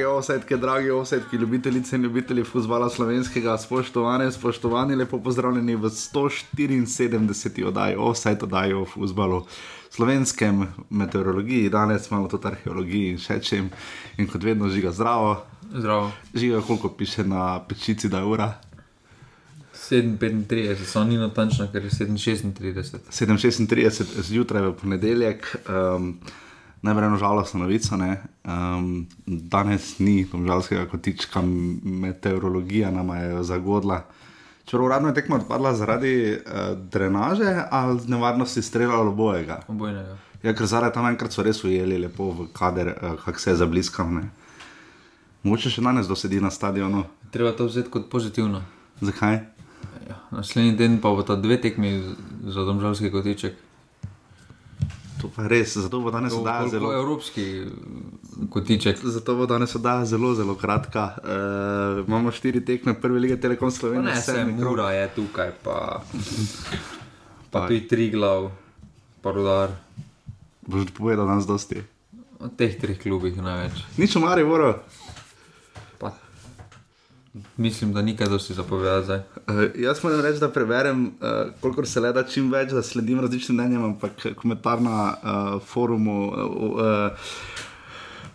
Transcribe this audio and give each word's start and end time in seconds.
Drage 0.00 0.16
osetke, 0.16 0.56
dragi 0.56 0.90
osetke, 0.90 1.36
ljubitelice 1.36 1.96
in 1.96 2.02
ljubitelji 2.02 2.44
futbola 2.44 2.88
slovenskega, 2.90 3.58
spoštovane, 3.58 4.32
spoštovani, 4.32 4.96
lepo 4.96 5.18
pozdravljeni 5.20 5.76
v 5.76 5.90
174. 5.90 7.66
oddaji 7.66 7.96
Offset, 7.98 8.42
oddaji 8.42 8.72
o 8.74 8.84
futbalu, 8.84 9.42
slovenskem 9.90 10.66
meteorologiji, 10.90 11.68
danes 11.68 12.10
malo 12.10 12.28
tudi 12.28 12.48
arheologiji 12.48 13.10
in 13.10 13.18
še 13.20 13.40
čem. 13.44 13.68
In 14.16 14.26
kot 14.26 14.42
vedno 14.42 14.72
žiga 14.72 14.92
zdravo. 14.92 15.36
Zdravo. 15.68 16.10
Žiga, 16.34 16.62
koliko 16.66 16.88
piše 16.88 17.24
na 17.24 17.60
pečici, 17.68 18.08
da 18.08 18.24
je 18.24 18.24
ura. 18.24 18.54
7:35, 19.74 20.84
so 20.84 21.04
ni 21.04 21.18
natančno, 21.20 21.68
ker 21.72 21.84
je 21.84 21.90
7:36. 21.90 23.04
7:36 23.10 24.22
zjutraj 24.32 24.62
v 24.62 24.72
ponedeljek. 24.80 25.56
Um, 25.68 26.14
Najprej 26.82 27.18
žalostna 27.20 27.60
novica. 27.60 27.96
Um, 27.96 29.06
danes 29.26 29.98
ni 29.98 30.24
domžalskega 30.24 30.86
kotička, 30.88 31.42
meteorologija 31.84 32.90
nam 32.90 33.12
je 33.16 33.42
zagodla. 33.44 34.00
Če 34.64 34.78
uradno 34.78 35.10
je 35.10 35.14
tekmo 35.14 35.36
odpadla 35.36 35.74
zaradi 35.74 36.14
uh, 36.32 36.72
drenaže 36.90 37.52
ali 37.70 38.00
nevarnosti 38.08 38.62
streljala 38.62 39.08
obojega. 39.08 39.60
Obojnega. 39.68 40.16
Ja, 40.42 40.54
ker 40.56 40.66
zaradi 40.66 40.94
tam 40.94 41.08
enkrat 41.10 41.36
so 41.36 41.44
res 41.44 41.60
ujeli 41.64 41.98
lepo 42.00 42.30
v 42.32 42.48
kader, 42.56 42.94
uh, 42.96 43.16
kak 43.24 43.40
se 43.40 43.50
je 43.50 43.60
zabliskal. 43.60 44.08
Ne? 44.14 44.30
Mogoče 45.42 45.72
še 45.74 45.84
danes 45.84 46.08
dosedi 46.08 46.40
na 46.40 46.48
stadionu. 46.50 47.04
Treba 47.30 47.52
to 47.56 47.68
vzeti 47.68 47.92
kot 47.92 48.08
pozitivno. 48.12 48.62
Zakaj? 49.04 49.42
Ja, 50.08 50.16
naslednji 50.30 50.78
teden 50.78 51.00
pa 51.00 51.12
bo 51.12 51.22
ta 51.26 51.36
dve 51.36 51.60
tekmi 51.60 51.98
za 52.48 52.64
domžalski 52.64 53.12
kotiček. 53.12 53.56
To 55.20 55.28
pa 55.28 55.44
res, 55.48 55.76
zato 55.76 56.00
bo 56.00 56.10
danes 56.10 56.32
oddaja 56.32 56.68
zelo. 56.68 56.92
Evropski 56.96 57.64
kotiček. 58.50 59.02
Zato 59.04 59.34
bo 59.36 59.46
danes 59.46 59.74
oddaja 59.76 60.04
zelo, 60.04 60.34
zelo 60.34 60.54
kratka. 60.54 61.12
Uh, 61.20 62.08
imamo 62.08 62.32
štiri 62.32 62.64
tekme, 62.64 62.94
prve 63.00 63.20
lige 63.20 63.36
Telekom 63.40 63.70
Slovenije. 63.70 64.14
Ne, 64.14 64.20
se 64.20 64.44
mura 64.44 64.90
je 64.90 65.08
tukaj, 65.16 65.52
pa, 65.64 66.02
pa 67.50 67.66
tudi 67.66 67.88
tri 67.88 68.10
glav, 68.10 68.50
pa 69.20 69.32
rodar. 69.32 69.76
Boš 70.66 70.88
povedal 70.96 71.26
danes 71.26 71.46
dosti. 71.46 71.82
Od 72.40 72.56
teh 72.56 72.72
treh 72.80 72.96
klubih 72.96 73.36
največ. 73.36 73.84
Nič 74.00 74.16
o 74.16 74.24
Mari, 74.24 74.42
Voro. 74.42 74.78
Mislim, 77.56 77.92
da 77.92 78.02
nikaj 78.02 78.28
dosti 78.28 78.54
zapovedati. 78.54 79.12
Uh, 79.36 79.54
jaz 79.74 80.04
moram 80.04 80.20
reči, 80.20 80.40
da 80.40 80.48
preberem, 80.50 81.06
uh, 81.06 81.12
koliko 81.60 81.86
se 81.86 82.00
le 82.00 82.12
da 82.12 82.24
čim 82.26 82.50
več, 82.50 82.72
da 82.74 82.82
sledim 82.82 83.20
različnim 83.20 83.58
mnenjem, 83.58 83.84
ampak 83.84 84.26
komentar 84.36 84.82
na 84.82 85.14
uh, 85.14 85.62
forumu. 85.66 86.24
Uh, 86.26 86.62
uh, 86.70 87.28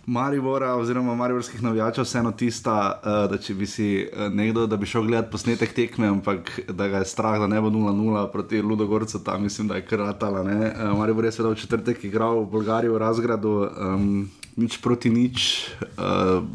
Maribora, 0.06 0.76
oziroma 0.78 1.14
Mariborskih 1.14 1.62
navijačev, 1.62 2.04
vseeno 2.06 2.30
tista, 2.32 2.76
uh, 3.02 3.30
da 3.30 3.40
če 3.42 3.54
bi 3.58 3.66
si 3.66 3.88
nekdo, 4.32 4.66
da 4.70 4.76
bi 4.78 4.86
šel 4.86 5.02
gledati 5.02 5.32
posnetek 5.32 5.74
tekme, 5.74 6.06
ampak 6.06 6.52
da 6.68 6.86
ga 6.88 7.02
je 7.02 7.10
strah, 7.10 7.40
da 7.42 7.50
ne 7.50 7.60
bo 7.60 7.72
0-0 7.74 8.26
proti 8.32 8.62
Ludogorcu, 8.62 9.18
tam 9.24 9.42
mislim, 9.42 9.68
da 9.68 9.80
je 9.80 9.86
kratala. 9.86 10.40
Uh, 10.46 10.98
Maribor 10.98 11.26
je 11.26 11.34
seveda 11.36 11.52
v 11.52 11.60
četrtek 11.60 12.04
igral 12.04 12.44
v 12.44 12.50
Bolgariji 12.54 12.94
v 12.94 13.02
Razgradu, 13.02 13.56
um, 13.66 14.30
nič 14.56 14.78
proti 14.80 15.10
nič. 15.10 15.66
Uh, 15.98 16.46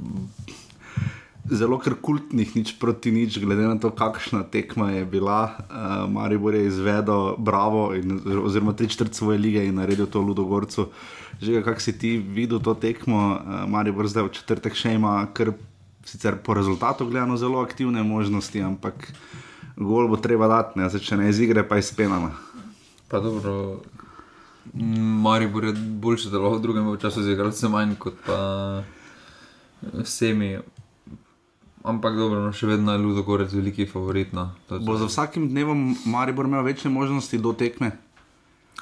zelo 1.51 1.75
kultnih, 1.77 2.55
nič 2.55 2.79
proti 2.79 3.11
nič, 3.11 3.35
glede 3.43 3.67
na 3.67 3.75
to, 3.75 3.91
kakšna 3.91 4.47
tekma 4.47 4.95
je 4.95 5.03
bila. 5.05 5.59
Uh, 5.67 6.07
Maribor 6.07 6.55
je 6.55 6.71
izvedel 6.71 7.35
bravo, 7.37 7.91
in, 7.91 8.23
oziroma 8.23 8.73
tri 8.73 8.87
četrt 8.87 9.13
svoje 9.13 9.37
lige 9.37 9.65
in 9.67 9.75
naredil 9.75 10.07
to 10.07 10.23
Ludogorcu. 10.23 10.87
Že 11.41 11.63
kako 11.63 11.79
si 11.79 11.99
ti 11.99 12.17
videl 12.17 12.63
to 12.63 12.73
tekmo, 12.73 13.35
uh, 13.35 13.67
Maribor 13.67 14.07
zdaj 14.07 14.31
v 14.31 14.33
četrtek 14.39 14.73
še 14.79 14.95
ima, 14.95 15.27
ker 15.35 15.51
sicer 16.07 16.39
po 16.39 16.55
rezultatu 16.55 17.05
gledano 17.05 17.37
zelo 17.37 17.59
aktivne 17.59 18.03
možnosti, 18.03 18.55
ampak 18.63 19.11
gol 19.75 20.07
bo 20.07 20.15
treba 20.15 20.47
dati, 20.47 20.79
ne, 20.79 20.87
če 20.87 21.19
ne 21.19 21.29
iz 21.29 21.39
igre, 21.43 21.67
pa 21.67 21.77
iz 21.77 21.91
penama. 21.91 22.31
Pa 23.11 23.19
dobro. 23.19 23.83
Maribor 25.19 25.67
je 25.67 25.75
boljši 25.75 26.31
deloval 26.31 26.59
v 26.59 26.63
drugem 26.63 26.87
času, 26.95 27.27
z 27.27 27.35
igralcem 27.35 27.71
manj 27.71 27.99
kot 27.99 28.15
pa 28.23 28.39
vsemi. 29.99 30.61
Ampak 31.83 32.15
dobro, 32.15 32.43
no, 32.45 32.53
še 32.53 32.69
vedno 32.69 32.93
je 32.93 33.01
Ludo 33.01 33.23
Gorec 33.25 33.53
veliki 33.53 33.87
favorit. 33.89 34.33
No. 34.37 34.51
Bo 34.69 34.97
za 34.97 35.09
vsakim 35.09 35.49
dnevom 35.49 35.95
Maribor 36.05 36.45
imel 36.45 36.63
večje 36.63 36.91
možnosti 36.91 37.37
do 37.41 37.53
tekme? 37.57 37.91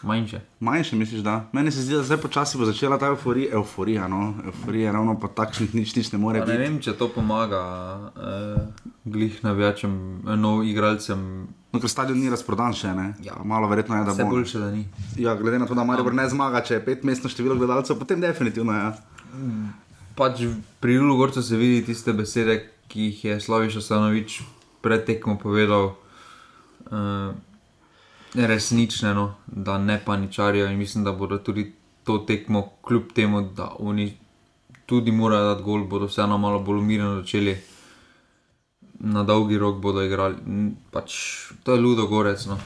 Manjše. 0.03 0.39
Manjše, 0.59 0.95
misliš, 0.95 1.21
da? 1.21 1.49
Meni 1.51 1.71
se 1.71 1.81
zdi, 1.81 1.95
da 1.95 2.03
zdaj 2.03 2.17
počasi 2.17 2.57
bo 2.57 2.65
začela 2.65 2.97
ta 2.97 3.07
euforija. 3.07 3.53
Euforija, 3.53 4.07
no. 4.07 4.33
euforija 4.45 4.91
ravno 4.91 5.19
po 5.19 5.27
takšnih 5.27 5.75
nič, 5.75 5.95
nič 5.95 6.11
ne 6.11 6.19
more 6.19 6.39
biti. 6.39 6.51
Ne 6.51 6.57
vem, 6.57 6.77
če 6.79 6.93
to 6.95 7.09
pomaga 7.11 7.61
eh, 8.15 8.83
glih 9.03 9.43
navijačem, 9.43 9.91
eh, 10.27 10.35
novim 10.35 10.69
igralcem. 10.69 11.47
No, 11.73 11.79
ker 11.79 11.91
stadion 11.91 12.19
ni 12.19 12.31
razprodan 12.31 12.73
še, 12.73 12.93
ne? 12.95 13.13
Ja. 13.23 13.35
Malo 13.43 13.67
verjetno 13.67 13.99
je, 13.99 14.07
da 14.07 14.15
bo. 14.15 14.29
Boljše, 14.31 14.59
da 14.59 14.71
ni. 14.71 14.85
Ja, 15.19 15.35
glede 15.35 15.59
na 15.59 15.67
to, 15.67 15.75
da 15.75 15.83
Maribor 15.83 16.15
ne 16.15 16.29
zmaga, 16.31 16.63
če 16.63 16.79
je 16.79 16.85
pet 16.85 17.03
mestno 17.03 17.29
število 17.29 17.59
gledalcev, 17.59 17.99
potem 17.99 18.23
definitivno 18.23 18.73
je. 18.73 18.87
Ja. 18.87 18.95
Pač 20.15 20.41
pri 20.79 20.97
Ludo 20.97 21.19
Gorcu 21.19 21.43
se 21.43 21.59
vidi 21.59 21.83
tiste 21.91 22.15
besede, 22.15 22.57
ki 22.89 23.09
jih 23.09 23.25
je 23.25 23.39
Slaviš 23.39 23.79
Osanovič 23.83 24.41
pred 24.81 25.05
tekmo 25.05 25.37
povedal, 25.37 25.93
uh, 26.89 27.31
resnične, 28.33 29.13
no, 29.13 29.35
da 29.47 29.77
ne 29.77 29.99
paničarijo 30.05 30.67
in 30.67 30.77
mislim, 30.77 31.03
da 31.03 31.11
bodo 31.11 31.37
tudi 31.37 31.73
to 32.03 32.17
tekmo, 32.17 32.69
kljub 32.81 33.13
temu, 33.15 33.41
da 33.41 33.71
oni 33.79 34.17
tudi 34.85 35.11
morajo 35.11 35.53
dati 35.53 35.63
gol, 35.63 35.83
bodo 35.85 36.05
vseeno 36.09 36.37
malo 36.37 36.59
bolj 36.59 36.79
umirjeno 36.79 37.15
začeli. 37.21 37.57
Na 38.99 39.23
dolgi 39.23 39.57
rok 39.57 39.77
bodo 39.79 40.01
igrali, 40.03 40.35
pač, 40.91 41.13
to 41.63 41.73
je 41.73 41.81
ludo 41.81 42.07
gorec. 42.07 42.45
No. 42.45 42.57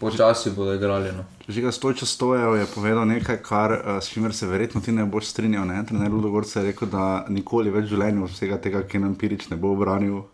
Počasi 0.00 0.50
bodo 0.50 0.74
igrali. 0.74 1.12
No. 1.16 1.24
Že 1.48 1.60
ga 1.60 1.72
stojič 1.72 2.04
stojev 2.04 2.56
je 2.58 2.66
povedal 2.74 3.06
nekaj, 3.06 3.38
kar, 3.42 3.72
uh, 3.72 3.98
s 4.02 4.10
čimer 4.10 4.34
se 4.34 4.46
verjetno 4.46 4.80
ti 4.80 4.92
ne 4.92 5.04
boš 5.04 5.30
strinjal. 5.32 5.66
Ne? 5.66 5.84
Trener 5.86 6.12
Ludogorc 6.12 6.56
je 6.56 6.62
rekel, 6.62 6.88
da 6.88 7.24
nikoli 7.28 7.70
več 7.70 7.88
v 7.88 7.96
življenju 7.96 8.28
vsega 8.28 8.58
tega, 8.62 8.82
ki 8.82 9.02
nam 9.02 9.14
pirič 9.14 9.48
ne 9.50 9.56
bo 9.56 9.72
obranil. 9.76 10.26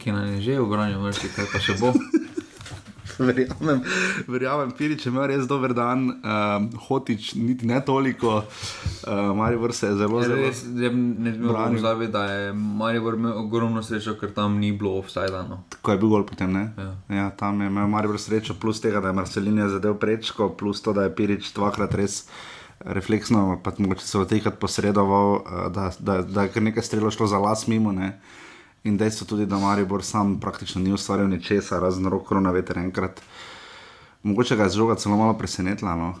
Ki 0.00 0.12
nam 0.16 0.26
je 0.34 0.40
že 0.40 0.60
obranil, 0.60 1.00
veš, 1.04 1.28
kaj 1.36 1.48
pa 1.52 1.60
še 1.60 1.76
bo. 1.80 1.92
Verjamem, 3.20 3.82
verjamem, 4.28 4.72
Pirič 4.76 5.06
ima 5.06 5.26
res 5.28 5.46
dober 5.50 5.74
dan, 5.76 6.06
uh, 6.20 6.80
Hotič 6.88 7.34
niti 7.38 7.68
ne 7.68 7.80
toliko, 7.84 8.40
uh, 8.42 9.30
Maribor 9.36 9.74
se 9.76 9.90
je 9.90 9.96
zelo 10.00 10.22
zelo 10.22 10.36
zelo. 10.36 10.46
Jaz 10.46 10.94
ne 10.96 11.32
znam 11.32 11.78
zavedati, 11.78 12.12
da 12.12 12.24
je 12.24 12.52
Maribor 12.52 13.14
imel 13.14 13.38
ogromno 13.44 13.82
srečo, 13.82 14.16
ker 14.20 14.34
tam 14.34 14.58
ni 14.58 14.72
bilo 14.72 14.96
offside. 14.98 15.44
No. 15.48 15.62
Tako 15.68 15.92
je 15.92 15.98
bil 15.98 16.14
gol 16.14 16.26
potem, 16.26 16.52
ne? 16.52 16.64
Ja. 16.78 16.92
ja, 17.16 17.30
tam 17.30 17.60
je 17.60 17.70
imel 17.70 17.88
Maribor 17.88 18.20
srečo, 18.20 18.56
plus 18.60 18.80
tega, 18.80 19.00
da 19.00 19.12
je 19.12 19.18
Marcelin 19.20 19.60
zadev 19.68 19.98
prečko, 20.00 20.50
plus 20.56 20.82
to, 20.82 20.96
da 20.96 21.08
je 21.08 21.14
Pirič 21.14 21.52
dvakrat 21.56 21.94
res. 21.94 22.24
Refleksno, 22.80 23.58
pa 23.60 23.74
če 23.76 24.00
se 24.00 24.16
v 24.16 24.24
teh 24.24 24.46
posredoval, 24.56 25.42
da, 25.68 25.90
da, 26.00 26.22
da 26.24 26.46
je 26.48 26.62
nekaj 26.64 26.86
strelo 26.86 27.10
šlo 27.12 27.26
za 27.28 27.36
las 27.36 27.66
mimo. 27.68 27.92
Ne. 27.92 28.14
In 28.84 28.96
dejstvo 28.96 29.26
tudi, 29.26 29.46
da 29.46 29.58
Maribor 29.58 30.02
sam 30.04 30.38
praktično 30.40 30.80
ni 30.80 30.92
ustvarjal 30.92 31.28
ničesar, 31.28 31.82
razen 31.82 32.06
roko 32.08 32.40
na 32.40 32.50
veter 32.50 32.78
enkrat. 32.78 33.20
Mogoče 34.22 34.56
ga 34.56 34.64
je 34.64 34.76
žoga 34.76 34.94
celo 34.94 35.16
malo 35.16 35.34
presenetila. 35.38 35.94
No? 35.96 36.14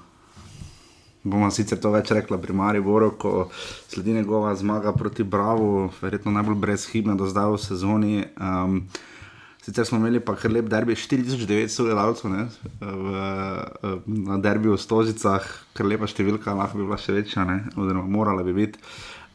Bomo 1.22 1.48
sicer 1.50 1.80
to 1.80 1.92
več 1.92 2.10
rekla 2.12 2.36
pri 2.40 2.52
Mariboru, 2.56 3.10
ko 3.16 3.48
sledi 3.88 4.12
njegova 4.12 4.54
zmaga 4.56 4.92
proti 4.92 5.24
Bravo, 5.24 5.90
verjetno 6.02 6.32
najbolj 6.32 6.58
brezhibna 6.60 7.14
do 7.16 7.28
zdaj 7.28 7.48
v 7.54 7.60
sezoni. 7.64 8.24
Um, 8.36 8.82
sicer 9.64 9.88
smo 9.88 9.96
imeli 10.00 10.20
pa 10.20 10.36
kar 10.36 10.52
lep 10.52 10.68
derbi, 10.68 10.96
4900 10.96 11.86
gledalcev 11.88 12.32
na 14.06 14.36
derbiju 14.40 14.76
v 14.76 14.80
Stožicah, 14.80 15.48
kar 15.72 15.88
lepa 15.88 16.08
številka, 16.08 16.56
lahko 16.56 16.80
bi 16.80 16.84
bila 16.84 17.00
še 17.00 17.16
večja, 17.16 17.44
ne? 17.48 17.62
oziroma 17.72 18.04
morala 18.08 18.44
bi 18.44 18.56
biti. 18.56 18.84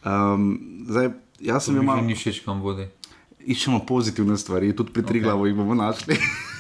Um, 0.06 0.54
zdaj, 0.90 1.10
jaz 1.42 1.66
sem 1.66 1.82
imel. 1.82 2.06
Ni 2.06 2.18
všeč, 2.18 2.44
kam 2.46 2.62
vodi 2.66 2.86
iščemo 3.46 3.86
pozitivne 3.88 4.38
stvari, 4.38 4.76
tudi 4.76 4.94
pri 4.94 5.06
Triglavu 5.06 5.46
okay. 5.46 5.54
jih 5.54 5.58
bomo 5.58 5.78
našli. 5.78 6.18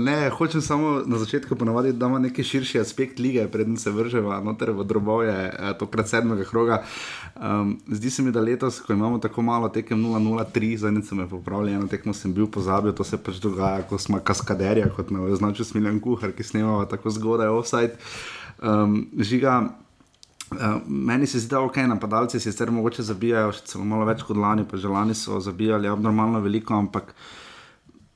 ne, 0.00 0.30
hočem 0.30 0.60
samo 0.60 1.02
na 1.06 1.18
začetku 1.18 1.56
ponoviti, 1.56 1.96
da 1.98 2.06
ima 2.06 2.18
neki 2.18 2.44
širši 2.44 2.80
aspekt 2.80 3.18
lige, 3.18 3.46
preden 3.48 3.76
se 3.76 3.90
vrževa 3.90 4.40
noter 4.40 4.70
v 4.70 4.84
drobove, 4.84 5.28
eh, 5.28 5.74
tokrat 5.78 6.08
sedmega 6.08 6.44
kroga. 6.44 6.82
Um, 7.36 7.78
zdi 7.88 8.10
se 8.10 8.22
mi, 8.22 8.32
da 8.32 8.40
letos, 8.40 8.80
ko 8.80 8.92
imamo 8.92 9.18
tako 9.18 9.42
malo 9.42 9.68
tekem 9.68 10.02
0-0-3, 10.02 10.76
zadnjič 10.76 11.08
sem 11.08 11.20
jih 11.20 11.30
popravil, 11.30 11.68
eno 11.68 11.88
tekmo 11.88 12.14
sem 12.14 12.34
bil 12.34 12.46
pozabil, 12.46 12.92
to 12.92 13.04
se 13.04 13.18
pač 13.18 13.40
dogaja, 13.42 13.82
ko 13.88 13.98
smo 13.98 14.20
kaskaderja, 14.20 14.88
kot 14.96 15.10
me 15.10 15.20
označuje 15.20 15.66
Smiljan 15.66 16.00
Kuhar, 16.00 16.32
ki 16.32 16.42
snemava 16.42 16.86
tako 16.86 17.10
zgodaj 17.10 17.48
offside. 17.48 17.96
Um, 18.62 19.06
žiga, 19.18 19.74
Uh, 20.52 20.82
meni 20.86 21.26
se 21.26 21.40
zdi, 21.40 21.48
da 21.50 21.62
okay, 21.64 21.86
napadalci 21.88 22.40
se 22.40 22.52
sicer 22.52 22.70
mogoče 22.70 23.02
zabijajo, 23.02 23.52
še 23.56 23.80
malo 23.80 24.04
več 24.06 24.22
kot 24.26 24.36
lani, 24.36 24.66
pa 24.68 24.76
že 24.76 24.92
lani 24.92 25.16
so 25.16 25.40
zabijali 25.40 25.88
abnormalno 25.88 26.42
veliko, 26.44 26.76
ampak 26.76 27.14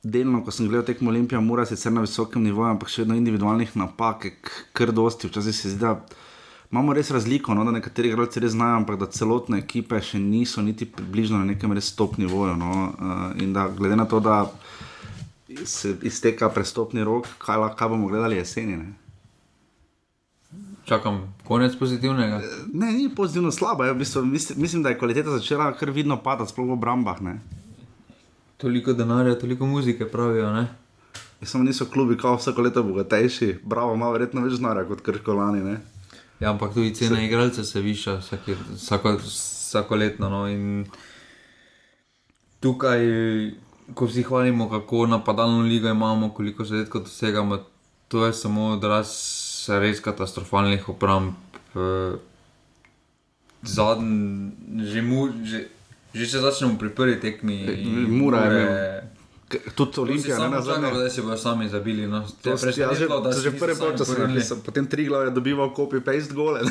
delno, 0.03 0.43
ko 0.45 0.53
sem 0.53 0.69
gledal 0.69 0.85
tekmo 0.87 1.09
Olimpija, 1.11 1.41
mora 1.41 1.65
sicer 1.65 1.91
na 1.91 2.05
visokem 2.05 2.45
nivoju, 2.45 2.69
ampak 2.75 2.91
še 2.91 3.03
vedno 3.03 3.17
individualnih 3.19 3.73
napak, 3.81 4.29
kar 4.77 4.93
dosti. 4.95 5.27
Včasih 5.27 5.55
se 5.55 5.73
zdi, 5.73 5.81
da 5.81 5.97
imamo 6.71 6.93
res 6.93 7.11
razliko, 7.11 7.57
no, 7.57 7.65
da 7.67 7.73
nekateri 7.75 8.13
igralci 8.13 8.45
res 8.45 8.53
znajo, 8.53 8.83
ampak 8.83 9.01
da 9.01 9.09
celotne 9.11 9.59
ekipe 9.65 9.99
še 9.99 10.21
niso 10.21 10.63
niti 10.63 10.87
približno 10.87 11.41
na 11.41 11.51
nekem 11.51 11.73
res 11.75 11.91
stopni 11.91 12.29
voju. 12.29 12.55
No, 12.61 12.71
uh, 12.93 13.25
in 13.41 13.51
da 13.57 13.67
glede 13.73 13.97
na 13.99 14.05
to, 14.07 14.21
da 14.23 14.45
se 15.65 15.97
izteka 16.05 16.49
prestopni 16.53 17.03
rok, 17.03 17.27
kaj, 17.41 17.71
kaj 17.75 17.89
bomo 17.89 18.07
gledali 18.07 18.37
jeseni. 18.37 18.77
Ne? 18.77 19.08
Čakam 20.89 21.33
konec 21.45 21.75
pozitivnega. 21.77 22.41
Ne, 22.73 22.91
ni 22.91 23.09
pozitivno 23.15 23.51
slabo. 23.51 23.85
Ja, 23.85 23.93
v 23.93 24.01
bistvu, 24.01 24.23
mislim, 24.25 24.61
mislim, 24.61 24.83
da 24.83 24.89
je 24.89 24.97
kvaliteta 24.97 25.29
začela 25.29 25.69
kar 25.77 25.91
vidno 25.93 26.17
padati, 26.23 26.49
sploh 26.49 26.65
v 26.67 26.73
obrambah. 26.73 27.21
Ne. 27.21 27.35
Toliko 28.57 28.93
denarja, 28.93 29.35
toliko 29.39 29.65
muzike 29.69 30.07
pravijo. 30.09 30.49
Ne? 30.53 30.65
Ja, 31.41 31.47
Samo 31.47 31.63
niso 31.63 31.85
klubi, 31.85 32.17
kao 32.17 32.35
vsako 32.35 32.61
leto 32.61 32.83
bogatejši, 32.83 33.59
bravo, 33.63 33.93
ima 33.93 34.09
verjetno 34.09 34.41
več 34.41 34.57
denarja 34.57 34.87
kot 34.89 35.03
krkolani. 35.05 35.61
Ne. 35.61 35.77
Ja, 36.39 36.49
ampak 36.49 36.73
tudi 36.73 36.95
cena 36.95 37.21
igralca 37.21 37.63
se 37.63 37.81
viša 37.85 38.17
vsaki, 38.23 38.55
vsako, 38.73 39.13
vsako 39.21 39.95
letno. 39.95 40.29
No? 40.29 40.47
In 40.49 40.87
tukaj, 42.59 43.05
ko 43.93 44.09
vsi 44.09 44.23
hvalimo, 44.25 44.69
kako 44.69 45.05
napadalno 45.05 45.61
ligo 45.69 45.93
imamo, 45.93 46.33
koliko 46.33 46.65
zadetkov 46.65 47.05
dosegamo, 47.05 47.59
to 48.07 48.25
je 48.25 48.33
samo 48.33 48.71
odraz 48.73 49.13
res 49.71 49.99
katastrofalnih 49.99 50.89
obramb. 50.89 51.37
Eh, 51.71 52.17
Zadnji, 53.61 54.49
že, 54.83 55.01
mu, 55.01 55.29
že, 55.43 55.67
že 56.09 56.23
če 56.25 56.39
začnemo 56.39 56.73
pri 56.75 56.89
prvi 56.89 57.15
tekmi, 57.17 57.57
Mura 58.07 58.47
je. 58.47 58.63
K- 58.63 59.18
Tudi 59.75 59.93
si 59.93 59.99
Olimpija, 60.01 60.37
ne 60.39 60.49
na 60.49 60.61
zadnje. 60.61 60.91
da 60.91 61.09
se 61.09 61.21
bodo 61.21 61.37
sami 61.37 61.69
zabili. 61.69 62.07
No. 62.07 62.25
To 62.41 62.57
si, 62.57 62.81
ja, 62.81 62.93
že, 62.93 63.07
da 63.23 63.33
si 63.33 63.41
že 63.41 63.51
polčas 63.51 64.07
porinili. 64.07 64.33
napisal, 64.33 64.57
potem 64.65 64.85
Triglav 64.85 65.25
je 65.25 65.31
dobival 65.31 65.73
copy-paste 65.73 66.33
gole. 66.33 66.61
ne. 66.61 66.69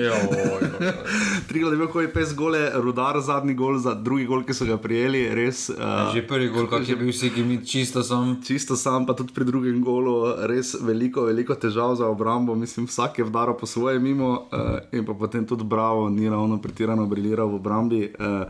Joj, 0.00 0.16
joj, 0.32 0.60
joj. 0.80 0.92
Triglav 1.48 1.72
je 1.72 1.76
dobival 1.76 1.92
copy-paste 1.92 2.34
gole, 2.34 2.70
rudar 2.74 3.20
zadnji 3.20 3.54
gol 3.54 3.78
za 3.78 3.94
drugi 3.94 4.24
gol, 4.24 4.44
ki 4.48 4.56
so 4.56 4.64
ga 4.64 4.78
prijeli, 4.80 5.28
res. 5.36 5.68
Uh, 5.68 6.08
Že 6.14 6.24
prvi 6.24 6.48
gol, 6.48 6.70
kak 6.72 6.88
je 6.88 6.96
bil 6.96 7.12
vsi, 7.12 7.30
ki 7.34 7.44
mi 7.44 7.60
čisto 7.60 8.00
sam. 8.00 8.40
Čisto 8.40 8.76
sam, 8.80 9.04
pa 9.04 9.12
tudi 9.12 9.36
pri 9.36 9.44
drugem 9.44 9.84
golu, 9.84 10.40
res 10.48 10.72
veliko, 10.80 11.28
veliko 11.28 11.52
težav 11.52 12.00
za 12.00 12.08
obrambo. 12.08 12.56
Mislim, 12.56 12.88
vsak 12.88 13.20
je 13.20 13.28
vdaro 13.28 13.58
po 13.60 13.68
svoje 13.68 14.00
mimo 14.00 14.48
uh, 14.48 14.80
in 14.92 15.04
pa 15.04 15.12
potem 15.12 15.44
tudi 15.44 15.64
Bravo 15.68 16.08
ni 16.08 16.28
ravno 16.30 16.56
pretirano 16.62 17.04
briliral 17.06 17.52
v 17.52 17.60
obrambi. 17.60 18.00
Uh, 18.16 18.48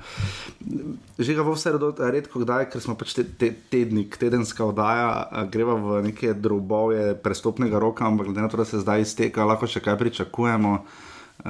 že 1.18 1.34
ga 1.34 1.42
bo 1.42 1.56
vse 1.56 1.72
redko 1.98 2.44
kdaj, 2.44 2.70
ker 2.70 2.80
smo 2.80 2.94
pač 2.94 3.16
te, 3.16 3.24
te, 3.24 3.55
tednik, 3.70 4.16
tedenska 4.16 4.64
oddaja, 4.64 5.46
greva 5.52 5.74
v 5.74 6.02
neke 6.02 6.34
drobove 6.34 7.14
prestopnega 7.22 7.78
roka, 7.78 8.06
ampak 8.06 8.26
glede 8.26 8.40
na 8.40 8.48
to, 8.48 8.56
da 8.56 8.64
se 8.64 8.80
zdaj 8.80 9.02
izteka, 9.02 9.44
lahko 9.44 9.66
še 9.66 9.80
kaj 9.80 9.98
pričakujemo. 9.98 10.78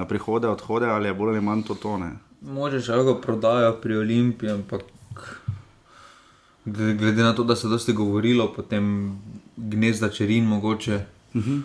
Prihode, 0.09 0.49
odhode 0.51 0.89
ali 0.91 1.09
je 1.09 1.15
bolj 1.15 1.37
ali 1.37 1.41
manj 1.41 1.63
to 1.69 1.75
tone. 1.79 2.11
Možeš 2.43 2.89
lahko 2.89 3.15
prodajo 3.23 3.77
pri 3.83 3.97
Olimpiji, 4.03 4.51
ampak 4.51 4.83
glede 6.67 7.23
na 7.23 7.35
to, 7.35 7.45
da 7.45 7.57
se 7.57 7.67
je 7.67 7.71
dosti 7.71 7.93
govorilo, 7.93 8.53
potem 8.53 9.19
gnezda 9.57 10.09
čerin 10.09 10.45
mogoče. 10.45 11.05
Uh 11.35 11.43
-huh. 11.43 11.63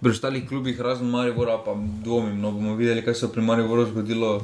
Pri 0.00 0.10
ostalih 0.10 0.48
klubih, 0.48 0.80
razen 0.80 1.06
Maribora, 1.10 1.58
pa 1.64 1.74
dvomim, 2.04 2.40
no 2.40 2.50
bomo 2.50 2.74
videli, 2.74 3.04
kaj 3.04 3.14
se 3.14 3.26
bo 3.26 3.32
pri 3.32 3.42
Mariboru 3.42 3.86
zgodilo, 3.86 4.42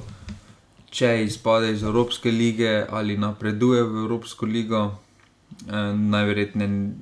če 0.90 1.24
izpade 1.24 1.72
iz 1.72 1.82
Evropske 1.82 2.30
lige 2.30 2.86
ali 2.90 3.16
napreduje 3.16 3.82
v 3.82 4.04
Evropsko 4.04 4.46
ligo. 4.46 4.98
E, 5.68 5.92
najverjetneje 5.92 6.94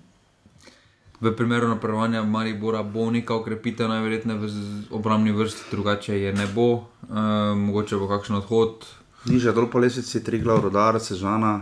v 1.20 1.32
primeru 1.36 1.68
napredovanja 1.68 2.22
Maribora 2.22 2.82
bo 2.82 3.10
neka 3.10 3.34
ukrepitev, 3.34 3.88
najverjetneje 3.88 4.38
v 4.38 4.48
obrambni 4.90 5.32
vrsti, 5.32 5.70
drugače 5.70 6.20
je 6.20 6.32
ne 6.32 6.46
bo, 6.46 6.86
e, 7.08 7.54
mogoče 7.56 7.96
bo 7.96 8.08
kakšen 8.08 8.36
odhod. 8.36 8.84
Niže 9.26 9.52
dol 9.52 9.66
po 9.66 9.78
lesici, 9.78 10.22
Triglav, 10.24 10.62
Rodar, 10.62 11.00
Sežana. 11.00 11.60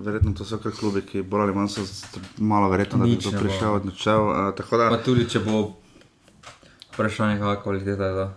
Verjetno 0.00 0.32
to 0.32 0.44
so 0.44 0.56
kar 0.58 0.72
klubi, 0.72 1.02
ki 1.04 1.22
bolj 1.22 1.42
ali 1.42 1.54
manj 1.54 1.68
so 1.68 1.84
malo 2.38 2.70
verjetno, 2.70 3.04
da 3.04 3.04
bi 3.04 3.18
to 3.20 3.32
prišel 3.36 3.74
odnočel. 3.74 4.20
Uh, 4.28 4.54
tako 4.56 4.78
da 4.80 4.88
Pa 4.88 5.02
tudi, 5.04 5.26
če 5.28 5.42
bo 5.44 5.74
vprašanje, 6.94 7.36
kakšna 7.36 7.62
kvaliteta 7.62 8.06
je 8.06 8.14
ta. 8.16 8.28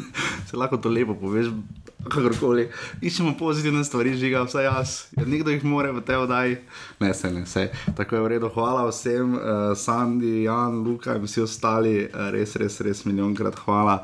se 0.48 0.56
lahko 0.56 0.76
to 0.76 0.88
lepo 0.88 1.14
poveš, 1.14 1.52
kakorkoli. 2.08 2.66
Iščemo 3.02 3.34
pozitivne 3.38 3.84
stvari, 3.86 4.14
žiga, 4.18 4.44
vsaj 4.46 4.66
jaz. 4.66 4.94
Ja, 5.16 5.26
nekdo 5.28 5.54
jih 5.54 5.64
more 5.68 5.92
v 5.94 6.02
tej 6.06 6.22
oddaji. 6.24 6.58
Ne, 7.00 7.12
se 7.14 7.30
ne, 7.30 7.46
se. 7.46 7.68
Tako 7.96 8.18
je 8.18 8.22
v 8.26 8.32
redu. 8.36 8.50
Hvala 8.54 8.84
vsem, 8.88 9.34
uh, 9.36 9.72
Sandy, 9.78 10.42
Jan, 10.46 10.82
Luka 10.86 11.16
in 11.16 11.26
vsi 11.26 11.44
ostali, 11.46 11.96
uh, 12.04 12.30
res, 12.34 12.56
res, 12.60 12.80
res 12.84 13.04
milijonkrat 13.08 13.58
hvala. 13.66 14.02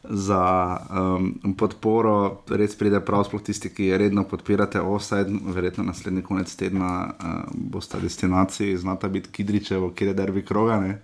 Za 0.00 0.40
um, 0.88 1.54
podporo, 1.60 2.40
res 2.56 2.72
pride 2.80 3.02
prav, 3.04 3.26
sploh 3.28 3.42
tisti, 3.44 3.68
ki 3.68 3.90
redno 4.00 4.24
podpirate 4.24 4.80
offside, 4.80 5.28
verjetno 5.52 5.84
naslednji 5.84 6.24
konec 6.24 6.54
tedna 6.56 6.92
uh, 7.04 7.42
boste 7.52 8.00
destinaciji, 8.00 8.78
znata 8.80 9.12
biti 9.12 9.28
Kidričevo, 9.28 9.92
kjer 9.92 10.14
je 10.14 10.16
derbi 10.22 10.44
krogane. 10.46 11.02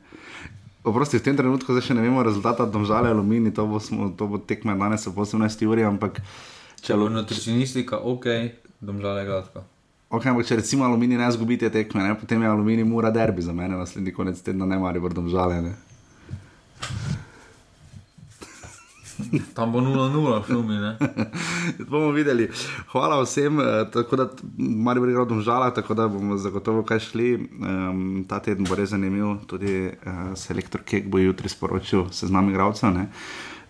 Oprosti, 0.87 1.19
v 1.19 1.27
tem 1.27 1.35
trenutku 1.35 1.75
zdaj 1.75 1.89
še 1.89 1.95
ne 1.99 2.05
vemo 2.05 2.23
rezultata, 2.23 2.63
domžale 2.63 3.11
alumini, 3.11 3.51
to 3.51 3.67
bo, 3.67 3.83
smo, 3.83 4.13
to 4.15 4.31
bo 4.31 4.39
tekme 4.39 4.77
danes 4.79 5.03
ob 5.11 5.19
18 5.19 5.67
uri, 5.67 5.83
ampak 5.83 6.23
Če 6.87 6.95
bo 6.95 7.09
nutricionistika, 7.11 7.99
ok, 7.99 8.27
domžale 8.79 9.25
gladko. 9.27 9.65
Okay, 10.07 10.31
ampak 10.31 10.47
če 10.47 10.61
recimo 10.61 10.87
alumini 10.87 11.19
ne 11.19 11.27
zgubi 11.35 11.59
te 11.59 11.67
tekme, 11.75 12.05
ne, 12.07 12.15
potem 12.15 12.39
je 12.39 12.47
alumini 12.47 12.85
mora 12.87 13.11
derbi 13.11 13.43
za 13.43 13.51
mene, 13.57 13.75
naslednji 13.75 14.15
konec 14.15 14.39
tedna 14.47 14.69
ne 14.71 14.79
mari 14.79 15.03
brdom 15.03 15.27
žale. 15.33 15.59
Ne. 15.65 15.75
Tam 19.55 19.73
bo 19.73 19.81
0-0, 19.81 20.47
šumi, 20.47 20.77
bomo 21.91 22.11
videli. 22.11 22.51
Hvala 22.93 23.23
vsem, 23.23 23.61
eh, 23.61 23.65
tako 23.93 24.17
da 24.17 24.29
mari 24.59 25.01
bo 25.01 25.09
igral 25.09 25.27
domžala, 25.27 25.71
tako 25.75 25.95
da 25.95 26.09
bomo 26.09 26.37
zagotovo 26.37 26.83
kaj 26.83 27.01
šli. 27.01 27.49
Um, 27.61 28.25
ta 28.29 28.41
teden 28.41 28.65
bo 28.69 28.75
res 28.75 28.91
zanimiv, 28.91 29.39
tudi 29.47 29.89
uh, 29.89 30.37
selektor 30.37 30.85
Kek 30.85 31.09
bo 31.09 31.19
jutri 31.19 31.49
sporočil 31.49 32.11
seznam 32.13 32.51
igralcev, 32.51 32.93
ne. 32.93 33.09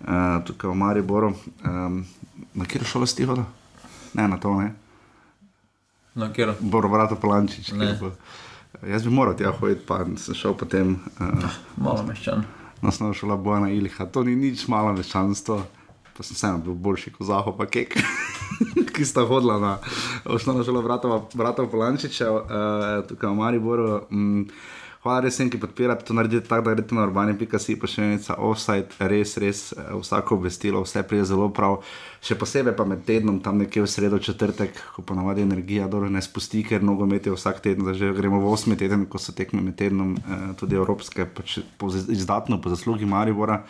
Uh, 0.00 0.42
tukaj 0.46 0.70
v 0.70 0.74
Mariboru. 0.74 1.32
Um, 1.64 2.02
na 2.54 2.64
kjer 2.64 2.84
šolo 2.84 3.06
si 3.06 3.16
ti 3.16 3.24
hodil? 3.24 3.46
Ne, 4.14 4.28
na 4.28 4.40
to 4.42 4.54
ne. 4.60 4.74
Na 6.14 6.32
kjer? 6.32 6.56
Boro, 6.60 6.88
vrata 6.88 7.14
Polančič. 7.14 7.72
Jaz 8.86 9.04
bi 9.04 9.10
moral 9.10 9.36
tja 9.36 9.52
hoditi, 9.56 9.86
pa 9.86 10.02
sem 10.16 10.34
šel 10.34 10.56
potem. 10.58 10.98
Uh, 11.20 11.50
Malo 11.76 12.02
meščan. 12.08 12.44
Osnovna 12.82 13.14
šola 13.14 13.36
Bojana 13.36 13.70
Iliha, 13.70 14.06
to 14.06 14.24
ni 14.24 14.36
nič 14.36 14.66
malo 14.68 14.92
meščanstvo, 14.96 15.58
pa 16.16 16.24
sem 16.24 16.36
vseeno 16.36 16.62
bil 16.64 16.74
boljši 16.74 17.12
kot 17.16 17.28
Zaho, 17.28 17.52
pa 17.56 17.66
kek, 17.66 17.96
ki 18.94 19.04
sta 19.04 19.26
hodila 19.28 19.58
na 19.60 19.76
osnovno 20.24 20.64
šolo 20.64 20.82
Bratov 21.34 21.70
Polančičev, 21.70 22.34
uh, 22.34 23.04
tukaj 23.08 23.30
v 23.30 23.38
Mariboru. 23.40 23.92
Um, 24.10 24.48
Hvala 25.06 25.22
res 25.22 25.36
vsem, 25.36 25.46
ki 25.46 25.60
podpirate 25.62 26.02
to, 26.02 26.14
naredite 26.18 26.48
tako, 26.48 26.64
da 26.66 26.72
greste 26.74 26.96
na 26.96 27.04
urbani.si, 27.06 27.76
pa 27.78 27.86
še 27.86 28.02
enica 28.02 28.34
offside, 28.42 28.96
res, 29.06 29.36
res 29.38 29.60
eh, 29.70 29.92
vsako 29.94 30.34
obvestilo, 30.40 30.80
vse 30.82 31.04
prije 31.06 31.28
zelo 31.30 31.46
prav. 31.54 31.76
Še 32.26 32.34
posebej 32.40 32.74
pa 32.74 32.82
med 32.90 33.04
tednom, 33.06 33.36
tam 33.44 33.60
nekje 33.62 33.84
v 33.84 33.90
sredo, 33.92 34.18
četrtek, 34.18 34.80
ko 34.96 35.04
ponavadi 35.06 35.44
energija 35.46 35.86
dobro 35.86 36.10
ne 36.10 36.18
spusti, 36.26 36.64
ker 36.66 36.82
nogomet 36.82 37.28
je 37.30 37.36
vsak 37.36 37.62
teden, 37.62 37.86
zdaj 37.86 38.00
že 38.00 38.10
gremo 38.18 38.40
v 38.42 38.50
osmi 38.50 38.74
teden, 38.80 39.04
ko 39.06 39.22
so 39.22 39.30
tekme 39.30 39.62
med 39.62 39.78
tednom, 39.78 40.16
eh, 40.18 40.42
tudi 40.58 40.74
evropske, 40.74 41.28
pač 41.38 41.60
po, 41.78 41.92
izdatno 41.94 42.58
po 42.58 42.74
zaslugi 42.74 43.06
Maribora. 43.06 43.60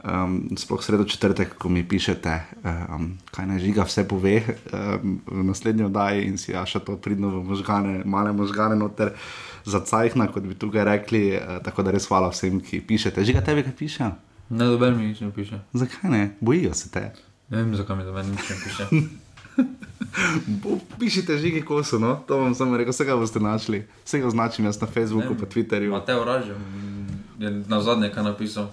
Um, 0.00 0.56
sploh 0.56 0.80
sredo 0.80 1.04
četrtek, 1.04 1.58
ko 1.60 1.68
mi 1.68 1.82
pišete, 1.84 2.32
um, 2.64 3.18
kaj 3.36 3.46
naj 3.46 3.58
žiga, 3.60 3.84
vse 3.84 4.06
pove 4.08 4.38
um, 4.40 5.18
v 5.26 5.42
naslednji 5.44 5.84
oddaji 5.84 6.24
in 6.24 6.38
si 6.40 6.52
jaša 6.52 6.80
to 6.86 6.96
pridno 6.96 7.28
v 7.28 7.42
možgane, 7.44 8.00
male 8.04 8.32
možgane 8.32 8.78
noter 8.80 9.12
za 9.64 9.82
cajhna, 9.84 10.30
kot 10.32 10.46
bi 10.48 10.56
tukaj 10.56 10.84
rekli. 10.88 11.36
Uh, 11.36 11.58
tako 11.64 11.84
da 11.84 11.92
res 11.92 12.08
hvala 12.08 12.32
vsem, 12.32 12.62
ki 12.64 12.80
pišete. 12.80 13.24
Žiga 13.28 13.44
tebi, 13.44 13.66
kaj 13.66 13.76
piše? 13.76 14.08
Ne, 14.50 14.70
dober 14.72 14.96
mi 14.96 15.12
nič 15.12 15.20
ne 15.20 15.28
piše. 15.36 15.60
Zakaj 15.72 16.10
ne? 16.10 16.30
Bojijo 16.40 16.72
se 16.74 16.88
te. 16.90 17.10
Ne 17.50 17.60
vem, 17.60 17.76
zakaj 17.76 18.00
mi 18.00 18.08
dober 18.08 18.24
nič 18.24 18.50
ne 18.50 18.56
piše. 18.64 18.88
Pišite 20.98 21.38
žigi 21.38 21.62
kosu, 21.62 21.98
no? 21.98 22.18
to 22.26 22.40
vam 22.40 22.54
samo 22.54 22.76
rekel, 22.76 22.92
vsega 22.92 23.16
boste 23.16 23.40
našli. 23.40 23.84
Vsega 24.04 24.26
označim 24.26 24.64
jaz 24.64 24.80
na 24.80 24.86
Facebooku, 24.86 25.36
pa 25.36 25.46
Twitterju. 25.46 25.92
Mateo 25.92 26.24
Ražem 26.24 26.56
je 27.38 27.50
na 27.68 27.80
zadnje 27.80 28.10
kaj 28.10 28.24
napisal. 28.24 28.72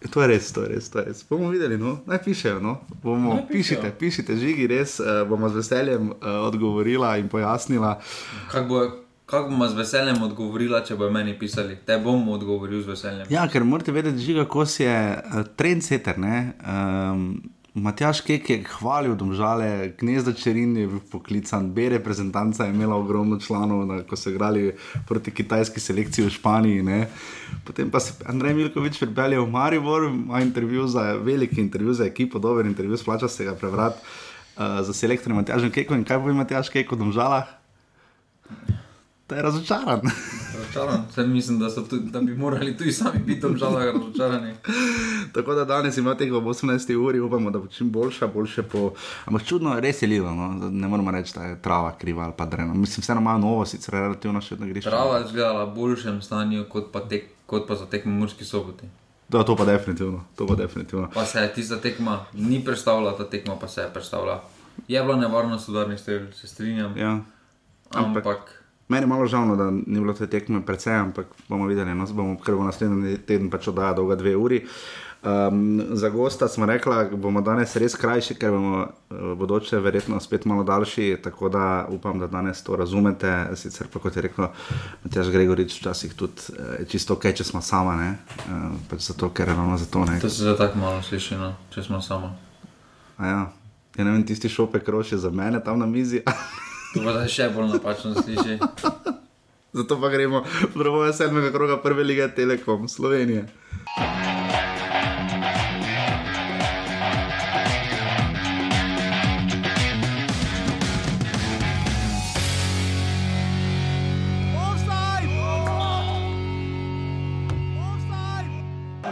To 0.00 0.22
je 0.22 0.28
res, 0.28 0.48
to 0.48 0.62
je 0.62 0.68
res, 0.68 0.88
to 0.88 0.98
je 0.98 1.04
res. 1.04 1.20
Bomo 1.28 1.50
videli, 1.50 1.76
no? 1.76 1.98
naj 2.06 2.22
pišejo. 2.24 2.56
No? 2.60 2.80
Bomo, 3.02 3.34
Naj 3.34 3.42
pišejo. 3.42 3.80
pišite, 3.84 3.88
pišite, 3.98 4.36
žigi, 4.36 4.64
res 4.66 4.96
uh, 4.96 5.28
bomo 5.28 5.48
z 5.48 5.60
veseljem 5.60 6.08
uh, 6.10 6.16
odgovorila 6.46 7.18
in 7.18 7.28
pojasnila. 7.28 7.98
Kak 8.48 8.64
bo, 8.64 8.80
kak 9.26 9.46
bom 9.46 9.60
z 9.68 9.76
veseljem 9.76 10.22
odgovorila, 10.22 10.80
če 10.80 10.96
bojo 10.96 11.12
meni 11.12 11.36
pisali? 11.38 11.76
Te 11.84 11.98
bom 11.98 12.24
odgovoril 12.28 12.80
z 12.80 12.88
veseljem. 12.88 13.26
Ja, 13.28 13.44
ker 13.46 13.60
morate 13.62 13.92
vedeti, 13.92 14.24
žiga 14.24 14.48
kos 14.48 14.80
je 14.80 14.88
uh, 14.88 15.44
trendsetter. 15.54 16.16
ne. 16.18 16.36
Um, 16.64 17.26
Matjaš 17.74 18.20
Kek 18.26 18.48
je 18.50 18.56
hvalil 18.66 19.14
domžale, 19.14 19.92
gnezdo 19.98 20.32
Čerin 20.34 20.74
je 20.76 20.86
bil 20.90 21.00
poklican, 21.10 21.68
B 21.70 21.88
reprezentanca 21.88 22.64
je 22.64 22.74
imela 22.74 22.96
ogromno 22.96 23.38
članov, 23.38 23.84
da, 23.86 24.02
ko 24.02 24.16
so 24.16 24.30
igrali 24.30 24.72
proti 25.06 25.30
kitajski 25.30 25.80
selekciji 25.80 26.24
v 26.26 26.30
Španiji. 26.34 26.82
Ne. 26.82 27.06
Potem 27.64 27.90
pa 27.90 28.00
se 28.00 28.14
Andrej 28.26 28.54
Milkovič 28.54 28.98
pripeljal 28.98 29.44
v 29.44 29.50
Maribor, 29.50 30.08
ima 30.10 30.40
intervju 30.42 30.88
za 30.88 31.14
veliki 31.22 31.60
intervju 31.60 31.94
za 31.94 32.04
ekipo, 32.04 32.38
dober 32.38 32.66
intervju, 32.66 32.96
splača 32.96 33.28
se 33.28 33.44
ga 33.44 33.54
prevrat 33.54 33.94
uh, 33.94 34.82
za 34.82 34.92
selektorjem 34.92 35.36
Matjažem 35.36 35.70
Kekom 35.70 36.02
in 36.02 36.04
kaj 36.04 36.18
bo 36.18 36.30
ima 36.30 36.42
Matjaš 36.42 36.74
Kek 36.74 36.90
v 36.92 36.98
domžalah? 36.98 37.46
To 39.30 39.36
je 39.36 39.42
razočaran. 39.42 40.00
razočaran. 40.58 41.30
Mislim, 41.32 41.58
da, 41.58 41.74
tudi, 41.74 42.10
da 42.10 42.20
bi 42.20 42.34
morali 42.34 42.76
tudi 42.76 42.92
sami 42.92 43.18
biti 43.26 43.46
obžalovani, 43.46 43.92
razočarani. 43.92 44.54
Tako 45.34 45.54
da 45.54 45.64
danes 45.64 45.96
imamo 45.96 46.14
teh 46.14 46.28
18 46.28 46.96
ur, 46.96 47.16
upamo, 47.26 47.50
da 47.50 47.58
bo 47.58 47.66
čim 47.66 47.90
boljša, 47.90 48.26
boljše 48.26 48.62
po. 48.62 48.92
Ampak 49.24 49.44
čudno, 49.44 49.80
res 49.80 50.02
je 50.02 50.08
lilo, 50.08 50.34
no? 50.34 50.70
ne 50.70 50.88
moramo 50.88 51.10
reči, 51.10 51.32
da 51.34 51.44
je 51.44 51.62
trava 51.62 51.92
kriva 51.98 52.24
ali 52.24 52.32
pa 52.36 52.46
dreno. 52.46 52.74
Mislim, 52.74 53.02
vseeno 53.02 53.20
malo 53.20 53.38
novo, 53.38 53.66
sicer 53.66 53.94
relativno 53.94 54.40
še 54.40 54.54
vedno 54.54 54.66
greš. 54.66 54.84
Trava 54.84 55.18
je 55.18 55.24
izgledala 55.24 55.64
v 55.64 55.74
boljšem 55.74 56.22
stanju 56.22 56.64
kot 56.68 56.90
pa, 56.92 57.00
tek, 57.08 57.30
kot 57.46 57.68
pa 57.68 57.76
za 57.76 57.86
tekmo 57.86 58.12
Murski 58.12 58.44
soboti. 58.44 58.88
Da, 59.28 59.44
to 59.44 59.56
pa 59.56 59.64
definitivno. 59.64 60.24
To 60.36 60.46
pa, 60.46 60.54
definitivno. 60.54 61.08
pa 61.14 61.24
se 61.24 61.38
je 61.38 61.52
tista 61.54 61.78
tekma 61.78 62.24
ni 62.32 62.64
predstavljala, 62.64 63.16
ta 63.16 63.30
tekma 63.30 63.54
pa 63.60 63.68
se 63.68 63.80
je 63.80 63.92
predstavljala. 63.92 64.42
Je 64.88 65.02
bila 65.02 65.16
nevarnost 65.16 65.68
udarnih 65.68 66.00
strelj, 66.00 66.32
se 66.34 66.48
strinjam. 66.48 66.98
Ja. 66.98 67.20
Ampak. 67.90 68.26
ampak 68.26 68.59
Meni 68.90 69.04
je 69.04 69.08
malo 69.08 69.26
žal, 69.30 69.46
no, 69.46 69.56
da 69.56 69.70
ni 69.70 70.00
bilo 70.00 70.12
te 70.18 70.26
tekme 70.26 70.64
predvsej, 70.66 70.96
ampak 70.98 71.26
bomo 71.48 71.68
videli, 71.70 71.94
no, 71.94 72.06
bomo 72.10 72.34
kar 72.42 72.56
v 72.58 72.66
naslednji 72.66 73.20
teden 73.22 73.46
pač 73.50 73.68
oddaja 73.70 73.94
dolga 74.00 74.16
dve 74.18 74.34
uri. 74.36 74.64
Um, 75.22 75.82
za 75.92 76.08
gosta 76.08 76.48
smo 76.48 76.66
rekli, 76.66 76.94
da 76.94 77.16
bomo 77.16 77.38
danes 77.40 77.76
res 77.76 77.94
krajši, 77.94 78.34
ker 78.34 78.50
bomo 78.50 78.86
v 79.10 79.34
bodoče 79.38 79.78
verjetno 79.78 80.18
spet 80.20 80.46
malo 80.48 80.64
daljši, 80.64 81.20
tako 81.22 81.48
da 81.48 81.86
upam, 81.92 82.18
da 82.18 82.26
danes 82.26 82.64
to 82.66 82.76
razumete. 82.76 83.34
Sicer 83.54 83.86
pa 83.92 84.02
kot 84.02 84.16
je 84.16 84.24
rekel 84.26 84.48
Matjaš 85.04 85.30
Gregorič, 85.30 85.76
včasih 85.78 86.14
tudi 86.14 86.56
je 86.80 86.88
čisto 86.88 87.14
ok, 87.14 87.28
če 87.36 87.44
smo 87.44 87.62
sama, 87.62 87.94
ne? 88.00 88.16
Uh, 88.48 88.80
pač 88.90 89.06
zato, 89.12 89.28
ker 89.30 89.52
je 89.52 89.54
ravno 89.54 89.76
zato. 89.78 90.02
Ne? 90.08 90.18
To 90.24 90.30
se 90.30 90.56
tako 90.58 90.82
malo 90.82 91.02
sliši, 91.02 91.38
no? 91.38 91.52
če 91.70 91.84
smo 91.86 92.02
sama. 92.02 92.32
A 93.20 93.26
ja, 93.26 93.46
ja 93.98 94.04
ne 94.04 94.16
vem, 94.16 94.26
tisti 94.26 94.48
šopek 94.48 94.88
roši 94.88 95.20
za 95.20 95.30
mene 95.30 95.62
tam 95.62 95.78
na 95.78 95.86
mizi. 95.86 96.24
To 96.90 97.02
pa 97.06 97.12
še 97.30 97.46
bolj 97.54 97.68
napačno 97.76 98.14
sliši. 98.18 98.58
Zato 99.78 100.00
pa 100.02 100.08
gremo 100.10 100.42
v 100.42 100.74
drugo 100.74 101.06
sedmega 101.14 101.52
kroga 101.54 101.76
prve 101.78 102.04
lige 102.04 102.26
Telekom 102.34 102.88
Slovenije. 102.88 103.46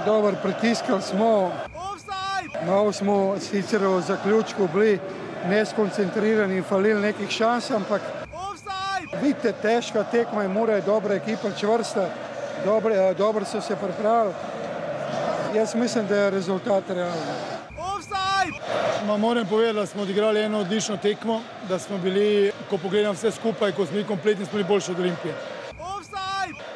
Dobro, 0.06 0.34
pritiskali 0.42 1.02
smo, 1.02 1.52
malo 2.66 2.92
smo 2.92 3.36
sicer 3.40 3.86
v 3.86 4.00
zaključku 4.00 4.68
bili 4.72 4.98
neskoncentrirani 5.46 6.56
in 6.56 6.64
falili 6.64 7.00
nekih 7.00 7.30
šans, 7.30 7.70
ampak 7.70 8.00
vidite, 9.22 9.52
težka 9.62 10.04
tekma 10.04 10.44
in 10.44 10.50
mora 10.52 10.74
je 10.74 10.82
dobra 10.82 11.14
ekipa, 11.14 11.50
čvrsta, 11.58 12.08
dobro, 12.64 12.94
eh, 12.94 13.14
dobro 13.14 13.44
so 13.44 13.60
se 13.60 13.76
pripravili. 13.76 14.34
Jaz 15.54 15.74
mislim, 15.74 16.06
da 16.06 16.16
je 16.16 16.30
rezultat 16.30 16.84
realen. 16.88 17.58
Ma 19.06 19.16
moram 19.16 19.46
povedati, 19.46 19.76
da 19.76 19.86
smo 19.86 20.02
odigrali 20.02 20.40
eno 20.40 20.58
odlično 20.58 20.96
tekmo, 20.96 21.40
da 21.68 21.78
smo 21.78 21.98
bili, 21.98 22.52
ko 22.70 22.78
pogledam 22.78 23.14
vse 23.14 23.30
skupaj, 23.30 23.72
ko 23.72 23.86
smo 23.86 23.92
bili 23.92 24.06
kompletni, 24.06 24.44
smo 24.44 24.52
bili 24.52 24.68
boljši 24.68 24.90
od 24.90 25.00
Olimpije. 25.00 25.34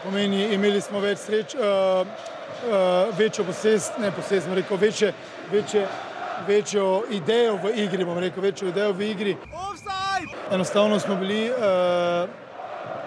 Pomeni, 0.04 0.54
imeli 0.54 0.80
smo 0.80 1.00
več 1.00 1.18
sreč, 1.18 1.54
uh, 1.54 1.60
uh, 1.60 3.18
večjo 3.18 3.44
posest, 3.44 3.98
ne 3.98 4.10
posest, 4.10 4.46
rekel, 4.54 4.76
večje, 4.76 5.12
večje 5.52 5.86
večjo 6.46 7.02
idejo 7.10 7.58
v 7.62 7.72
igri, 7.84 8.04
bom 8.04 8.18
rekel, 8.18 8.42
večjo 8.42 8.68
idejo 8.68 8.92
v 8.92 9.10
igri. 9.10 9.36
Enostavno 10.50 10.98
smo 11.00 11.16
bili 11.16 11.50
uh, 11.50 12.28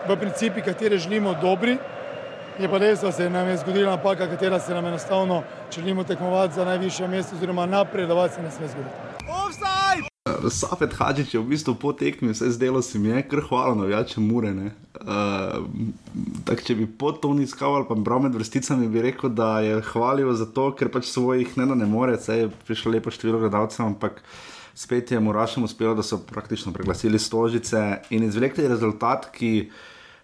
v 0.08 0.20
principi, 0.20 0.62
kateri 0.62 0.98
želimo 0.98 1.34
dobri. 1.42 1.78
Je 2.60 2.70
pa 2.70 2.78
res, 2.78 3.02
da 3.02 3.12
se 3.12 3.30
nam 3.30 3.48
je 3.48 3.58
zgodila 3.58 3.96
napaka, 3.96 4.28
katera 4.28 4.60
se 4.60 4.74
nam 4.74 4.86
enostavno, 4.86 5.44
če 5.70 5.82
želimo 5.82 6.04
tekmovati 6.04 6.54
za 6.54 6.66
najvišje 6.66 7.08
mesto 7.08 7.36
oziroma 7.36 7.66
napredovati, 7.66 8.36
se 8.36 8.42
ne 8.42 8.52
sme 8.52 8.68
zgoditi. 8.68 8.96
Safet 10.50 10.94
Hadžič 10.94 11.34
je 11.34 11.40
v 11.40 11.50
bistvu 11.52 11.76
po 11.76 11.94
tekmi, 11.94 12.32
vse 12.32 12.50
zdelo 12.50 12.82
se 12.82 13.00
mi 13.00 13.10
je, 13.10 13.28
kar 13.28 13.40
hvala 13.50 13.76
navijačem 13.76 14.24
Mure. 14.28 14.54
Uh, 15.06 15.62
tak, 16.48 16.64
če 16.66 16.74
bi 16.80 16.88
po 16.90 17.12
to 17.14 17.30
iskal 17.38 17.76
ali 17.78 17.86
pa 17.86 17.94
bral 17.94 18.24
med 18.24 18.34
vrsticami, 18.34 18.88
bi 18.90 19.04
rekel, 19.06 19.30
da 19.30 19.60
je 19.62 19.78
hvalil 19.92 20.32
za 20.34 20.48
to, 20.50 20.72
ker 20.74 20.90
pač 20.90 21.12
svojih 21.12 21.54
ne 21.60 21.68
da 21.70 21.78
ne 21.78 21.86
more, 21.86 22.18
saj 22.18 22.40
je 22.40 22.50
prišlo 22.66 22.96
lepo 22.96 23.14
število 23.14 23.44
gledalcev, 23.44 23.86
ampak 23.86 24.24
spet 24.74 25.14
je 25.14 25.22
Murašem 25.22 25.64
uspelo, 25.64 25.94
da 25.94 26.04
so 26.04 26.18
praktično 26.18 26.74
preglasili 26.74 27.22
stožice 27.22 27.84
in 28.10 28.26
izvlekli 28.26 28.66
rezultat, 28.68 29.30
ki 29.36 29.70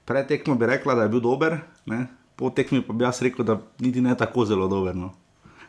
pred 0.10 0.26
tekmo 0.28 0.58
bi 0.58 0.72
rekla, 0.74 0.98
da 0.98 1.06
je 1.06 1.14
bil 1.14 1.22
dober, 1.22 1.62
ne? 1.86 2.08
po 2.36 2.50
tekmi 2.50 2.82
pa 2.82 2.98
bi 2.98 3.06
jaz 3.06 3.22
rekel, 3.22 3.46
da 3.46 3.62
niti 3.80 4.02
ne 4.02 4.18
tako 4.18 4.50
zelo 4.50 4.66
dober. 4.68 4.98
No 4.98 5.14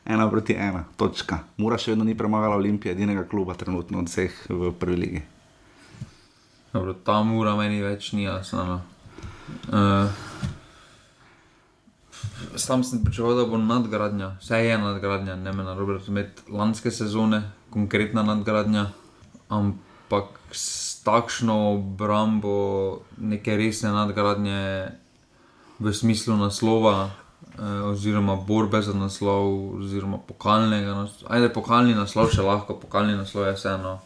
ena 0.05 0.31
proti 0.31 0.55
ena, 0.59 0.85
točka. 0.97 1.39
Mura 1.57 1.79
še 1.79 1.93
vedno 1.93 2.05
ni 2.05 2.17
premagala 2.19 2.57
Olimpije, 2.59 2.95
edinega 2.97 3.25
kluba 3.29 3.55
trenutno 3.55 4.03
od 4.03 4.11
vseh 4.11 4.35
v 4.49 4.73
prvi 4.79 4.97
ligi. 4.97 5.23
Dobro, 6.73 6.95
ta 7.05 7.21
mura 7.23 7.55
meni 7.57 7.83
več 7.85 8.13
ni 8.17 8.25
jasna. 8.25 8.81
Uh, 9.69 10.11
sam 12.57 12.85
sem 12.85 13.05
pričakoval, 13.05 13.37
da 13.37 13.45
bo 13.47 13.59
nadgradnja, 13.59 14.37
vse 14.41 14.65
je 14.65 14.79
nadgradnja, 14.79 15.37
ne 15.37 15.53
me 15.53 15.65
narobe 15.65 15.93
razumeti, 15.93 16.43
lanske 16.51 16.91
sezone, 16.91 17.43
konkretna 17.71 18.23
nadgradnja, 18.23 18.87
ampak 19.49 20.25
s 20.53 21.03
takšno 21.05 21.75
obrambo 21.75 23.01
neke 23.19 23.57
resne 23.57 23.91
nadgradnje 23.93 24.89
v 25.79 25.93
smislu 25.93 26.37
naslova 26.37 27.11
eh, 27.11 27.63
oziroma 27.91 28.37
borbe 28.37 28.83
za 28.83 28.95
naslov, 28.95 29.79
oziroma 29.81 30.19
pokalnega 30.19 30.95
naslova. 30.95 31.35
Ajde, 31.35 31.53
pokalni 31.53 31.95
naslov 31.95 32.31
še 32.35 32.43
lahko, 32.43 32.79
pokalni 32.79 33.17
naslov 33.19 33.51
je 33.51 33.57
vseeno. 33.57 33.99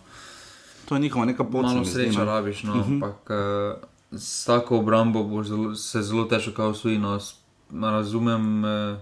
To 0.89 0.95
je 0.95 1.01
njihova 1.01 1.27
neka 1.27 1.45
pot. 1.45 1.67
Malo 1.67 1.85
sreče 1.85 2.19
no. 2.19 2.25
rabiš, 2.25 2.63
no, 2.63 2.73
uh 2.73 2.79
mhm. 2.79 2.91
-huh. 2.91 2.95
ampak 2.95 3.31
eh, 3.31 3.96
s 4.13 4.45
tako 4.45 4.79
obrambo 4.79 5.25
bo 5.25 5.43
zelo, 5.43 5.75
se 5.75 6.03
zelo 6.03 6.25
težko 6.25 6.71
usvojiti. 6.71 7.03
No, 7.71 7.91
razumem. 7.91 8.65
Eh, 8.65 8.97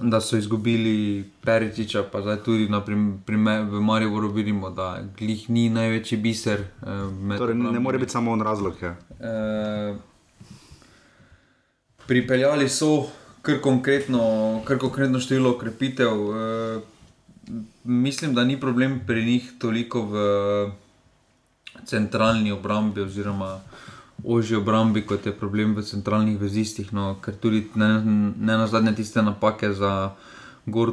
Da 0.00 0.20
so 0.20 0.36
izgubili 0.36 1.24
Peričiča, 1.44 2.02
pa 2.12 2.22
zdaj 2.22 2.38
tudi 2.44 2.68
primer, 3.26 3.62
v 3.62 3.80
Mariboru 3.80 4.30
vidimo, 4.32 4.70
da 4.70 5.02
glih 5.18 5.50
ni 5.50 5.68
največji 5.70 6.18
biser. 6.18 6.60
Eh, 6.60 7.36
torej, 7.38 7.54
ne 7.54 7.78
more 7.78 7.98
biti 7.98 8.12
samo 8.12 8.32
on 8.32 8.40
razlog. 8.40 8.74
Ja. 8.82 8.96
Eh, 9.20 9.96
pripeljali 12.06 12.68
so 12.68 13.06
kar 13.42 13.60
konkretno, 13.60 14.62
kar 14.64 14.78
konkretno 14.78 15.20
število 15.20 15.54
ukrepitev. 15.56 16.12
E, 16.12 16.80
mislim, 17.84 18.34
da 18.34 18.44
ni 18.44 18.60
problem 18.60 19.00
pri 19.06 19.24
njih 19.24 19.52
toliko 19.58 20.02
v 20.02 20.16
centralni 21.86 22.52
obrambi 22.52 23.00
oziroma 23.00 23.60
ožji 24.24 24.56
obrambi, 24.56 25.02
kot 25.06 25.26
je 25.26 25.32
problem 25.32 25.74
v 25.74 25.82
centralnih 25.82 26.38
vezistih. 26.40 26.92
No, 26.92 27.16
ker 27.22 27.34
tudi 27.34 27.66
ne, 27.74 27.88
ne 28.38 28.58
na 28.58 28.66
zadnje 28.66 28.94
tiste 29.02 29.22
napake 29.22 29.72
za, 29.72 30.14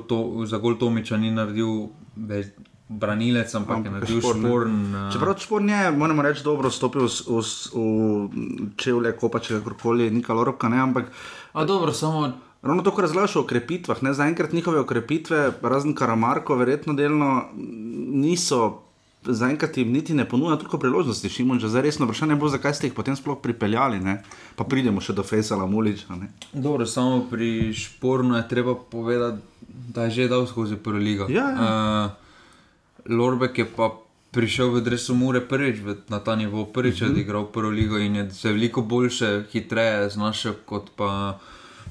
to, 0.07 0.45
za 0.45 0.57
Gol 0.57 0.77
Tomiča 0.77 1.17
ni 1.17 1.31
naredil. 1.31 1.89
Več, 2.15 2.51
Branilec, 2.89 3.53
ampak 3.53 3.85
je 3.85 3.91
naredil 3.93 4.17
šporn. 4.17 4.77
Uh... 4.89 5.11
Čeprav 5.13 5.37
šporn 5.37 5.69
je, 5.69 5.91
moramo 5.93 6.25
reči, 6.25 6.41
dobro 6.41 6.71
stopil 6.73 7.05
v, 7.05 7.11
v, 7.37 7.41
v 7.45 8.69
čevlje, 8.81 9.13
ko 9.13 9.29
pa 9.29 9.37
če 9.45 9.59
kakorkoli, 9.59 10.09
ni 10.09 10.25
kalorovka, 10.25 10.71
ne, 10.73 10.81
ampak. 10.81 11.13
A 11.53 11.69
dobro, 11.69 11.93
samo. 11.93 12.31
Ravno 12.65 12.81
to, 12.83 12.91
kar 12.91 13.05
razgledaš 13.05 13.37
o 13.37 13.43
okrepitvah, 13.45 14.01
ne 14.03 14.13
zaenkrat 14.17 14.57
njihove 14.57 14.81
okrepitve, 14.81 15.61
razen 15.61 15.93
Karamarko, 15.95 16.57
verjetno 16.57 16.97
delno 16.97 17.45
niso, 17.55 18.88
zaenkrat 19.23 19.77
jim 19.77 19.91
niti 19.91 20.13
ne 20.13 20.29
ponuja 20.29 20.55
toliko 20.55 20.77
priložnosti. 20.77 21.29
Šimon, 21.29 21.59
že 21.59 21.69
zdaj 21.69 21.81
resno 21.81 22.05
vprašanje 22.05 22.35
bo, 22.35 22.49
zakaj 22.49 22.73
ste 22.73 22.87
jih 22.87 22.95
potem 22.95 23.15
sploh 23.15 23.39
pripeljali, 23.41 23.99
ne? 23.99 24.21
pa 24.55 24.63
pridemo 24.63 25.01
še 25.01 25.13
do 25.13 25.23
Fejsala 25.23 25.67
Muliča. 25.67 26.15
Dobro, 26.53 26.85
samo 26.85 27.25
pri 27.29 27.73
špornu 27.73 28.37
je 28.39 28.47
treba 28.47 28.75
povedati, 28.75 29.41
da 29.67 30.07
je 30.07 30.11
že 30.11 30.29
dal 30.31 30.47
skozi 30.47 30.75
prvo 30.75 30.97
ligo. 30.97 31.27
Ja, 31.29 31.49
ja. 31.51 31.57
Uh, 31.59 33.11
Lorbek 33.11 33.57
je 33.57 33.65
pa 33.65 33.91
prišel 34.31 34.71
v 34.77 34.81
Dresu 34.85 35.15
Mure 35.17 35.41
prvič 35.41 35.81
na 36.09 36.19
ta 36.21 36.35
nivo, 36.35 36.65
prvič 36.65 37.01
uh 37.01 37.07
mhm. 37.07 37.09
-huh. 37.09 37.15
odigral 37.15 37.45
prvo 37.45 37.69
ligo 37.69 37.97
in 37.97 38.15
je 38.15 38.31
se 38.31 38.51
veliko 38.51 38.81
boljše, 38.81 39.43
hitreje 39.51 40.09
znašel 40.09 40.53
kot 40.65 40.89
pa 40.95 41.39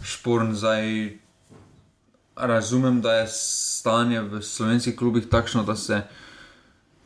šporn 0.02 0.54
zdaj. 0.54 1.12
razumem, 2.38 3.00
da 3.00 3.12
je 3.12 3.26
stanje 3.28 4.20
v 4.20 4.42
slovenskih 4.42 4.96
klubih 4.96 5.26
takšno, 5.26 5.62
da 5.62 5.76
se 5.76 6.02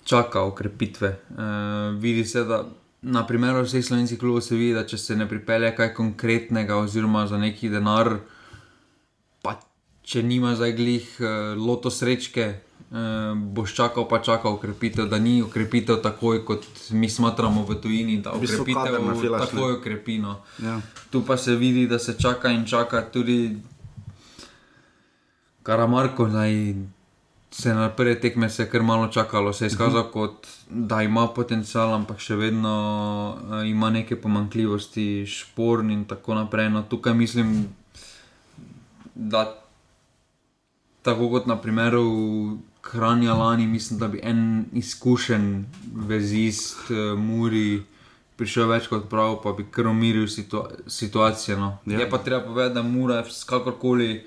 čaka 0.05 0.43
okrepitve. 0.43 1.17
Uh, 1.31 2.01
vidi 2.01 2.25
se, 2.25 2.45
da 2.45 2.65
na 3.03 3.27
primeru 3.27 3.65
vseh 3.67 3.85
slovenskih 3.85 4.19
klubov 4.19 4.41
se 4.41 4.57
vidi, 4.57 4.75
da 4.75 4.87
če 4.87 4.99
se 4.99 5.17
ne 5.17 5.29
pripelje 5.29 5.73
kaj 5.77 5.95
konkretnega, 5.95 6.77
oziroma 6.79 7.27
za 7.27 7.39
neki 7.39 7.71
denar, 7.71 8.17
pa 9.43 9.57
če 10.03 10.23
nima 10.23 10.55
zdaj 10.59 10.77
glih 10.79 11.09
uh, 11.21 11.31
loto 11.59 11.91
srečke, 11.91 12.47
uh, 12.91 13.35
boš 13.35 13.75
čakal, 13.75 14.07
pa 14.09 14.23
čakal 14.23 14.59
okrepitev, 14.59 15.11
da 15.11 15.19
ni 15.19 15.41
okrepitev 15.43 15.99
takoj, 16.03 16.45
kot 16.47 16.67
mi 16.91 17.11
smatramo 17.11 17.67
v 17.67 17.81
tujini, 17.83 18.21
da 18.23 18.37
V 18.37 18.47
bistvu 18.47 18.63
okrepitev 18.63 18.95
kader 18.95 19.07
nafilaš, 19.11 19.41
ne. 19.41 19.51
takoj 19.51 19.77
okrepino. 19.81 20.39
Ja. 20.63 20.81
Tu 21.11 21.27
pa 21.27 21.37
se 21.37 21.57
vidi, 21.57 21.87
da 21.91 21.99
se 21.99 22.15
čaka 22.19 22.55
in 22.55 22.67
čaka 22.67 23.03
tudi 23.11 23.57
Karamarko. 25.63 26.27
Naj, 26.27 26.75
se 27.53 27.75
na 27.75 27.91
prve 27.91 28.21
tekme 28.21 28.51
se 28.51 28.63
je 28.63 28.71
kar 28.71 28.83
malo 28.83 29.09
čakalo, 29.09 29.53
se 29.53 29.65
je 29.65 29.75
izkazal 29.75 30.11
kot 30.13 30.47
da 30.75 31.03
ima 31.03 31.27
potencial, 31.29 31.93
ampak 31.95 32.21
še 32.23 32.37
vedno 32.41 32.73
uh, 33.37 33.61
ima 33.69 33.91
neke 33.93 34.17
pomankljivosti, 34.17 35.25
šporn 35.29 35.91
in 35.93 36.05
tako 36.09 36.35
naprej. 36.39 36.71
No, 36.73 36.83
tukaj 36.89 37.15
mislim, 37.15 37.67
da 39.15 39.45
tako 41.03 41.29
kot 41.37 41.47
na 41.47 41.59
primeru 41.61 42.05
Kranja 42.83 43.35
lani, 43.35 43.67
mislim, 43.67 43.99
da 44.01 44.09
bi 44.09 44.21
en 44.23 44.65
izkušen 44.73 45.67
vezist 46.09 46.91
uh, 46.91 47.19
Muri. 47.19 47.83
Prišel 48.41 48.71
več 48.73 48.89
kot 48.91 49.05
prav, 49.11 49.37
pa 49.43 49.53
bi 49.55 49.67
kar 49.71 49.87
umiril 49.87 50.25
situa 50.27 50.65
situacijo. 50.91 51.59
No. 51.61 51.69
Ja. 51.87 52.01
Je 52.01 52.09
pa 52.11 52.19
treba 52.19 52.41
povedati, 52.47 52.75
da 52.75 52.83
Mura, 52.83 53.21
kakorkoli 53.47 54.25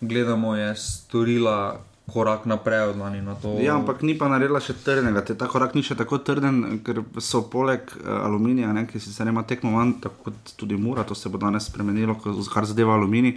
gledamo, 0.00 0.56
je 0.56 0.72
storila 0.80 1.84
korak 2.12 2.46
naprej 2.48 2.92
od 2.92 2.96
lani. 2.96 3.20
No, 3.22 3.36
to... 3.42 3.56
Ja, 3.60 3.76
ampak 3.76 4.02
ni 4.02 4.16
pa 4.18 4.28
naredila 4.32 4.60
še 4.64 4.74
trdnega. 4.80 5.22
Te, 5.28 5.36
ta 5.38 5.48
korak 5.50 5.76
ni 5.76 5.84
še 5.84 5.96
tako 5.98 6.20
trden, 6.24 6.80
ker 6.86 7.02
so 7.20 7.44
poleg 7.52 7.90
uh, 8.00 8.24
aluminija, 8.24 8.72
ne, 8.72 8.86
ki 8.88 9.00
sicer 9.02 9.28
ima 9.28 9.44
tekmo 9.48 9.74
manj, 9.76 9.98
tako 10.06 10.30
kot 10.30 10.54
tudi 10.60 10.78
mura, 10.80 11.04
to 11.04 11.16
se 11.18 11.28
bo 11.28 11.40
danes 11.42 11.68
spremenilo, 11.68 12.16
kar 12.52 12.68
zadeva 12.68 12.96
aluminij. 12.96 13.36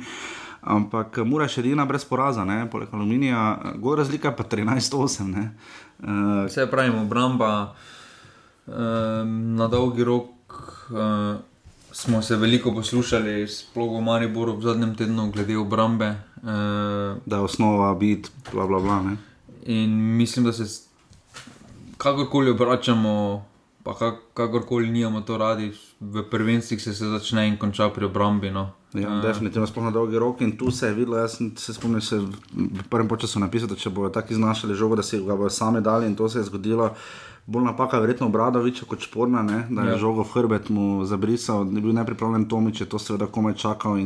Ampak 0.62 1.18
eh, 1.18 1.25
mura 1.25 1.48
je 1.50 1.56
še 1.56 1.63
edina 1.66 1.88
brez 1.90 2.06
poraza, 2.06 2.46
ne, 2.46 2.63
poleg 2.72 2.92
aluminija, 2.94 3.46
eh, 3.54 3.78
gor 3.82 3.98
razlika 3.98 4.34
pa 4.38 4.46
13-8. 4.46 5.28
ne. 5.34 5.46
Uh, 6.01 6.46
Vse 6.48 6.68
pravimo, 6.70 7.04
obramba 7.06 7.51
um, 8.66 9.56
na 9.58 9.68
dolgi 9.70 10.06
rok. 10.06 10.60
Uh, 10.92 11.50
smo 11.91 12.21
se 12.21 12.36
veliko 12.36 12.74
poslušali, 12.74 13.48
sploh 13.48 14.00
v 14.00 14.03
Mariboru 14.03 14.55
v 14.57 14.62
zadnjem 14.62 14.95
tednu, 14.95 15.31
glede 15.31 15.57
obrambe. 15.57 16.15
Uh, 16.41 16.50
da 17.25 17.36
je 17.36 17.41
osnova 17.41 17.95
biti, 17.95 18.29
bla 18.53 18.67
bla 18.67 18.79
bla. 18.79 19.01
Ne. 19.01 19.17
in 19.65 19.91
mislim, 20.17 20.45
da 20.45 20.53
se 20.53 20.89
kakorkoli 21.98 22.51
obračamo, 22.51 23.45
pa 23.83 23.93
kak, 23.98 24.15
kakorkoli 24.33 24.89
nijamo 24.89 25.21
to 25.21 25.38
radi, 25.38 25.71
v 26.00 26.24
prvenstvih 26.31 26.81
se, 26.81 26.93
se 26.93 27.05
začne 27.05 27.48
in 27.48 27.57
konča 27.57 27.89
pri 27.89 28.05
obrambi. 28.05 28.51
No. 28.51 28.71
Ja, 28.93 29.17
Eh, 29.17 29.21
definitivno 29.21 29.67
sploh 29.67 29.86
na 29.86 29.91
dolgi 29.91 30.19
rok 30.19 30.41
in 30.41 30.57
tu 30.57 30.71
se 30.71 30.88
je 30.88 30.93
videlo, 30.93 31.17
jaz 31.17 31.38
se 31.55 31.74
spomnil, 31.74 32.01
se 32.01 32.19
v 32.19 32.83
prvem 32.89 33.10
času 33.19 33.39
napisal, 33.39 33.67
da 33.67 33.75
če 33.75 33.89
bodo 33.89 34.10
tako 34.10 34.33
iznašali 34.33 34.75
žogo, 34.75 34.95
da 34.95 35.03
si 35.03 35.19
ga 35.24 35.36
bodo 35.36 35.50
sami 35.50 35.81
dali 35.81 36.07
in 36.07 36.15
to 36.15 36.29
se 36.29 36.39
je 36.39 36.43
zgodilo. 36.43 36.89
Bolj 37.45 37.63
napaka 37.65 37.98
je 37.98 38.01
verjetno 38.01 38.27
Obradoviča 38.27 38.86
kot 38.86 39.01
šporna, 39.01 39.41
ne? 39.41 39.65
da 39.69 39.81
je 39.81 39.95
Ja. 39.95 39.98
žogo 39.98 40.24
v 40.24 40.33
hrbet 40.33 40.69
mu 40.69 41.05
zabrisal, 41.05 41.65
ni 41.65 41.81
bil 41.81 41.93
nepripravljen 41.93 42.45
Tomič, 42.45 42.81
je 42.81 42.89
to 42.89 43.00
seveda 43.00 43.27
komaj 43.27 43.53
čakal 43.53 43.98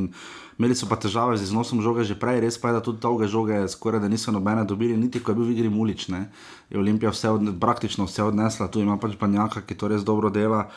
imeli 0.60 0.76
so 0.76 0.88
pa 0.88 0.96
težave 0.96 1.38
z 1.38 1.44
iznosom 1.44 1.82
žoge 1.84 2.04
že 2.08 2.16
prej, 2.16 2.40
res 2.40 2.58
pa 2.58 2.72
je, 2.72 2.80
da 2.80 2.82
tudi 2.82 3.04
dolge 3.04 3.28
žoge 3.28 3.68
skoraj 3.68 4.00
da 4.00 4.08
niso 4.08 4.32
nobene 4.32 4.64
dobili, 4.64 4.98
niti 4.98 5.20
ko 5.20 5.32
je 5.32 5.36
bil 5.36 5.46
v 5.46 5.52
igri 5.52 5.70
Mulič, 5.70 6.08
ne? 6.08 6.32
je 6.70 6.80
Olimpija 6.80 7.12
vse 7.12 7.30
od, 7.30 7.60
praktično 7.60 8.08
vse 8.08 8.24
odnesla, 8.24 8.72
tu 8.72 8.80
ima 8.80 8.98
pač 8.98 9.20
Banjaka, 9.20 9.62
ki 9.62 9.76
to 9.76 9.92
res 9.92 10.04
dobro 10.08 10.30
dela. 10.30 10.70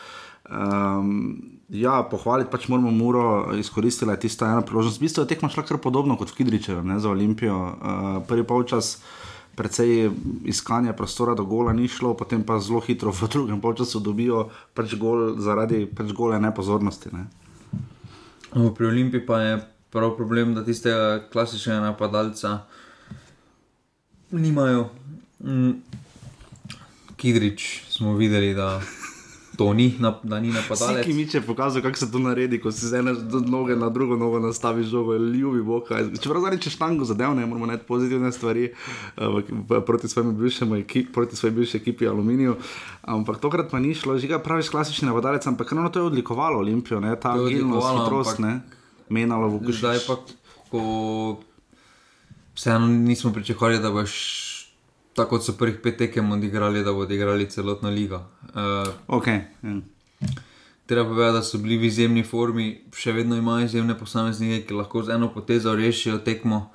Um, 0.49 1.61
ja, 1.69 2.03
pohvaliti 2.03 2.51
pač 2.51 2.69
moramo 2.73 2.91
Muro, 2.91 3.53
izkoristila 3.55 4.17
je 4.17 4.25
tista 4.27 4.49
ena 4.49 4.65
priložnost. 4.65 4.99
V 4.99 5.05
bistvu 5.05 5.23
je 5.23 5.31
tekma 5.31 5.53
šla 5.53 5.63
kar 5.69 5.77
podobno 5.77 6.17
kot 6.17 6.33
v 6.33 6.41
Kidričevu 6.41 6.83
ne, 6.83 6.97
za 6.99 7.11
Olimpijo. 7.13 7.55
Uh, 7.55 8.09
prvi 8.25 8.47
polčas, 8.49 8.99
precej 9.59 10.11
iskanja 10.47 10.93
prostora 10.95 11.35
do 11.35 11.45
gola 11.45 11.73
ni 11.75 11.89
šlo, 11.91 12.15
potem 12.15 12.45
pa 12.47 12.61
zelo 12.63 12.79
hitro 12.81 13.11
v 13.11 13.27
drugem 13.27 13.59
polčasu 13.61 13.99
dobijo 14.01 14.47
pač 14.75 14.95
gol 14.95 15.35
zaradi 15.43 15.83
pač 15.91 16.15
gole 16.15 16.39
nepozornosti. 16.39 17.11
Ne. 17.13 17.27
No, 18.55 18.71
Pri 18.75 18.87
Olimpiji 18.87 19.27
pa 19.27 19.43
je 19.43 19.59
prav 19.91 20.15
problem, 20.17 20.55
da 20.55 20.65
tistega 20.65 21.25
klasičnega 21.33 21.81
napadalca 21.91 22.63
nimajo. 24.31 24.89
Mm. 25.43 25.83
Kidrič 27.19 27.83
smo 27.91 28.15
videli, 28.15 28.55
da 28.55 28.79
to 29.59 29.75
ni, 29.75 29.91
nap- 29.99 30.23
da 30.23 30.39
ni 30.41 30.53
napadalec. 30.55 31.03
Siki 31.03 31.17
Mič 31.19 31.35
je 31.35 31.41
pokazal, 31.43 31.83
kako 31.83 31.99
se 31.99 32.07
to 32.07 32.19
naredi, 32.23 32.61
ko 32.63 32.71
si 32.71 32.87
z 32.87 33.03
ene 33.03 33.11
noge 33.43 33.75
na 33.77 33.89
drugo 33.91 34.15
nogo 34.17 34.39
nastaviš 34.39 34.87
žogo, 34.87 35.17
ljubi 35.19 35.63
Bog. 35.63 35.89
kaj. 35.89 36.15
Čeprav 36.23 36.47
zdaj 36.47 36.61
če 36.63 36.71
štango 36.71 37.03
zadev, 37.03 37.35
ne 37.35 37.43
moramo 37.43 37.67
narediti 37.67 37.89
pozitivne 37.89 38.31
stvari 38.33 38.71
v, 39.19 39.81
proti 39.83 40.09
svojemu 40.09 40.33
bivšemu 40.39 40.79
ekipi, 40.79 41.13
proti 41.13 41.37
svoji 41.37 41.57
bivši 41.59 41.77
ekipi 41.83 42.07
Aluminiju. 42.07 42.55
Ampak 43.03 43.43
tokrat 43.43 43.67
pa 43.71 43.83
ni 43.83 43.99
šlo, 43.99 44.15
žiga 44.23 44.39
praviš 44.39 44.71
klasični 44.71 45.11
napadalec, 45.11 45.47
ampak 45.47 45.73
ravno 45.73 45.91
to 45.91 45.99
je 45.99 46.07
odlikovalo 46.07 46.63
Olimpijo, 46.63 47.01
ne? 47.01 47.17
ta 47.19 47.35
je 47.35 47.51
agilnost, 47.51 47.83
odlikovalo, 47.83 48.05
hitrost, 48.05 48.39
ne? 48.39 48.61
menalo 49.11 49.49
v 49.49 49.59
guši. 49.59 49.79
Zdaj 49.79 49.99
pa, 50.07 50.21
ko 50.71 50.81
vseeno 52.55 52.87
nismo 52.87 53.35
pričakovali, 53.35 53.83
da 53.83 53.91
boš 53.91 54.48
tako 55.19 55.37
kot 55.37 55.45
so 55.45 55.53
prvih 55.59 55.81
pet 55.83 55.97
tekem 55.99 56.31
odigrali, 56.33 56.85
da 56.85 56.93
bodo 56.93 57.09
odigrali 57.09 57.49
celotno 57.51 57.91
ligo. 57.91 58.23
Uh, 58.55 59.19
Okay, 59.19 59.41
ja. 59.63 59.75
Treba 60.87 61.05
povedati, 61.05 61.37
da 61.37 61.43
so 61.43 61.59
bili 61.59 61.77
v 61.77 61.85
izjemni 61.85 62.23
formi, 62.25 62.69
še 62.97 63.13
vedno 63.13 63.37
imajo 63.37 63.67
izjemne 63.67 63.93
posameznike, 63.99 64.63
ki 64.65 64.75
lahko 64.75 65.03
z 65.03 65.19
eno 65.19 65.29
potezo 65.29 65.75
rešijo 65.77 66.23
tekmo. 66.25 66.71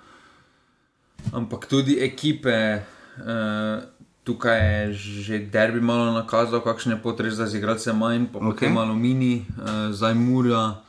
Ampak 1.33 1.65
tudi 1.65 1.97
ekipe, 2.03 2.83
uh, 3.17 3.81
tukaj 4.23 4.59
je 4.59 4.93
že 4.93 5.39
derbi 5.49 5.81
malo 5.81 6.11
nakazal, 6.13 6.61
kakšne 6.61 6.99
potrebe 7.01 7.33
za 7.33 7.47
igralce 7.49 7.93
manj, 7.93 8.27
pa 8.33 8.39
Ok. 8.39 8.53
potem 8.53 8.77
Alumini, 8.77 9.45
uh, 9.57 9.89
zdaj 9.89 10.13
Murja 10.13 10.83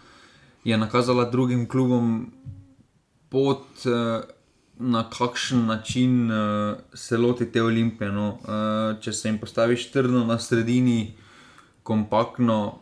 je 0.65 0.77
nakazala 0.77 1.25
drugim 1.25 1.69
klubom 1.69 2.33
pot. 3.31 3.65
Uh, 3.87 4.34
Na 4.85 5.05
kakšen 5.11 5.67
način 5.67 6.31
uh, 6.31 6.77
se 6.95 7.17
loti 7.17 7.47
te 7.53 7.63
olimpije. 7.63 8.11
No? 8.13 8.29
Uh, 8.45 9.01
če 9.01 9.13
se 9.13 9.29
jim 9.29 9.39
postaviš 9.41 9.89
trdno 9.93 10.25
na 10.29 10.39
sredini, 10.39 11.15
kompaktno, 11.83 12.79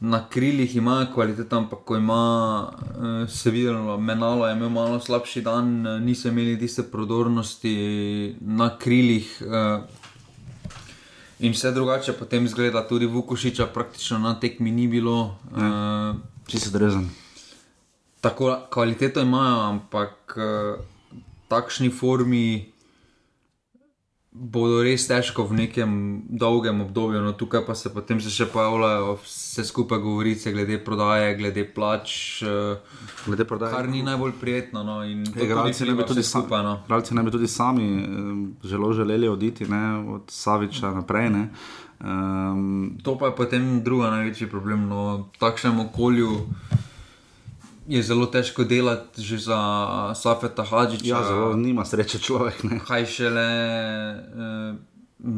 na 0.00 0.20
krilih 0.28 0.76
imajo 0.76 1.06
kvaliteto, 1.14 1.56
ampak 1.56 1.84
ko 1.84 1.96
ima 1.96 2.22
uh, 2.68 3.28
se 3.28 3.50
videlo, 3.50 3.98
menalo 3.98 4.46
je 4.46 4.56
imel 4.56 4.70
malo 4.70 5.00
slabši 5.00 5.42
dan, 5.42 5.86
uh, 5.86 6.00
niso 6.00 6.28
imeli 6.28 6.58
tiste 6.58 6.82
prodornosti 6.82 8.36
na 8.40 8.72
krilih. 8.78 9.30
Uh, 9.44 10.04
In 11.38 11.52
vse 11.52 11.72
drugače 11.72 12.12
potem 12.16 12.44
izgleda, 12.44 12.86
tudi 12.88 13.06
Vukošiča 13.06 13.66
praktično 13.66 14.18
na 14.18 14.34
tekmi 14.40 14.70
ni 14.70 14.88
bilo. 14.88 15.36
Uh, 15.52 16.16
Če 16.48 16.58
si 16.58 16.72
drezen. 16.72 17.10
Tako 18.26 18.50
kvaliteto 18.74 19.22
imajo, 19.22 19.60
ampak 19.70 20.34
uh, 20.36 20.80
takšni 21.48 21.92
formi 21.94 22.46
bodo 24.36 24.82
res 24.84 25.06
težko 25.08 25.46
v 25.48 25.64
nekem 25.64 25.92
dolgem 26.28 26.82
obdobju. 26.84 27.22
No, 27.24 27.32
tukaj 27.32 27.62
pa 27.64 27.72
se 27.74 27.88
potem 27.88 28.20
se 28.20 28.28
še 28.28 28.44
pojavljajo 28.52 29.14
vse 29.22 29.64
skupaj 29.64 30.02
govorice 30.04 30.52
glede 30.52 30.76
prodaje, 30.84 31.30
glede 31.38 31.64
plač, 31.64 32.42
uh, 32.44 32.76
Glede 33.24 33.46
prodaje. 33.48 33.72
kar 33.72 33.88
ni 33.88 34.02
najbolj 34.04 34.34
prijetno. 34.40 34.84
No, 34.84 34.98
Igralci 35.06 35.88
naj 35.88 35.96
bi 35.96 36.04
tudi, 36.04 36.22
skupaj. 36.22 36.62
No. 36.62 36.74
igralci 36.84 37.16
naj 37.16 37.24
bi 37.24 37.32
tudi 37.32 37.48
sami 37.48 37.86
eh, 37.96 38.68
zelo 38.68 38.92
želeli 38.92 39.28
oditi, 39.28 39.64
ne, 39.64 39.82
od 40.18 40.28
Saviča 40.28 40.92
naprej. 40.92 41.30
Ne. 41.30 41.48
Um, 41.96 42.98
To 43.02 43.16
pa 43.16 43.32
je 43.32 43.36
potem 43.40 43.80
druga 43.80 44.10
največji 44.10 44.50
problem. 44.52 44.84
No, 44.88 45.30
v 45.32 45.40
takšnem 45.40 45.80
okolju 45.88 46.44
je 47.88 48.02
zelo 48.02 48.26
težko 48.26 48.64
delati 48.64 49.22
že 49.22 49.38
za 49.38 49.58
Safeta 50.14 50.64
Hadžiča. 50.64 51.06
ja, 51.06 51.22
zelo 51.24 51.56
nima 51.56 51.84
sreče 51.84 52.18
človek. 52.18 52.62
Ne. 52.64 52.80
kaj 52.86 53.06
šele 53.06 53.46
eh, 53.46 54.74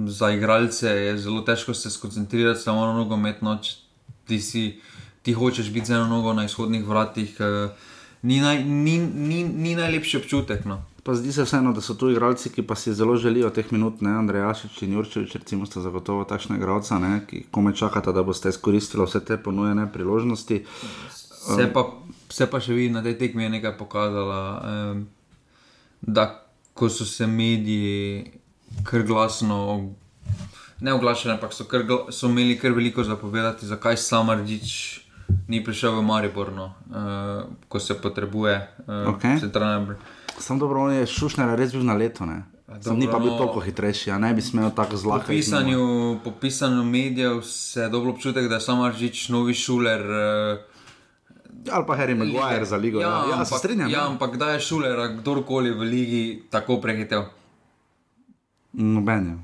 za 0.07 0.31
igralce 0.31 0.89
je 0.89 1.19
zelo 1.19 1.41
težko 1.41 1.75
se 1.75 1.91
skoncentrirati 1.91 2.61
samo 2.61 2.87
na 2.87 2.93
nogomet. 2.93 3.43
No, 3.43 3.59
če 3.63 3.77
ti, 4.29 4.41
si, 4.41 4.81
ti 5.23 5.33
hočeš 5.33 5.73
biti 5.73 5.87
z 5.87 5.99
eno 5.99 6.07
nogo 6.07 6.33
na 6.33 6.45
izhodnih 6.45 6.85
vratih, 6.85 7.37
eh, 7.41 7.69
ni, 8.23 8.41
naj, 8.41 8.65
ni, 8.65 8.99
ni, 8.99 9.45
ni 9.45 9.75
najlepši 9.77 10.17
občutek. 10.17 10.65
No. 10.65 10.83
Pa 11.09 11.15
zdi 11.15 11.33
se 11.33 11.45
vseeno, 11.47 11.73
da 11.73 11.81
so 11.81 11.95
tu 11.97 12.11
igralci, 12.13 12.51
ki 12.53 12.63
pa 12.69 12.75
si 12.77 12.93
zelo 12.95 13.17
želijo 13.17 13.49
teh 13.51 13.71
minut, 13.73 14.03
ne 14.05 14.11
Andrejašič 14.19 14.83
in 14.83 14.93
Jurčevič, 14.93 15.39
recimo, 15.41 15.67
sta 15.67 15.81
zagotovo 15.81 16.25
takšna 16.29 16.59
igralca, 16.59 16.99
ne, 16.99 17.23
ki 17.25 17.47
kome 17.51 17.73
čakata, 17.77 18.13
da 18.13 18.23
boste 18.23 18.53
izkoristili 18.53 19.07
vse 19.07 19.23
te 19.25 19.39
ponujene 19.41 19.87
priložnosti. 19.93 20.65
Se 21.57 21.73
pa, 21.73 21.85
se 22.29 22.47
pa 22.47 22.61
še 22.61 22.73
vidi 22.77 22.93
na 22.93 23.03
tej 23.03 23.17
tekmi 23.19 23.43
je 23.47 23.51
nekaj 23.57 23.77
pokazala, 23.79 24.43
um, 24.93 25.07
da 26.03 26.45
ko 26.75 26.89
so 26.89 27.05
se 27.05 27.27
mediji 27.27 28.31
kar 28.85 29.03
glasno, 29.03 29.91
ne 30.81 30.93
oglašali, 30.93 31.35
ampak 31.35 31.53
so, 31.53 31.65
kar, 31.65 31.83
so 32.11 32.29
imeli 32.29 32.59
kar 32.59 32.73
veliko 32.77 33.05
zapovedati, 33.05 33.67
zakaj 33.67 33.97
Samardič 33.97 35.01
ni 35.49 35.65
prišel 35.65 35.97
v 35.99 36.03
Maribor, 36.05 36.53
no, 36.53 36.73
uh, 36.91 37.49
ko 37.69 37.81
se 37.81 37.97
potrebuje. 37.97 38.69
Uh, 38.87 39.17
centralna 39.41 39.87
br- 39.87 39.97
Sam 40.39 40.59
dobro, 40.59 40.85
on 40.85 40.93
je 40.95 41.07
šušner, 41.07 41.57
res 41.59 41.73
bil 41.75 41.83
na 41.83 41.97
leto. 41.99 42.27
Ne? 42.27 42.45
Sam 42.81 42.99
ni 42.99 43.07
pa 43.09 43.19
dobro, 43.19 43.25
bil 43.25 43.33
no. 43.33 43.39
toliko 43.39 43.61
hitrejši, 43.61 44.11
a 44.15 44.19
ne 44.19 44.31
bi 44.35 44.43
smel 44.45 44.71
tako 44.71 44.95
Po 44.95 44.97
zlahka. 44.97 45.33
mimo. 45.33 45.41
pisanju, 45.41 45.85
po 46.25 46.31
pisanju 46.41 46.85
medijev 46.85 47.43
se 47.43 47.81
je 47.81 47.89
dobro 47.89 48.11
občutek, 48.11 48.49
da 48.49 48.55
je 48.61 48.61
Samardič 48.61 49.29
novi 49.29 49.55
šuler. 49.55 50.01
Uh, 50.01 50.78
Ali 51.69 51.85
pa 51.85 51.95
Harry 51.95 52.15
Maguire 52.15 52.65
za 52.65 52.77
ligo. 52.77 53.01
Ja, 53.01 53.09
ja, 53.09 53.35
se 53.35 53.35
ampak, 53.45 53.59
strinjam. 53.59 53.91
Ja, 53.91 54.07
ampak 54.07 54.33
kdaj 54.33 54.55
je 54.55 54.61
šuler, 54.63 54.97
kdorkoli 55.15 55.71
v 55.71 55.81
ligi 55.83 56.23
tako 56.49 56.79
prehitel? 56.79 57.25
Noben 58.73 59.27
je. 59.27 59.37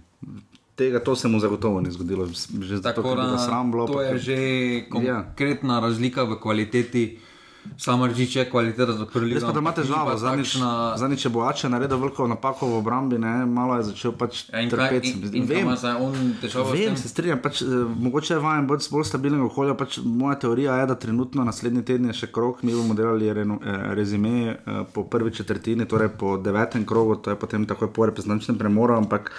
Tega 0.75 0.99
to 0.99 1.15
se 1.15 1.29
mu 1.29 1.39
zagotovo 1.39 1.81
ni 1.81 1.87
zgodilo, 1.89 2.27
že 2.27 2.77
zato, 2.77 2.83
Tako 2.93 3.11
bi 3.11 3.17
ga 3.17 3.27
da 3.29 3.39
sram 3.39 3.71
bilo. 3.71 3.87
to 3.87 3.93
pa 3.95 4.03
je 4.05 4.19
že 4.19 4.37
Ja. 4.37 5.23
konkretna 5.23 5.81
razlika 5.81 6.25
v 6.25 6.35
kvaliteti. 6.37 7.19
Samardič 7.79 8.37
je 8.37 8.45
kvaliteta 8.51 8.93
za 8.93 9.07
prvi 9.07 9.35
Res 9.35 9.43
pa 9.45 9.53
ima 9.59 9.73
težavo, 9.75 10.15
zadnjič, 10.19 10.53
Takšna... 10.53 10.97
zadnjič 11.01 11.25
je 11.25 11.31
Boače 11.31 11.69
naredil 11.69 11.99
veliko 11.99 12.27
napako 12.29 12.69
v 12.69 12.77
obrambi, 12.79 13.19
ne? 13.19 13.47
malo 13.47 13.77
je 13.81 13.89
začel 13.91 14.13
pač 14.13 14.45
Ja, 14.53 14.63
trpeti. 14.71 15.15
Vem, 15.43 15.73
Vem, 16.73 16.97
se 16.97 17.09
strinjam, 17.09 17.41
pač, 17.43 17.63
eh, 17.63 17.67
mogoče 17.99 18.35
je 18.35 18.41
vajen 18.45 18.69
bolj, 18.71 18.87
bolj 18.93 19.09
stabilnega 19.09 19.49
okolja. 19.49 19.75
Pač 19.75 19.99
moja 20.05 20.39
teorija 20.45 20.79
je, 20.81 20.87
da 20.93 20.95
trenutno 20.95 21.45
naslednji 21.45 21.85
teden 21.85 22.13
je 22.13 22.19
še 22.23 22.31
krok, 22.33 22.63
mi 22.63 22.77
bomo 22.77 22.95
delali 22.95 23.33
reno, 23.33 23.59
eh, 23.59 23.91
rezime 23.99 24.35
eh, 24.55 24.81
po 24.95 25.09
prvi 25.11 25.35
četrtini, 25.35 25.89
torej 25.91 26.15
po 26.19 26.37
devetem 26.39 26.87
krogu, 26.87 27.17
to 27.17 27.35
je 27.35 27.41
potem 27.41 27.67
takoj 27.67 27.93
po 27.93 28.07
reprezentančnem 28.07 28.59
premoru, 28.61 28.95
ampak 29.01 29.33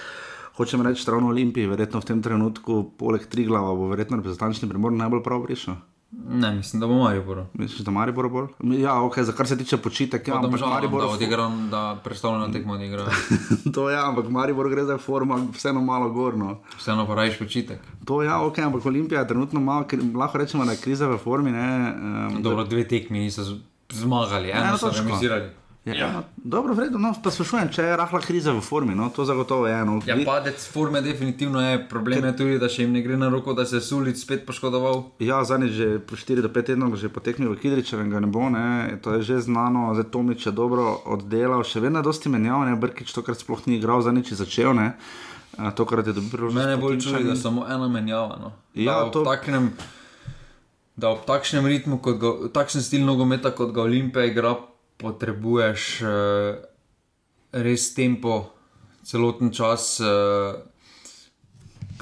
hočem 0.58 0.82
reči, 0.82 1.08
ravno 1.08 1.32
Olimpiji, 1.32 1.68
verjetno 1.68 2.02
v 2.02 2.12
tem 2.12 2.22
trenutku, 2.22 2.84
poleg 3.00 3.28
Triglava, 3.32 3.76
bo 3.76 3.92
verjetno 3.92 4.20
reprezentančni 4.20 4.70
premor 4.70 4.96
najbolj 4.96 5.24
prav 5.24 5.44
prišel. 5.48 5.80
Ne, 6.28 6.52
mislim, 6.52 6.80
da 6.80 6.88
bo 6.88 6.94
Maribor. 6.94 7.44
Misliš, 7.54 7.80
da 7.80 7.92
Maribor 7.92 8.30
bolj? 8.30 8.48
Ja, 8.82 9.02
ok, 9.02 9.20
za 9.20 9.32
kar 9.32 9.48
se 9.48 9.58
tiče 9.58 9.78
počitek, 9.78 10.28
ja, 10.28 10.36
ampak 10.36 10.62
Maribor. 10.62 11.02
da 11.02 11.08
odigram, 11.08 11.70
da 11.70 11.98
predstavljeno 12.04 12.48
tekmo 12.54 12.74
odigra. 12.74 13.06
to 13.76 13.90
ja, 13.90 14.10
ampak 14.10 14.30
Maribor 14.30 14.70
gre 14.70 14.84
za 14.84 14.98
forma, 14.98 15.40
vseeno 15.54 15.82
malo 15.82 16.10
gorno. 16.10 16.58
Vseeno 16.78 17.08
pa 17.08 17.16
rajiš 17.16 17.40
počitek. 17.40 17.80
To 18.06 18.24
ja, 18.24 18.42
ok, 18.42 18.60
ampak 18.60 18.86
Olimpija 18.86 19.22
je 19.22 19.28
trenutno 19.28 19.60
malo, 19.60 19.86
lahko 20.16 20.38
rečemo, 20.38 20.66
da 20.66 20.72
je 20.72 20.78
kriza 20.78 21.08
v 21.08 21.18
formi. 21.18 21.52
Ne, 21.52 21.94
um, 22.32 22.42
Dobro, 22.44 22.64
dve 22.64 22.88
tekmi 22.88 23.20
niso 23.20 23.58
zmagali, 23.92 24.50
eno 24.50 24.64
Eno 24.68 24.78
so 24.78 24.90
točko. 24.90 25.20
Ja, 25.86 25.94
ja. 25.94 26.24
Dobro, 26.38 26.74
vredno, 26.74 26.98
no, 26.98 27.12
pa 27.14 27.30
sprašujem, 27.30 27.70
če 27.70 27.84
je 27.84 27.98
rahla 27.98 28.18
kriza 28.18 28.50
v 28.50 28.62
formi, 28.62 28.96
no, 28.98 29.06
to 29.14 29.22
zagotovo 29.22 29.68
je. 29.70 29.76
No. 29.86 30.00
Ja, 30.02 30.16
padec 30.26 30.58
forme 30.66 30.98
definitivno 31.02 31.62
je. 31.62 31.78
Problem 31.86 32.26
je 32.26 32.32
tudi, 32.34 32.56
da 32.58 32.66
še 32.66 32.82
jim 32.82 32.94
ne 32.94 33.04
gre 33.06 33.14
na 33.14 33.30
roko, 33.30 33.54
da 33.54 33.68
se 33.70 33.78
je 33.78 33.84
Sulic 33.86 34.18
spet 34.18 34.48
poškodoval. 34.50 35.04
Ja, 35.22 35.44
zadnjič 35.46 35.72
že 35.72 35.88
po 36.02 36.18
4 36.18 36.42
do 36.42 36.50
5 36.50 36.74
tednov 36.74 36.98
že 36.98 37.06
poteknil 37.06 37.54
v 37.54 37.62
Kidričevem, 37.62 38.10
ga 38.10 38.18
ne 38.18 38.26
bo, 38.28 38.50
ne. 38.50 38.98
to 38.98 39.14
je 39.14 39.22
že 39.22 39.46
znano, 39.46 39.94
zdaj 39.94 40.10
Tomič 40.10 40.50
je 40.50 40.52
dobro 40.52 41.06
oddelal, 41.06 41.62
še 41.62 41.78
vedno 41.80 42.02
je 42.02 42.10
dosti 42.10 42.34
menjav, 42.34 42.66
ne, 42.66 42.74
Brkič 42.74 43.14
tokrat 43.14 43.38
sploh 43.38 43.62
ni 43.70 43.78
igral, 43.78 44.02
zadnjič 44.02 44.34
je 44.34 44.42
začel, 44.42 44.74
ne. 44.74 44.98
Tokrat 45.56 46.10
je 46.10 46.18
dobil 46.18 46.34
priložnost. 46.34 46.66
Mene 46.66 46.82
bolj 46.82 46.98
čudi, 47.00 47.30
da 47.30 47.38
samo 47.38 47.62
ena 47.62 47.86
menjava. 47.88 48.42
No. 48.42 48.50
Ja, 48.74 49.06
da, 49.06 49.12
to- 49.14 49.22
takšnem, 49.24 49.70
da 50.98 51.14
ob 51.14 51.30
takšnem 51.30 51.62
ritmu, 51.64 52.02
kot 52.02 52.18
ga, 52.18 52.32
takšen 52.50 52.82
stil 52.82 53.06
nogometa, 53.06 53.54
kot 53.54 53.70
ga 53.70 53.86
Olimpija 53.86 54.26
igra, 54.26 54.58
potrebuješ 54.98 55.82
uh, 56.02 56.10
res 57.52 57.94
tempo, 57.94 58.54
celoten 59.04 59.52
čas. 59.52 60.00
Uh, 60.00 60.64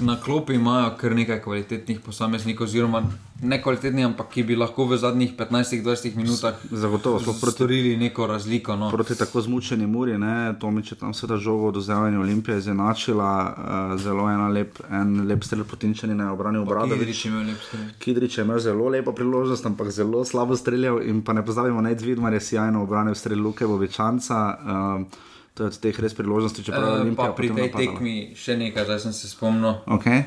Na 0.02 0.18
klopi 0.18 0.56
imajo 0.58 0.96
kar 0.98 1.12
nekaj 1.14 1.38
kvalitetnih 1.44 2.00
posameznikov, 2.02 2.66
oziroma 2.66 3.04
ne 3.44 3.62
kvalitetnih, 3.62 4.06
ampak 4.06 4.30
ki 4.32 4.42
bi 4.42 4.56
lahko 4.56 4.86
v 4.88 4.96
zadnjih 4.98 5.34
15-20 5.36 6.16
minutah 6.16 6.54
Zagotovo, 6.70 7.20
storili 7.50 7.96
neko 7.96 8.26
razliko. 8.26 8.76
No. 8.76 8.90
proti 8.90 9.16
tako 9.18 9.40
zmučeni 9.40 9.86
Muri, 9.86 10.18
ne, 10.18 10.54
Tomič 10.60 10.92
je 10.92 10.98
tam 10.98 11.14
seveda 11.14 11.36
žogo 11.36 11.70
do 11.70 11.80
zdravljenja 11.80 12.20
Olimpije 12.20 12.58
izenačila, 12.58 13.30
uh, 13.44 14.00
zelo 14.00 14.30
ena 14.30 14.48
lep, 14.48 14.80
en 14.90 15.26
lep 15.28 15.44
strel 15.44 15.64
potinčani 15.64 16.14
na 16.14 16.32
obrani 16.32 16.58
obrada. 16.58 16.96
Kidrič 16.96 17.24
je 17.24 17.30
imel 17.30 17.46
lep 17.46 17.60
strel. 17.68 17.84
Kidrič 17.98 18.38
je 18.38 18.44
imel 18.44 18.58
zelo 18.58 18.88
lepo 18.88 19.12
priložnost, 19.12 19.66
ampak 19.66 19.90
zelo 19.90 20.24
slabo 20.24 20.56
streljal 20.56 21.02
in 21.02 21.22
pa 21.22 21.32
ne 21.32 21.44
pozabimo, 21.44 21.82
da 21.82 21.88
je 21.88 21.94
Dvidmar 21.94 22.32
je 22.32 22.40
sjajno 22.40 22.82
obranil 22.82 23.14
strel 23.14 23.42
Luke 23.42 23.66
Bovičanca. 23.66 24.58
Um, 24.66 25.06
to 25.54 25.62
je 25.62 25.66
od 25.66 25.78
teh 25.78 26.00
res 26.00 26.14
priložnosti, 26.14 26.64
čeprav 26.64 26.82
je 26.82 26.96
Eh, 26.96 27.00
Olimpija 27.00 27.26
Pa 27.30 27.32
pri 27.32 27.48
tej 27.48 27.66
napadala. 27.70 27.92
tekmi 27.94 28.14
še 28.34 28.56
nekaj, 28.56 28.84
zdaj 28.84 29.00
sem 29.00 29.12
se 29.12 29.28
spomnil. 29.28 29.74
Okay. 29.86 30.22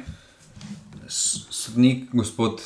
Sodnik, 1.07 2.07
gospod 2.13 2.61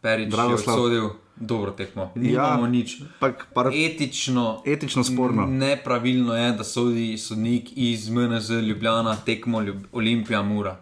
Perič, 0.00 0.24
je 0.24 0.30
Dragoslav. 0.30 0.76
obsodil 0.76 1.08
dobro 1.36 1.70
tekmo. 1.72 2.12
Nimamo 2.14 2.62
Ja. 2.62 2.68
nič. 2.68 2.96
Pak, 3.20 3.46
par, 3.54 3.66
Etično, 3.68 4.62
etično 4.66 5.04
sporno. 5.04 5.46
nepravilno 5.46 6.34
je, 6.34 6.52
da 6.52 6.64
sodi 6.64 7.18
sodnik 7.18 7.68
iz 7.74 8.08
MNZ 8.08 8.50
Ljubljana 8.52 9.16
tekmo 9.16 9.60
Ljub 9.60 9.76
Olimpija 9.92 10.42
Mura. 10.42 10.76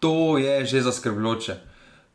To 0.00 0.38
je 0.38 0.64
že 0.64 0.80
zaskrbljujoče. 0.80 1.56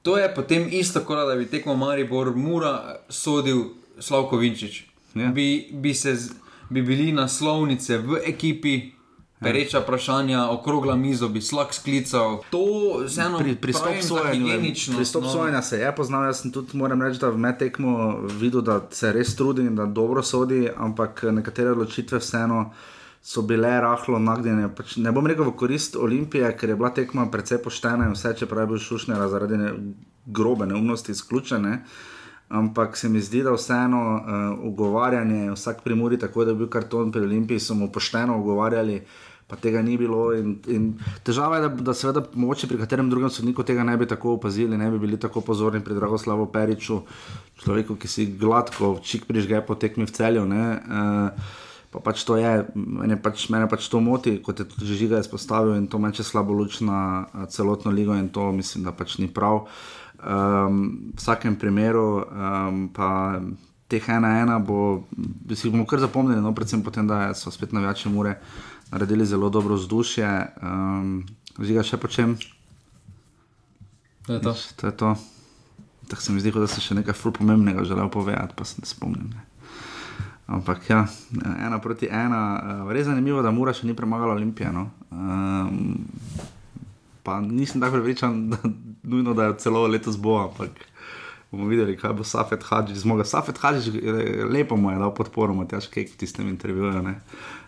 To 0.02 0.18
je 0.18 0.36
potem 0.36 0.68
isto, 0.72 1.00
kot 1.02 1.18
da 1.20 1.36
bi 1.36 1.46
tekmo 1.48 1.76
Maribor 1.76 2.36
Mura 2.36 2.74
sodil 3.10 3.64
Slavko 4.00 4.38
Vinčič. 4.38 4.84
Ja. 5.16 5.28
Bi, 5.28 5.46
bi, 5.72 5.94
se, 5.94 6.18
bi 6.70 6.82
bili 6.82 7.12
naslovnice 7.12 7.98
v 7.98 8.18
ekipi. 8.26 8.92
Pereča 9.40 9.80
vprašanja, 9.80 10.50
okrogla 10.50 10.96
mizo 10.96 11.28
bi 11.30 11.42
slak 11.42 11.74
sklical. 11.74 12.40
To 12.50 13.04
vseeno 13.06 13.40
Pri, 13.40 13.56
pristop 13.56 14.00
sojenja, 14.02 14.32
higieničnost, 14.32 14.98
pristop 14.98 15.24
no. 15.24 15.30
sojenja 15.30 15.62
se 15.62 15.80
je 15.80 15.96
poznal. 15.96 16.26
Jaz 16.26 16.42
sem 16.42 16.52
tudi 16.52 16.78
moram 16.78 17.02
reči, 17.02 17.20
da 17.20 17.30
v 17.30 17.38
metekmu 17.38 18.18
videl, 18.40 18.62
da 18.62 18.80
se 18.92 19.12
res 19.12 19.36
trudi 19.36 19.68
in 19.68 19.76
da 19.76 19.86
dobro 19.86 20.24
sodi, 20.24 20.70
ampak 20.78 21.24
nekatere 21.32 21.76
odločitve 21.76 22.20
vseeno 22.20 22.72
so 23.26 23.42
bile 23.42 23.76
rahlo 23.82 24.20
nagnjene. 24.20 24.70
Pač 24.76 24.96
ne 25.04 25.12
bom 25.12 25.28
rekel 25.28 25.50
v 25.50 25.56
korist 25.60 25.96
Olimpije, 26.00 26.52
ker 26.58 26.72
je 26.72 26.80
bila 26.80 26.94
tekma 26.96 27.28
precej 27.32 27.60
poštena 27.64 28.08
in 28.08 28.16
vse, 28.16 28.36
čeprav 28.40 28.64
je 28.64 28.72
bil 28.72 28.84
Šušner 28.88 29.28
zaradi 29.30 29.58
ne, 29.58 29.72
grobe 30.26 30.66
neumnosti 30.66 31.12
izključene. 31.12 31.80
Ampak 32.50 32.98
se 32.98 33.10
mi 33.10 33.22
zdi, 33.22 33.42
da 33.44 33.56
vseeno 33.56 34.02
uh, 34.16 34.66
ugovarjanje, 34.68 35.52
vsak 35.52 35.82
pri 35.84 35.96
Muri, 35.96 36.20
tako 36.22 36.46
da 36.46 36.54
je 36.54 36.60
bil 36.60 36.70
karton 36.70 37.12
pri 37.12 37.26
Olimpiji, 37.26 37.60
so 37.60 37.74
mu 37.74 37.90
pošteno 37.92 38.38
ugovarjali, 38.38 39.00
pa 39.48 39.58
tega 39.58 39.82
ni 39.82 39.98
bilo. 39.98 40.30
In, 40.38 40.60
in 40.70 40.92
težava 41.26 41.58
je, 41.58 41.66
da, 41.66 41.90
da 41.90 41.98
seveda 41.98 42.22
mogoče 42.34 42.70
pri 42.70 42.78
katerem 42.84 43.10
drugem 43.10 43.34
sodniku 43.34 43.66
tega 43.66 43.84
ne 43.84 43.98
bi 43.98 44.06
tako 44.06 44.38
opazili, 44.38 44.78
ne 44.78 44.92
bi 44.92 45.02
bili 45.02 45.18
tako 45.20 45.42
pozorni 45.42 45.82
pri 45.84 45.98
Dragoslavu 45.98 46.46
Periču, 46.54 47.02
človeku, 47.64 47.98
ki 47.98 48.08
si 48.08 48.28
gladko 48.38 49.00
čik 49.02 49.26
prižge 49.26 49.66
po 49.66 49.76
tekmi 49.76 50.06
v 50.06 50.14
celju. 50.14 50.46
Ne, 50.46 50.66
uh, 50.86 51.54
Pa 51.96 52.12
pač 52.12 52.26
to 52.28 52.36
je, 52.36 52.68
mene 52.76 53.16
pač, 53.16 53.48
mene 53.48 53.70
pač 53.72 53.88
to 53.88 54.04
moti, 54.04 54.36
kot 54.44 54.60
je 54.60 54.68
tudi 54.68 54.98
Žiga 55.00 55.22
izpostavil, 55.24 55.78
in 55.80 55.88
to 55.88 55.96
meče 55.96 56.26
slabo 56.28 56.52
luč 56.52 56.82
na 56.84 57.24
eh, 57.24 57.46
celotno 57.48 57.94
ligo, 57.96 58.12
in 58.20 58.28
to 58.28 58.52
mislim, 58.52 58.84
da 58.84 58.92
pač 58.92 59.16
ni 59.24 59.32
prav. 59.32 59.70
Um, 60.26 61.14
v 61.14 61.22
vsakem 61.22 61.56
primeru, 61.62 62.26
um, 62.26 62.90
pa 62.90 63.38
teh 63.88 64.02
ena 64.10 64.40
ena 64.42 64.58
bo, 64.60 65.06
bi 65.14 65.54
si 65.56 65.70
bomo 65.70 65.86
kar 65.86 66.02
zapomnili, 66.02 66.42
no, 66.42 66.54
predvsem 66.58 66.82
potem, 66.82 67.06
da 67.08 67.34
so 67.38 67.54
spet 67.54 67.72
navijači 67.72 68.10
mure 68.10 68.40
naredili 68.92 69.26
zelo 69.26 69.50
dobro 69.50 69.78
vzdušje. 69.78 70.32
Um, 70.62 71.26
Žiga 71.56 71.86
še 71.88 71.98
počem, 72.02 72.34
To 74.26 74.34
je 74.34 74.42
to. 74.42 74.54
to 74.76 74.88
je 74.88 74.92
to. 74.92 75.16
Tako 76.08 76.22
se 76.22 76.32
mi 76.32 76.40
zdi, 76.40 76.52
da 76.52 76.68
sem 76.68 76.82
še 76.82 76.98
nekaj 76.98 77.14
ful 77.18 77.34
pomembnega 77.34 77.84
želel 77.86 78.10
povedati, 78.10 78.54
pa 78.58 78.66
se 78.66 78.82
ne 78.82 78.86
spomnim. 78.90 79.30
Ne. 79.34 79.46
Ampak 80.48 80.90
ja, 80.90 81.06
ena 81.66 81.80
proti 81.82 82.10
ena, 82.10 82.86
res 82.90 83.08
zanimivo, 83.08 83.42
da 83.42 83.52
Mura 83.52 83.74
še 83.74 83.88
ni 83.88 83.96
premagala 83.98 84.36
Olimpije. 84.38 84.70
No. 84.74 84.90
Um, 85.10 86.06
pa 87.26 87.40
nisem 87.42 87.82
tako 87.82 87.98
prepričan, 87.98 88.50
da, 88.54 88.58
nujno, 89.06 89.34
da 89.34 89.50
je 89.50 89.58
celo 89.58 89.88
letos 89.88 90.18
bo, 90.18 90.38
ampak 90.44 90.72
bomo 91.52 91.68
videli, 91.68 91.98
kaj 91.98 92.14
bo 92.14 92.24
Safet 92.24 92.64
Hadžič 92.64 92.98
zmogel. 92.98 93.26
Safet 93.26 93.58
Hadžič, 93.58 93.96
eh, 93.96 94.44
lepo 94.44 94.76
mu 94.76 94.92
je 94.92 95.00
dal 95.00 95.14
podporo, 95.14 95.54
Matjaš 95.54 95.88
Kek 95.88 96.14
v 96.14 96.18
tistem 96.18 96.50
intervjuju. 96.50 97.16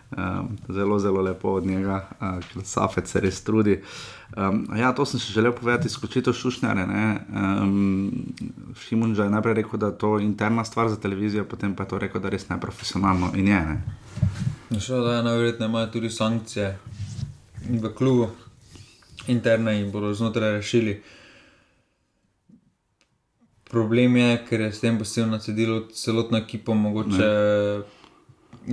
Um, 0.08 0.56
zelo, 0.68 0.98
zelo 0.98 1.20
lepo 1.20 1.48
od 1.48 1.66
njega, 1.66 2.08
uh, 2.20 2.40
ker 2.40 2.64
Safet 2.64 3.08
se 3.08 3.20
res 3.20 3.42
trudi. 3.44 3.82
Um, 4.36 4.64
ja, 4.72 4.88
to 4.96 5.04
sem 5.04 5.20
še 5.20 5.34
želel 5.36 5.52
povedati, 5.52 5.90
izključitev 5.92 6.32
Šušnjare. 6.32 6.86
Um, 7.28 8.32
Šimunža 8.80 9.26
je 9.28 9.34
najprej 9.36 9.54
rekel, 9.60 9.76
da 9.76 9.92
je 9.92 9.98
to 10.00 10.14
interna 10.18 10.64
stvar 10.64 10.88
za 10.88 10.96
televizijo, 10.96 11.44
potem 11.44 11.76
pa 11.76 11.84
je 11.84 11.92
to 11.92 11.98
rekel, 12.00 12.24
da 12.24 12.32
je 12.32 12.38
res 12.38 12.48
neprofesionalno 12.48 13.34
in 13.36 13.52
je. 13.52 13.60
Ne? 13.68 14.80
Še 14.80 14.96
da 15.04 15.18
je 15.18 15.28
najverjetneje 15.28 15.68
imajo 15.68 15.92
tudi 15.92 16.10
sankcije 16.10 16.72
v 17.68 17.92
klubu, 17.92 18.30
interne 19.28 19.76
in 19.82 19.92
bodo 19.92 20.14
znotraj 20.16 20.56
rešili. 20.56 21.02
Problem 23.70 24.16
je, 24.16 24.30
ker 24.48 24.60
je 24.60 24.72
s 24.72 24.80
tem 24.80 24.98
posebno 24.98 25.36
nacedilo 25.36 25.82
celotno 25.92 26.38
ekipo, 26.38 26.74
mogoče 26.74 27.18
ne. 27.18 27.82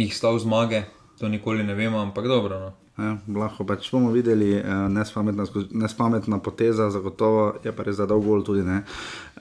jih 0.05 0.15
stav 0.15 0.39
zmage, 0.39 0.83
to 1.19 1.27
nikoli 1.27 1.63
ne 1.63 1.75
vemo, 1.75 1.99
ampak 1.99 2.27
dobro. 2.27 2.59
No. 2.59 2.73
Ja, 2.95 3.17
lahko 3.27 3.65
pač 3.67 3.89
bomo 3.91 4.07
videli, 4.13 4.53
eh, 4.55 4.63
nespametna, 4.89 5.43
nespametna 5.71 6.39
poteza, 6.39 6.87
zagotovo 6.89 7.57
je 7.63 7.71
pa 7.75 7.83
res 7.83 7.97
za 7.99 8.05
dolgo 8.07 8.39
tudi, 8.41 8.63
ne, 8.63 8.83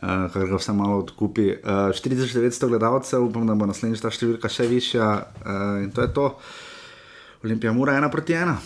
uh, 0.03 0.27
kar 0.35 0.49
ga 0.51 0.59
vse 0.59 0.75
malo 0.75 0.99
odkupi. 1.05 1.53
Uh, 1.63 1.95
4900 1.95 2.69
gledalcev, 2.69 3.23
upam, 3.23 3.47
da 3.47 3.55
bo 3.55 3.71
naslednjič 3.71 4.03
ta 4.03 4.11
številka 4.11 4.51
še 4.51 4.67
višja 4.67 5.07
uh, 5.23 5.85
in 5.85 5.95
to 5.95 6.03
je 6.03 6.11
to. 6.11 6.27
Olimpija 7.45 7.73
mora 7.77 7.95
ena 7.95 8.11
proti 8.11 8.35
ena. 8.35 8.59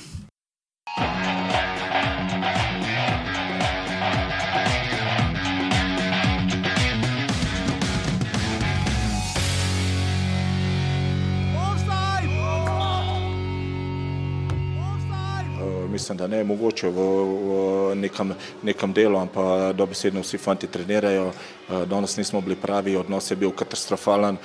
Da 16.19 16.27
ne 16.27 16.37
je 16.43 16.45
mogoče 16.45 16.89
v, 16.91 16.99
v 16.99 17.95
nekem, 17.95 18.35
nekem 18.63 18.93
delu, 18.93 19.19
ampak 19.19 19.77
dobesedno 19.79 20.21
vsi 20.21 20.39
fanti 20.39 20.67
trenirajo. 20.67 21.31
Eh, 21.31 21.87
danes 21.87 22.17
nismo 22.17 22.41
bili 22.41 22.57
pravi, 22.57 22.97
odnos 22.97 23.31
je 23.31 23.37
bil 23.37 23.55
katastrofalen. 23.55 24.39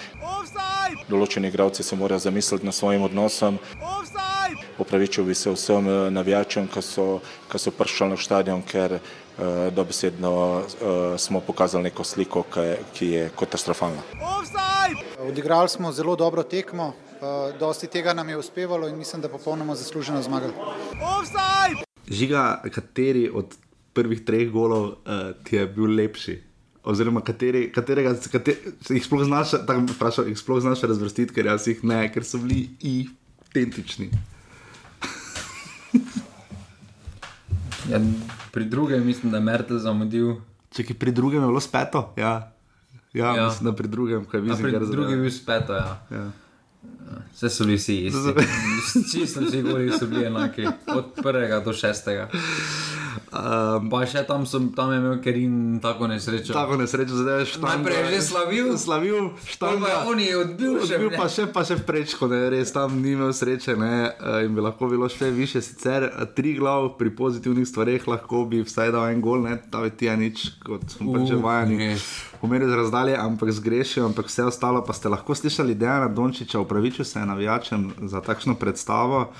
Določeni 1.10 1.50
igravci 1.50 1.84
se 1.84 1.98
morajo 1.98 2.20
zamisliti 2.30 2.66
nad 2.66 2.76
svojim 2.76 3.04
odnosom. 3.10 3.58
Opravičil 4.80 5.26
bi 5.26 5.36
se 5.36 5.52
vsem 5.52 5.90
eh, 5.90 6.10
navijačem, 6.14 6.70
ki 6.70 6.86
so, 6.86 7.08
so 7.58 7.74
prišli 7.74 8.14
na 8.14 8.18
stadion, 8.18 8.62
ker 8.62 8.98
uh, 8.98 9.70
dobesedno 9.74 10.32
uh, 10.34 10.66
smo 11.18 11.42
pokazali 11.42 11.90
neko 11.90 12.04
sliko, 12.04 12.44
ki, 12.54 12.68
ki 12.94 13.10
je 13.12 13.30
katastrofalna. 13.40 14.02
Odigrali 15.28 15.70
smo 15.70 15.92
zelo 15.92 16.16
dobro 16.16 16.44
tekmo, 16.44 16.94
dosti 17.60 17.88
tega 17.88 18.14
nam 18.14 18.30
je 18.30 18.38
uspevalo 18.38 18.88
in 18.88 18.98
mislim, 18.98 19.22
da 19.22 19.30
popolnoma 19.30 19.76
zasluženo 19.76 20.22
zmagali. 20.22 20.54
Žiga, 22.08 22.62
kateri 22.72 23.30
od 23.34 23.56
prvih 23.94 24.26
treh 24.26 24.52
golov 24.52 24.84
uh, 24.84 24.96
ti 25.44 25.56
je 25.56 25.68
bil 25.68 25.96
lepši? 25.96 26.42
Oziroma, 26.84 27.22
kateri, 27.22 27.72
katerega 27.72 28.16
kater, 28.32 28.56
jih 28.90 29.06
sploh 29.06 29.24
znaš, 29.24 29.52
tako 29.52 29.86
vprašam, 29.94 30.28
jih 30.28 30.40
sploh 30.40 30.60
znaš 30.62 30.82
razvrstiti, 30.84 31.34
ker 31.34 31.46
jaz 31.48 31.68
jih 31.68 31.84
ne, 31.84 32.12
ker 32.12 32.26
so 32.28 32.38
bili 32.44 32.68
identični. 32.84 34.10
ja, 37.92 38.02
pri 38.52 38.66
drugem 38.66 39.06
mislim, 39.06 39.32
da 39.32 39.38
je 39.40 39.48
Mertel 39.48 39.80
zamudil. 39.80 40.36
Če 40.76 40.84
ki 40.84 40.94
pri 41.00 41.12
drugem 41.16 41.42
je 41.42 41.48
bilo 41.48 41.64
speto, 41.64 42.14
ja. 42.20 42.52
Ja, 43.14 43.36
ja. 43.38 43.48
mislim, 43.48 43.72
da 43.72 43.76
pri 43.78 43.88
drugem, 43.88 44.26
kaj 44.26 44.42
vidiš. 44.42 44.62
Pri 44.62 44.72
drugem 44.92 45.12
je 45.12 45.18
bilo 45.24 45.32
speto, 45.32 45.74
ja. 45.74 46.02
ja. 46.12 46.32
Vse 47.34 47.50
so 47.50 47.66
bili 47.66 47.78
vsi 47.78 47.96
isti. 47.98 48.34
Vsi 49.06 49.28
smo 49.28 49.50
si 49.50 49.62
govorili, 49.62 49.98
so 50.00 50.06
bili 50.06 50.26
enaki, 50.26 50.68
od 50.88 51.06
prvega 51.24 51.60
do 51.60 51.74
šestega. 51.74 52.30
Um, 53.34 53.88
pa 53.90 54.04
še 54.06 54.22
tam, 54.30 54.46
sem, 54.46 54.68
tam 54.78 54.92
je 54.94 55.00
imel 55.02 55.16
Kerin 55.22 55.56
tako 55.82 56.08
nesrečo. 56.10 56.54
Tako 56.54 56.78
nesrečo, 56.78 57.18
zdaj 57.18 57.40
veš. 57.42 57.56
Najprej 57.64 57.98
je 57.98 58.12
že 58.12 58.20
slavil, 58.28 58.68
slavil, 58.78 59.32
štanga. 59.50 59.90
Pa 59.90 60.12
on 60.12 60.22
je 60.22 60.38
odbil, 60.38 60.78
odbil 60.84 61.10
še, 61.10 61.18
pa 61.18 61.26
še, 61.30 61.48
pa 61.56 61.64
še 61.66 61.80
prečko, 61.82 62.30
ne, 62.30 62.44
res 62.54 62.74
tam 62.76 63.02
ni 63.02 63.16
imel 63.18 63.34
sreče, 63.34 63.74
ne, 63.82 63.96
eh, 64.14 64.46
in 64.46 64.54
bi 64.54 64.62
lahko 64.62 64.90
bilo 64.92 65.10
še 65.10 65.32
više. 65.34 65.64
Sicer 65.66 66.06
eh, 66.12 66.30
tri 66.38 66.54
glav 66.60 66.94
pri 67.02 67.10
pozitivnih 67.18 67.66
stvareh 67.66 68.06
lahko 68.10 68.46
bi 68.50 68.62
vsaj 68.62 68.94
dal 68.94 69.10
en 69.10 69.26
gol, 69.26 69.42
ne, 69.50 69.58
ta 69.58 69.82
bi 69.82 69.90
ti 69.90 70.10
ja 70.10 70.18
nič, 70.20 70.62
kot 70.62 70.86
smo 70.94 71.18
pač 71.18 71.34
že 71.34 71.42
vajeni. 71.42 71.94
Pomeri 72.44 72.68
z 72.68 72.76
razdalje, 72.76 73.16
ampak 73.16 73.56
zgrešil, 73.56 74.04
ampak 74.04 74.28
vse 74.28 74.44
ostalo 74.44 74.84
pa 74.84 74.92
ste 74.92 75.08
lahko 75.08 75.32
slišali, 75.32 75.80
da 75.80 75.96
je 75.96 76.00
na 76.04 76.08
Dončiča 76.12 76.60
upravičil 76.60 77.08
se 77.08 77.24
navijačem 77.24 77.94
za 78.04 78.20
takšno 78.20 78.60
predstavo. 78.60 79.32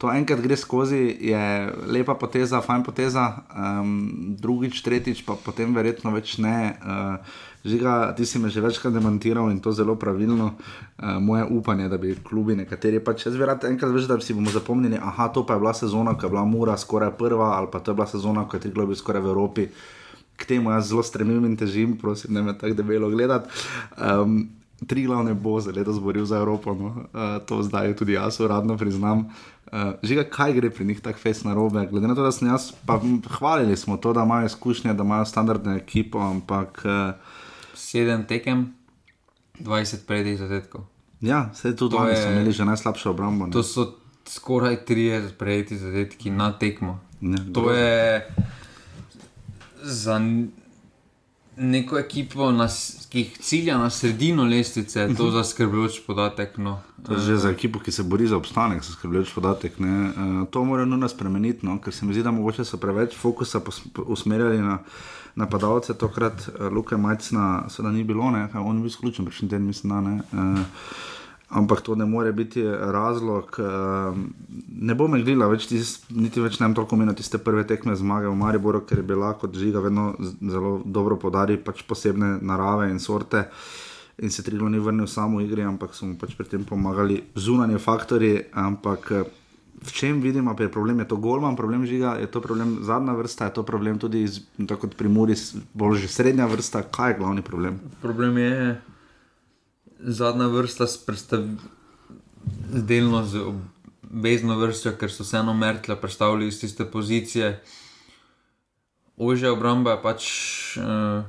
To 0.00 0.08
enkrat 0.08 0.40
gre 0.40 0.56
skozi, 0.56 1.16
je 1.20 1.36
lepa 1.84 2.14
poteza, 2.16 2.60
fajn 2.64 2.80
poteza, 2.80 3.44
um, 3.52 4.08
drugič, 4.40 4.80
tretjič, 4.80 5.20
pa 5.28 5.36
potem 5.36 5.76
verjetno 5.76 6.14
več 6.16 6.38
ne. 6.40 6.80
Uh, 6.80 7.20
Žiga, 7.60 8.16
ti 8.16 8.24
si 8.24 8.40
me 8.40 8.48
že 8.48 8.64
večkrat 8.64 8.94
demantiral 8.94 9.52
in 9.52 9.60
to 9.60 9.72
zelo 9.76 9.92
pravilno. 10.00 10.56
Uh, 10.96 11.20
moje 11.20 11.44
upanje, 11.44 11.90
da 11.92 12.00
bi 12.00 12.16
klubi 12.16 12.56
nekateri, 12.56 13.04
pač 13.04 13.28
jaz 13.28 13.36
rad 13.36 13.68
enkrat 13.68 13.92
več, 13.92 14.08
da 14.08 14.16
bi 14.16 14.24
si 14.24 14.32
bomo 14.32 14.48
zapomnili, 14.48 14.96
aha, 14.96 15.28
to 15.28 15.44
pa 15.44 15.60
je 15.60 15.60
bila 15.60 15.76
sezona, 15.76 16.16
ko 16.16 16.24
je 16.24 16.32
bila 16.32 16.48
Mura 16.48 16.80
skoraj 16.80 17.12
prva, 17.20 17.52
ali 17.60 17.68
pa 17.68 17.84
to 17.84 17.92
je 17.92 18.00
bila 18.00 18.08
sezona, 18.08 18.48
ko 18.48 18.56
je 18.56 18.64
tri 18.64 18.72
globi 18.72 18.96
skoraj 18.96 19.20
v 19.20 19.32
Evropi. 19.36 19.68
K 20.36 20.44
temu 20.44 20.70
jaz 20.70 20.88
zelo 20.88 21.02
stremim 21.02 21.44
in 21.44 21.56
težim, 21.56 21.96
prosim, 21.98 22.34
ne 22.34 22.42
me 22.42 22.54
tako 22.58 22.74
debelo 22.74 23.10
gledati. 23.10 23.48
Um, 23.96 24.48
tri 24.86 25.06
glavne 25.06 25.34
bo 25.34 25.60
za 25.60 25.72
leto 25.72 25.92
zboril 25.92 26.24
za 26.24 26.38
Evropo, 26.38 26.74
no. 26.74 26.86
uh, 26.86 27.38
to 27.46 27.62
zdaj 27.62 27.96
tudi 27.96 28.12
jaz 28.12 28.40
uradno 28.40 28.76
priznam. 28.76 29.30
Uh, 29.66 29.96
Že 30.02 30.28
kaj 30.30 30.52
gre 30.52 30.70
pri 30.70 30.84
njih 30.84 31.00
tako 31.00 31.18
fez 31.18 31.44
na 31.44 31.54
robe, 31.54 31.88
glede 31.90 32.06
na 32.06 32.14
to, 32.14 32.22
da 32.22 32.32
sem 32.32 32.48
jaz, 32.48 32.70
pa 32.86 33.00
hvalili 33.38 33.76
smo 33.76 33.96
to, 33.96 34.12
da 34.12 34.22
imajo 34.22 34.46
izkušnje, 34.46 34.94
da 34.94 35.02
imajo 35.02 35.24
standardne 35.24 35.76
ekipo, 35.76 36.20
ampak. 36.20 36.82
Uh, 36.84 37.14
Sedem 37.74 38.26
tekem, 38.26 38.74
20 39.60 40.06
predih 40.06 40.38
zadetkov. 40.38 40.84
Ja, 41.20 41.50
se 41.54 41.76
tudi 41.76 41.96
oni 41.96 42.16
so 42.16 42.28
imeli 42.28 42.52
že 42.52 42.64
najslabšo 42.64 43.10
obrambo. 43.10 43.46
Ne? 43.46 43.52
To 43.52 43.62
so 43.62 43.96
skoraj 44.28 44.84
30 44.88 45.32
predih 45.38 45.78
zadetki 45.78 46.30
na 46.30 46.52
tekmo. 46.52 47.00
Ne, 47.20 47.38
to 47.52 47.72
je 47.72 48.28
za 49.86 50.18
neko 51.56 51.98
ekipo, 51.98 52.52
nas, 52.52 53.06
ki 53.08 53.30
cilja 53.40 53.78
na 53.78 53.90
sredino 53.90 54.44
lestvice, 54.44 55.00
je 55.00 55.14
to 55.14 55.24
mhm. 55.24 55.32
zaskrbljujoč 55.32 56.00
podatek. 56.06 56.58
No. 56.58 56.80
To 57.06 57.14
je 57.14 57.20
že 57.20 57.36
za 57.36 57.50
ekipo, 57.50 57.80
ki 57.80 57.92
se 57.92 58.02
bori 58.02 58.26
za 58.26 58.36
obstanek, 58.36 58.84
zaskrbljujoč 58.84 59.34
podatek. 59.34 59.78
Ne. 59.78 60.06
Eh, 60.06 60.46
to 60.50 60.64
mora 60.64 60.84
nujno 60.84 61.08
spremeniti, 61.08 61.66
no, 61.66 61.78
ker 61.80 61.94
se 61.94 62.06
mi 62.06 62.12
zdi, 62.12 62.22
da 62.22 62.30
mogoče 62.30 62.64
so 62.64 62.76
preveč 62.76 63.16
fokusa 63.16 63.60
usmerjali 64.06 64.58
na 64.58 64.78
napadalce. 65.34 65.94
Tokrat 65.94 66.48
eh, 66.48 66.68
Luka 66.68 66.96
Majcna, 66.96 67.68
seveda 67.68 67.92
ni 67.92 68.04
bilo, 68.04 68.30
ne, 68.30 68.48
on 68.54 68.76
je 68.76 68.80
bil 68.80 68.92
izključen, 68.92 69.24
prejšnji 69.24 69.48
teden 69.48 69.66
mislim, 69.66 69.92
da 69.92 70.00
ne. 70.00 70.20
Uh, 70.32 70.58
Ampak 71.48 71.80
to 71.80 71.94
ne 71.94 72.04
more 72.06 72.32
biti 72.32 72.62
razlog. 72.66 73.54
Ehm, 73.58 74.22
ne 74.68 74.94
bom 74.94 75.10
medlila, 75.10 75.46
niti 76.10 76.42
več 76.42 76.58
ne 76.58 76.66
vem 76.66 76.74
toliko 76.74 76.96
meniti 76.98 77.22
tiste 77.22 77.38
prve 77.38 77.62
tekme 77.66 77.94
zmage 77.96 78.26
v 78.26 78.34
Mariboru, 78.34 78.82
ker 78.82 78.98
je 78.98 79.06
bila 79.06 79.32
kot 79.38 79.54
žiga 79.54 79.80
vedno 79.80 80.14
zelo 80.42 80.80
dobro 80.84 81.16
podari 81.16 81.56
pač 81.56 81.84
posebne 81.86 82.38
narave 82.42 82.90
in 82.90 82.98
sorte. 82.98 83.46
In 84.18 84.30
se 84.30 84.42
Trilo 84.42 84.68
ni 84.68 84.78
vrnil 84.80 85.06
samo 85.06 85.38
v 85.38 85.44
igri, 85.44 85.62
ampak 85.62 85.94
so 85.94 86.06
mu 86.06 86.16
pač 86.18 86.34
pri 86.34 86.48
tem 86.48 86.64
pomagali 86.64 87.20
zunanje 87.36 87.78
faktori. 87.78 88.48
Ampak 88.52 89.12
v 89.76 89.92
čem 89.92 90.20
vidim, 90.24 90.48
je 90.58 90.68
problem, 90.72 90.98
je 91.00 91.08
to 91.08 91.16
golman, 91.16 91.56
problem 91.56 91.86
žiga, 91.86 92.16
je 92.16 92.26
to 92.26 92.40
problem 92.40 92.78
zadnja 92.82 93.12
vrsta, 93.12 93.44
je 93.44 93.54
to 93.54 93.62
problem 93.62 93.98
tudi 93.98 94.22
iz, 94.24 94.40
tako 94.56 94.88
kot 94.88 94.96
pri 94.96 95.08
Muri, 95.08 95.36
bolj 95.74 96.06
že 96.06 96.08
srednja 96.08 96.48
vrsta. 96.48 96.82
Kaj 96.82 97.12
je 97.12 97.18
glavni 97.18 97.42
problem? 97.42 97.78
Problem 98.02 98.38
je 98.38 98.80
zadnja 99.98 100.46
vrsta 100.46 100.86
z 100.86 100.98
delno 102.70 103.24
z 103.24 103.40
obvezno 104.06 104.58
vrsto, 104.58 104.92
ker 104.96 105.10
so 105.10 105.24
vseeno 105.24 105.54
mrtve 105.54 105.96
predstavili 106.00 106.48
iz 106.48 106.60
tiste 106.60 106.84
pozicije. 106.84 107.60
Ože 109.16 109.50
obramba 109.50 109.96
je 109.96 110.02
pač 110.02 110.22
uh, 110.76 111.24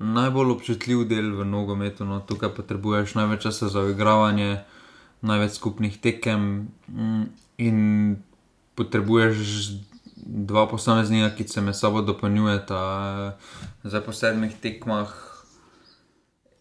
najbolj 0.00 0.50
občutljiv 0.50 1.04
del 1.08 1.32
v 1.38 1.46
nogometu. 1.46 2.04
No. 2.04 2.20
Tukaj 2.20 2.52
potrebuješ 2.54 3.14
največ 3.14 3.42
časa 3.48 3.68
za 3.68 3.86
igravanje, 3.90 4.60
največ 5.22 5.56
skupnih 5.56 5.98
tekem 6.00 6.68
mm, 6.88 7.24
in 7.58 7.78
potrebuješ 8.74 9.38
dva 10.16 10.66
posameznika, 10.68 11.32
ki 11.36 11.48
se 11.48 11.60
med 11.60 11.76
sabo 11.76 12.02
dopolnjujeta. 12.02 12.80
Zdaj 13.84 14.04
po 14.04 14.12
sedmih 14.12 14.54
tekmah 14.60 15.29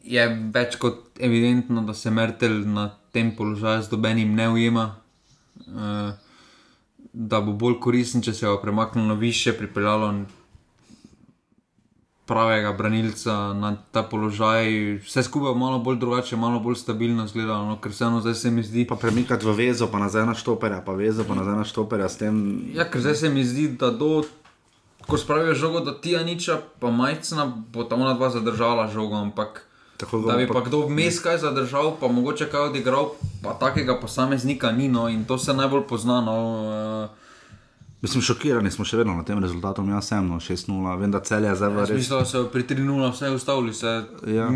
je 0.10 0.26
več 0.54 0.80
kot 0.82 1.19
evidentno, 1.22 1.84
da 1.86 1.93
se 1.93 2.12
Mertel 2.12 2.63
na 2.65 2.89
tem 3.13 3.30
položaju 3.36 3.84
z 3.86 3.91
dobenim 3.91 4.34
ne 4.36 4.50
ujema, 4.50 4.86
uh, 5.67 6.12
da 7.13 7.41
bo 7.41 7.54
bolj 7.54 7.80
koristen, 7.84 8.24
če 8.26 8.34
se 8.34 8.50
bo 8.50 8.58
premaknilo 8.62 9.15
više, 9.19 9.54
pripeljalo 9.58 10.13
pravega 12.30 12.74
branilca 12.78 13.36
na 13.58 13.72
ta 13.91 14.04
položaj. 14.06 14.67
Vse 15.06 15.24
skupaj 15.26 15.52
je 15.52 15.58
malo 15.58 15.80
bolj 15.82 15.98
drugače, 15.98 16.38
malo 16.38 16.60
bolj 16.60 16.78
stabilno 16.82 17.26
izgledalo, 17.26 17.65
no, 17.65 17.78
ker 17.82 17.93
vseeno 17.93 18.22
zdaj 18.22 18.36
se 18.38 18.52
mi 18.54 18.63
zdi. 18.63 18.86
Pa 18.89 18.98
premikati 19.02 19.45
v 19.45 19.56
vezo, 19.58 19.89
pa 19.89 20.02
nazaj 20.02 20.28
na 20.30 20.36
štoperja, 20.38 20.84
pa 20.86 20.93
vezo, 20.93 21.26
pa 21.26 21.38
nazaj 21.38 21.58
na 21.58 21.65
štoperja 21.65 22.10
s 22.10 22.22
tem. 22.22 22.36
Ja, 22.74 22.86
ker 22.89 23.02
zdaj 23.02 23.17
se 23.24 23.34
mi 23.34 23.45
zdi, 23.45 23.72
da 23.78 23.89
do. 23.91 24.22
Ko 25.10 25.17
spravijo 25.17 25.56
žogo 25.58 25.80
do 25.82 25.95
tija 25.98 26.22
niča, 26.24 26.60
pa 26.80 26.91
majcna, 26.93 27.48
bo 27.74 27.84
ta 27.84 27.98
ona 27.98 28.13
dva 28.13 28.30
zadržala 28.30 28.86
žogo, 28.93 29.17
ampak 29.17 29.63
Tako 29.99 30.19
da 30.19 30.38
bi 30.38 30.47
pa 30.47 30.62
kdo 30.63 30.85
vmes 30.88 31.19
kaj 31.19 31.38
zadržal, 31.38 31.97
pa 31.99 32.07
mogoče 32.07 32.45
kaj 32.49 32.69
odigral, 32.69 33.09
pa 33.43 33.53
takega 33.59 33.99
posameznika 33.99 34.71
ni. 34.71 34.88
No, 34.88 35.09
in 35.09 35.25
to 35.25 35.38
se 35.38 35.53
najbolj 35.53 35.83
pozna. 35.88 36.21
No, 36.21 36.35
uh, 37.03 37.09
Mislim, 38.01 38.23
šokirani 38.23 38.71
smo 38.71 38.85
še 38.88 39.01
vedno 39.01 39.17
na 39.17 39.25
tem 39.27 39.41
rezultatu, 39.43 39.83
jaz 39.91 40.07
sem 40.07 40.23
no, 40.23 40.39
6-0, 40.39 40.95
vem, 41.01 41.12
da 41.12 41.19
cel 41.19 41.49
je 41.49 41.57
zdaj 41.59 41.73
v 41.75 41.83
res. 41.83 41.91
Mislim, 41.99 42.21
da 42.23 42.29
so 42.31 42.45
pri 42.53 42.63
3-0 42.63 43.12
vse 43.12 43.33
ustavili, 43.35 43.75
se, 43.75 43.97
ja. 44.31 44.47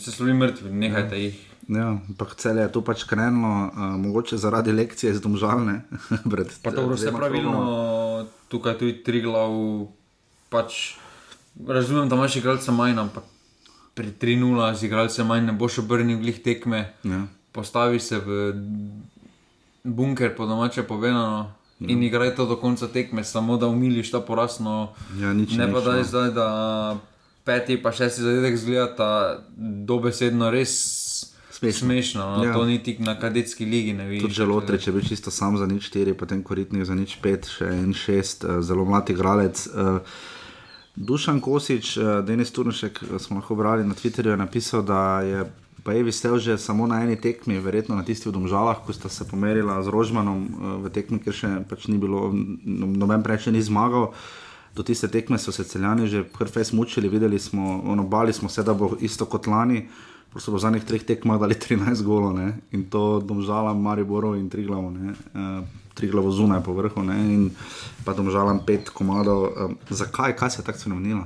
se 0.00 0.14
slovi 0.14 0.38
mrtvi, 0.40 0.72
nehajte 0.72 1.20
ja. 1.20 1.26
jih. 1.26 1.44
Ja, 1.68 1.90
ampak 2.08 2.32
cel 2.40 2.64
je 2.64 2.68
to 2.72 2.80
pač 2.80 3.04
krenilo, 3.04 3.68
uh, 3.68 3.92
mogoče 4.00 4.40
zaradi 4.40 4.72
lekcije 4.72 5.12
z 5.18 5.20
domžalne. 5.20 5.82
pa 6.64 6.72
to 6.72 6.88
vse 6.94 7.12
pravilno, 7.12 8.24
tukaj 8.48 8.80
tudi 8.80 9.02
tri 9.04 9.20
glav. 9.20 9.52
Pač, 10.48 10.96
razumem, 11.68 12.08
da 12.08 12.16
imaš 12.16 12.40
igralce 12.40 12.72
manj, 12.72 12.96
ampak 13.04 13.28
pri 13.98 14.14
3-0 14.14 14.78
z 14.78 14.86
igralce 14.86 15.26
manj 15.26 15.50
ne 15.50 15.54
boš 15.58 15.82
obrnil 15.82 16.22
glih 16.22 16.38
tekme. 16.38 16.94
Ja. 17.02 17.26
Postavi 17.50 17.98
se 17.98 18.22
v 18.22 18.54
bunker, 19.82 20.36
po 20.38 20.46
domače 20.46 20.86
povedano. 20.86 21.58
Ja. 21.78 21.94
in 21.94 22.02
igraj 22.02 22.34
to 22.34 22.46
do 22.46 22.56
konca 22.58 22.88
tekme, 22.90 23.22
samo 23.24 23.56
da 23.56 23.68
umiliš 23.70 24.10
ta 24.10 24.20
porasno. 24.20 24.94
Ja, 25.20 25.30
ne 25.32 25.72
pa 25.72 25.80
da 25.80 26.02
zdaj, 26.02 26.30
da 26.34 26.48
peti 27.46 27.76
pa 27.82 27.92
šesti 27.92 28.22
zadetek 28.22 28.56
zgleda 28.56 29.38
dobesedno 29.86 30.50
res. 30.50 30.74
Smešno, 31.58 32.36
no? 32.36 32.44
ja. 32.44 32.52
to 32.54 32.64
niti 32.64 32.96
na 33.02 33.18
kadetski 33.18 33.64
ligi 33.64 33.92
ne 33.92 34.04
vidiš. 34.06 34.22
Tudi 34.22 34.34
zelo 34.34 34.60
tre, 34.60 34.78
če 34.78 34.92
bi 34.94 35.02
čisto 35.02 35.30
sam 35.30 35.56
za 35.58 35.66
nič 35.66 35.88
štiri, 35.90 36.14
potem 36.14 36.42
koritnik 36.46 36.84
za 36.86 36.94
nič 36.94 37.16
pet, 37.22 37.48
še 37.50 37.66
en 37.66 37.94
šest, 37.94 38.44
eh, 38.46 38.60
zelo 38.62 38.84
mlad 38.86 39.10
igralec. 39.10 39.64
Uh, 39.66 39.98
Dušan 40.98 41.38
Kosič, 41.40 41.94
uh, 41.96 42.18
Denis 42.26 42.50
Turnšek, 42.50 42.98
smo 43.22 43.38
lahko 43.38 43.54
brali 43.54 43.86
na 43.86 43.94
Twitterju, 43.94 44.34
je 44.34 44.36
napisal, 44.36 44.82
da 44.82 45.20
je 45.22 45.46
pa 45.88 45.92
je 45.96 46.02
Vistel 46.02 46.36
že 46.36 46.58
samo 46.58 46.84
na 46.84 47.00
eni 47.00 47.16
tekmi, 47.16 47.56
verjetno 47.64 47.96
na 47.96 48.04
tistih 48.04 48.28
v 48.28 48.36
Domžalah, 48.36 48.84
ko 48.84 48.92
sta 48.92 49.08
se 49.08 49.24
pomerila 49.24 49.80
z 49.80 49.88
Rožmanom 49.88 50.38
eh, 50.44 50.50
v 50.84 50.92
tekmi, 50.92 51.16
ker 51.16 51.32
še 51.32 51.64
pač 51.64 51.88
ni 51.88 51.96
bilo, 51.96 52.28
no, 52.28 52.84
noben 52.92 53.24
prej 53.24 53.48
še 53.48 53.56
ni 53.56 53.62
zmagal. 53.64 54.12
Do 54.76 54.84
tiste 54.84 55.08
tekme 55.08 55.40
so 55.40 55.48
se 55.48 55.64
celjani 55.64 56.04
že 56.04 56.28
krfej 56.28 56.68
smučili, 56.68 57.08
videli 57.08 57.40
smo, 57.40 57.80
ono, 57.88 58.04
bali 58.04 58.36
smo 58.36 58.52
se, 58.52 58.60
da 58.60 58.76
bo 58.76 59.00
isto 59.00 59.24
kot 59.24 59.48
lani. 59.48 59.88
Prosto 60.32 60.52
po 60.52 60.58
zadnjih 60.60 60.84
treh 60.84 61.04
tekmah 61.04 61.40
dali 61.40 61.54
13 61.54 62.04
golo 62.04 62.32
ne? 62.32 62.52
in 62.72 62.84
to 62.90 63.20
domžala 63.24 63.72
Mariboro 63.74 64.34
in 64.36 64.48
tri 64.52 64.64
glavo, 64.64 64.92
e, 64.92 65.14
tri 65.94 66.08
glavo 66.08 66.30
zunaj 66.30 66.60
po 66.64 66.76
vrhu 66.76 67.02
ne? 67.02 67.16
in 67.16 67.50
pa 68.04 68.12
domžala 68.12 68.58
pet 68.66 68.92
komadov. 68.92 69.48
E, 69.48 69.68
zakaj, 69.90 70.36
kaj 70.36 70.50
se 70.50 70.60
je 70.60 70.66
tako 70.66 70.78
spremenilo? 70.78 71.24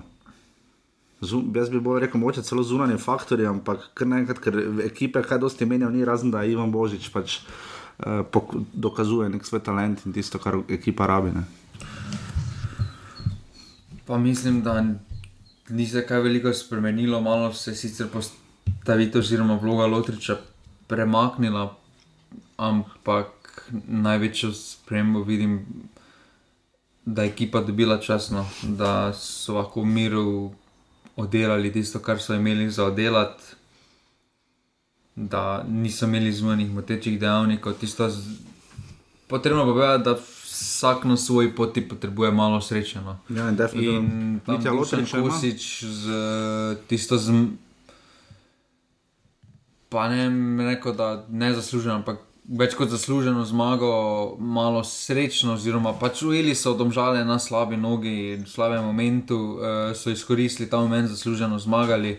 Zun, 1.22 1.50
jaz 1.54 1.70
bi 1.70 1.80
bolj 1.80 2.00
rekel, 2.02 2.18
moče 2.20 2.42
celo 2.42 2.62
zunanje 2.66 2.98
faktorje, 2.98 3.46
ampak 3.46 3.90
kar 3.94 4.08
naenkrat, 4.10 4.40
ker 4.42 4.56
ekipe 4.82 5.22
kaj 5.22 5.38
dosti 5.38 5.66
menjajo, 5.70 5.92
ni 5.94 6.06
razen, 6.06 6.32
da 6.34 6.42
Ivan 6.42 6.72
Božič 6.74 7.12
pač 7.14 7.36
uh, 8.02 8.42
dokazuje 8.74 9.28
nek 9.30 9.46
svoj 9.46 9.62
talent 9.62 10.02
in 10.06 10.14
tisto, 10.16 10.40
kar 10.42 10.58
ekipa 10.66 11.06
rabi. 11.06 11.30
Ne. 11.36 11.44
Pa 14.06 14.18
mislim, 14.18 14.62
da 14.66 14.82
ni 15.70 15.86
se 15.86 16.02
kaj 16.06 16.20
veliko 16.26 16.52
spremenilo, 16.52 17.20
malo 17.20 17.52
se 17.54 17.70
je 17.70 17.76
sicer 17.76 18.10
postavitev 18.82 19.20
oziroma 19.20 19.54
vloga 19.62 19.86
Lotriča 19.86 20.36
premaknila, 20.86 21.76
ampak 22.56 23.70
največjo 23.86 24.52
spremembo 24.52 25.22
vidim, 25.22 25.60
da 27.04 27.22
je 27.22 27.28
ekipa 27.28 27.60
dobila 27.60 28.00
časno, 28.00 28.46
da 28.62 29.12
so 29.12 29.54
lahko 29.54 29.82
v 29.82 29.86
miru 29.86 30.52
oddelali 31.16 31.72
tisto, 31.72 31.98
kar 31.98 32.18
so 32.18 32.34
imeli 32.34 32.70
za 32.70 32.84
oddelati, 32.84 33.42
da 35.16 35.62
niso 35.68 36.06
imeli 36.06 36.32
zunanjih 36.32 36.72
motečih 36.72 37.20
dejavnikov. 37.20 37.74
Z... 37.82 38.10
Potrebno 39.28 39.74
pa 39.74 39.92
je, 39.92 39.98
da 39.98 40.18
vsak 40.44 41.04
na 41.04 41.16
svoji 41.16 41.54
poti 41.54 41.88
potrebuje 41.88 42.30
malo 42.32 42.60
sreče. 42.60 43.00
No. 43.00 43.18
Ja, 43.28 43.48
in 43.48 43.56
definitivno. 43.56 43.98
In 43.98 44.40
tam 44.46 44.66
je 44.66 45.22
Kosič 45.22 45.84
z 45.84 46.76
tisto 46.88 47.18
z. 47.18 47.32
Pa 49.92 50.08
ne 50.08 50.26
rekel, 50.64 50.94
da 50.96 51.24
ne 51.28 51.52
zaslužen, 51.52 52.00
ampak 52.00 52.22
več 52.48 52.74
kot 52.74 52.90
zasluženo 52.90 53.44
zmago, 53.44 53.92
malo 54.40 54.82
srečno, 54.84 55.54
oziroma 55.54 55.92
pač 56.00 56.24
ujeli 56.26 56.54
so 56.58 56.74
domžale 56.74 57.24
na 57.28 57.38
slabi 57.38 57.76
nogi, 57.76 58.40
v 58.40 58.48
slabem 58.48 58.84
momentu 58.84 59.36
uh, 59.36 59.92
so 59.94 60.10
izkoristili 60.10 60.70
ta 60.70 60.80
moment, 60.80 61.10
zasluženo 61.12 61.58
zmagali 61.62 62.16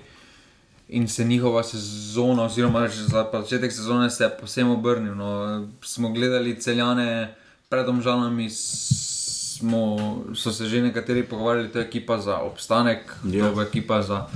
in 0.93 1.07
se 1.07 1.25
njihova 1.25 1.63
sezona, 1.63 2.45
oziroma 2.45 2.87
za 2.87 3.25
začetek 3.33 3.71
sezone, 3.71 4.09
se 4.09 4.23
je 4.23 4.29
posebno 4.37 4.73
obrnil. 4.73 5.15
No, 5.15 5.67
smo 5.81 6.11
gledali 6.13 6.59
celjane 6.59 7.35
pred 7.69 7.85
domžalami. 7.85 8.49
Smo, 8.49 9.97
so 10.35 10.51
se 10.51 10.65
že 10.65 10.81
nekateri 10.81 11.23
pogovarjali, 11.23 11.69
da 11.73 11.79
je 11.79 11.85
ekipa 11.85 12.17
za 12.19 12.37
obstanek, 12.37 13.13
da 13.23 13.37
ja. 13.37 13.45
je 13.45 13.63
ekipa 13.63 14.01
za 14.01 14.27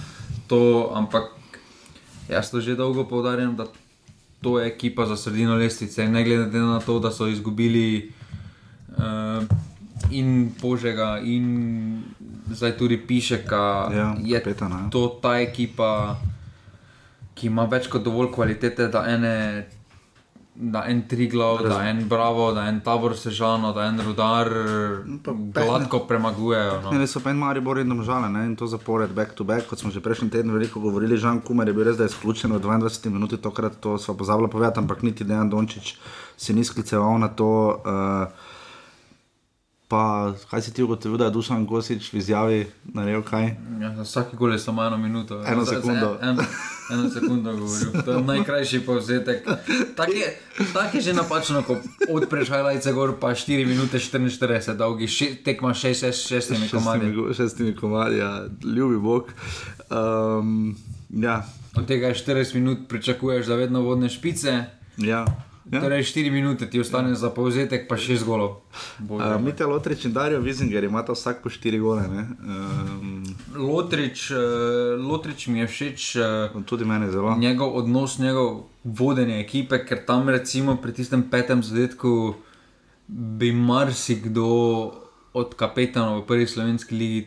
to, 0.47 0.91
ampak 0.93 1.23
jaz 2.29 2.51
to 2.51 2.61
že 2.61 2.75
dolgo 2.75 3.03
poudarjam, 3.03 3.55
da 3.55 3.67
to 4.41 4.59
je 4.59 4.67
ekipa 4.67 5.05
za 5.05 5.17
sredino 5.17 5.55
lestvice. 5.55 6.07
Ne 6.07 6.23
glede 6.23 6.59
na 6.59 6.79
to, 6.79 6.99
da 6.99 7.11
so 7.11 7.27
izgubili 7.27 8.11
uh, 8.97 9.43
in 10.11 10.51
Požega, 10.61 11.19
in 11.23 12.03
zdaj 12.51 12.77
tudi 12.77 12.97
Pišeka, 12.97 13.89
ja, 13.93 14.15
je 14.23 14.43
petana, 14.43 14.79
ja. 14.79 14.89
to 14.89 15.19
ta 15.21 15.39
ekipa, 15.39 16.17
ki 17.33 17.47
ima 17.47 17.65
več 17.65 17.89
kot 17.89 18.03
dovolj 18.03 18.31
kvalitete, 18.33 18.87
da 18.93 19.03
ene 19.09 19.33
da 20.59 20.83
en 20.89 21.03
triglav, 21.07 21.57
Raz... 21.61 21.73
da 21.73 21.89
en 21.89 22.07
bravo, 22.09 22.51
da 22.53 22.65
en 22.67 22.79
tabor 22.81 23.13
sežano, 23.17 23.73
da 23.73 23.85
en 23.85 24.01
rudar 24.01 24.49
gladko 25.53 25.99
premagujejo. 26.09 26.81
No. 26.81 26.91
Ne, 26.91 27.07
so 27.07 27.21
pa 27.21 27.29
en 27.29 27.37
mari 27.37 27.61
bori 27.61 27.85
in 27.85 27.93
domžale 27.93 28.31
in 28.45 28.55
to 28.55 28.67
zapored 28.67 29.13
back 29.13 29.35
to 29.37 29.43
back, 29.43 29.67
kot 29.69 29.79
smo 29.79 29.91
že 29.91 30.01
prejšnji 30.01 30.29
teden 30.29 30.51
veliko 30.51 30.79
govorili, 30.79 31.17
Žan 31.17 31.41
Kumer 31.41 31.67
je 31.67 31.73
bil 31.73 31.85
res 31.85 31.97
da 31.97 32.09
izključen 32.09 32.53
v 32.53 32.59
22 32.59 33.13
minuti, 33.13 33.37
tokrat 33.37 33.77
to 33.79 33.97
smo 33.97 34.17
pozabili 34.17 34.49
povedati, 34.49 34.79
ampak 34.79 35.01
niti 35.01 35.23
Dejan 35.23 35.49
Dončić 35.49 35.95
se 36.37 36.53
ni 36.53 36.63
skliceval 36.63 37.19
na 37.19 37.27
to. 37.27 37.81
Uh, 37.85 38.46
Pa, 39.88 40.34
kaj 40.50 40.62
si 40.62 40.73
ti 40.73 40.84
ugotovil, 40.84 41.17
da 41.17 41.26
je 41.26 41.32
Dušan 41.32 41.65
Gosič 41.65 42.12
v 42.13 42.17
izjavi 42.19 42.65
naredil 42.91 43.21
kaj? 43.23 43.45
Ja, 43.80 43.93
vsak 43.95 44.34
gol 44.36 44.52
je 44.52 44.60
samo 44.60 44.84
eno 44.84 44.97
minuto. 44.97 45.39
Eno 45.47 45.63
sekundo. 45.65 46.17
En, 46.21 46.36
eno 46.91 47.10
sekundo 47.10 47.54
govoril. 47.56 48.04
To 48.06 48.12
je 48.12 48.23
najkrajši 48.23 48.82
povzetek. 48.84 49.47
Tako 49.95 50.12
je, 50.12 50.28
tak 50.73 50.95
je 50.95 51.02
že 51.02 51.13
napačno, 51.15 51.63
ko 51.63 51.80
odpreš 52.12 52.52
highlights 52.52 52.91
gor, 52.91 53.15
pa 53.15 53.32
4 53.32 53.63
minute 53.63 53.95
44, 53.95 54.76
dolgi, 54.76 55.08
še, 55.08 55.32
tekma 55.47 55.71
6 55.71 56.12
s 56.12 56.28
6 56.36 56.67
komadi. 56.67 57.15
6 57.32 57.71
komadi, 57.80 58.19
ja, 58.19 58.43
ljubi 58.67 59.00
Bog. 59.00 59.32
Um, 59.88 60.76
ja. 61.15 61.45
Od 61.80 61.88
tega 61.88 62.12
40 62.12 62.60
minut 62.60 62.89
pričakuješ, 62.91 63.47
da 63.47 63.56
vedno 63.56 63.88
vodne 63.88 64.12
špice. 64.12 64.65
Ja. 64.97 65.46
Ja. 65.71 65.82
Torej, 65.82 66.03
4 66.03 66.32
minute 66.32 66.69
ti 66.69 66.80
ostane 66.80 67.15
za 67.15 67.30
povzetek, 67.30 67.88
pa 67.89 67.97
6 67.99 68.23
golov. 68.23 68.63
Uh, 69.03 69.36
Mite 69.41 69.65
Lotrič 69.65 70.06
in 70.06 70.13
Darijo 70.13 70.39
Vizinger 70.39 70.84
imata 70.84 71.12
vsak 71.12 71.43
po 71.43 71.49
4 71.49 71.80
gole. 71.80 72.08
Um, 72.08 73.23
Lotrič, 73.56 74.32
uh, 74.32 74.38
Lotrič 74.95 75.47
mi 75.47 75.60
je 75.60 75.67
všeč. 75.67 76.15
Uh, 76.56 76.63
tudi 76.63 76.86
meni 76.86 77.12
zelo. 77.12 77.36
Njegov 77.36 77.75
odnos, 77.75 78.19
njegov 78.19 78.63
vodenje 78.84 79.39
ekipe, 79.43 79.84
ker 79.84 80.06
tam 80.06 80.30
recimo 80.30 80.77
pri 80.80 80.93
tistem 80.93 81.27
petem 81.27 81.63
zadetku 81.63 82.36
bi 83.08 83.51
marsikdo 83.51 84.47
od 85.34 85.53
kapetanov 85.56 86.23
v 86.23 86.27
prvi 86.27 86.47
slovenski 86.47 86.95
ligi, 86.95 87.21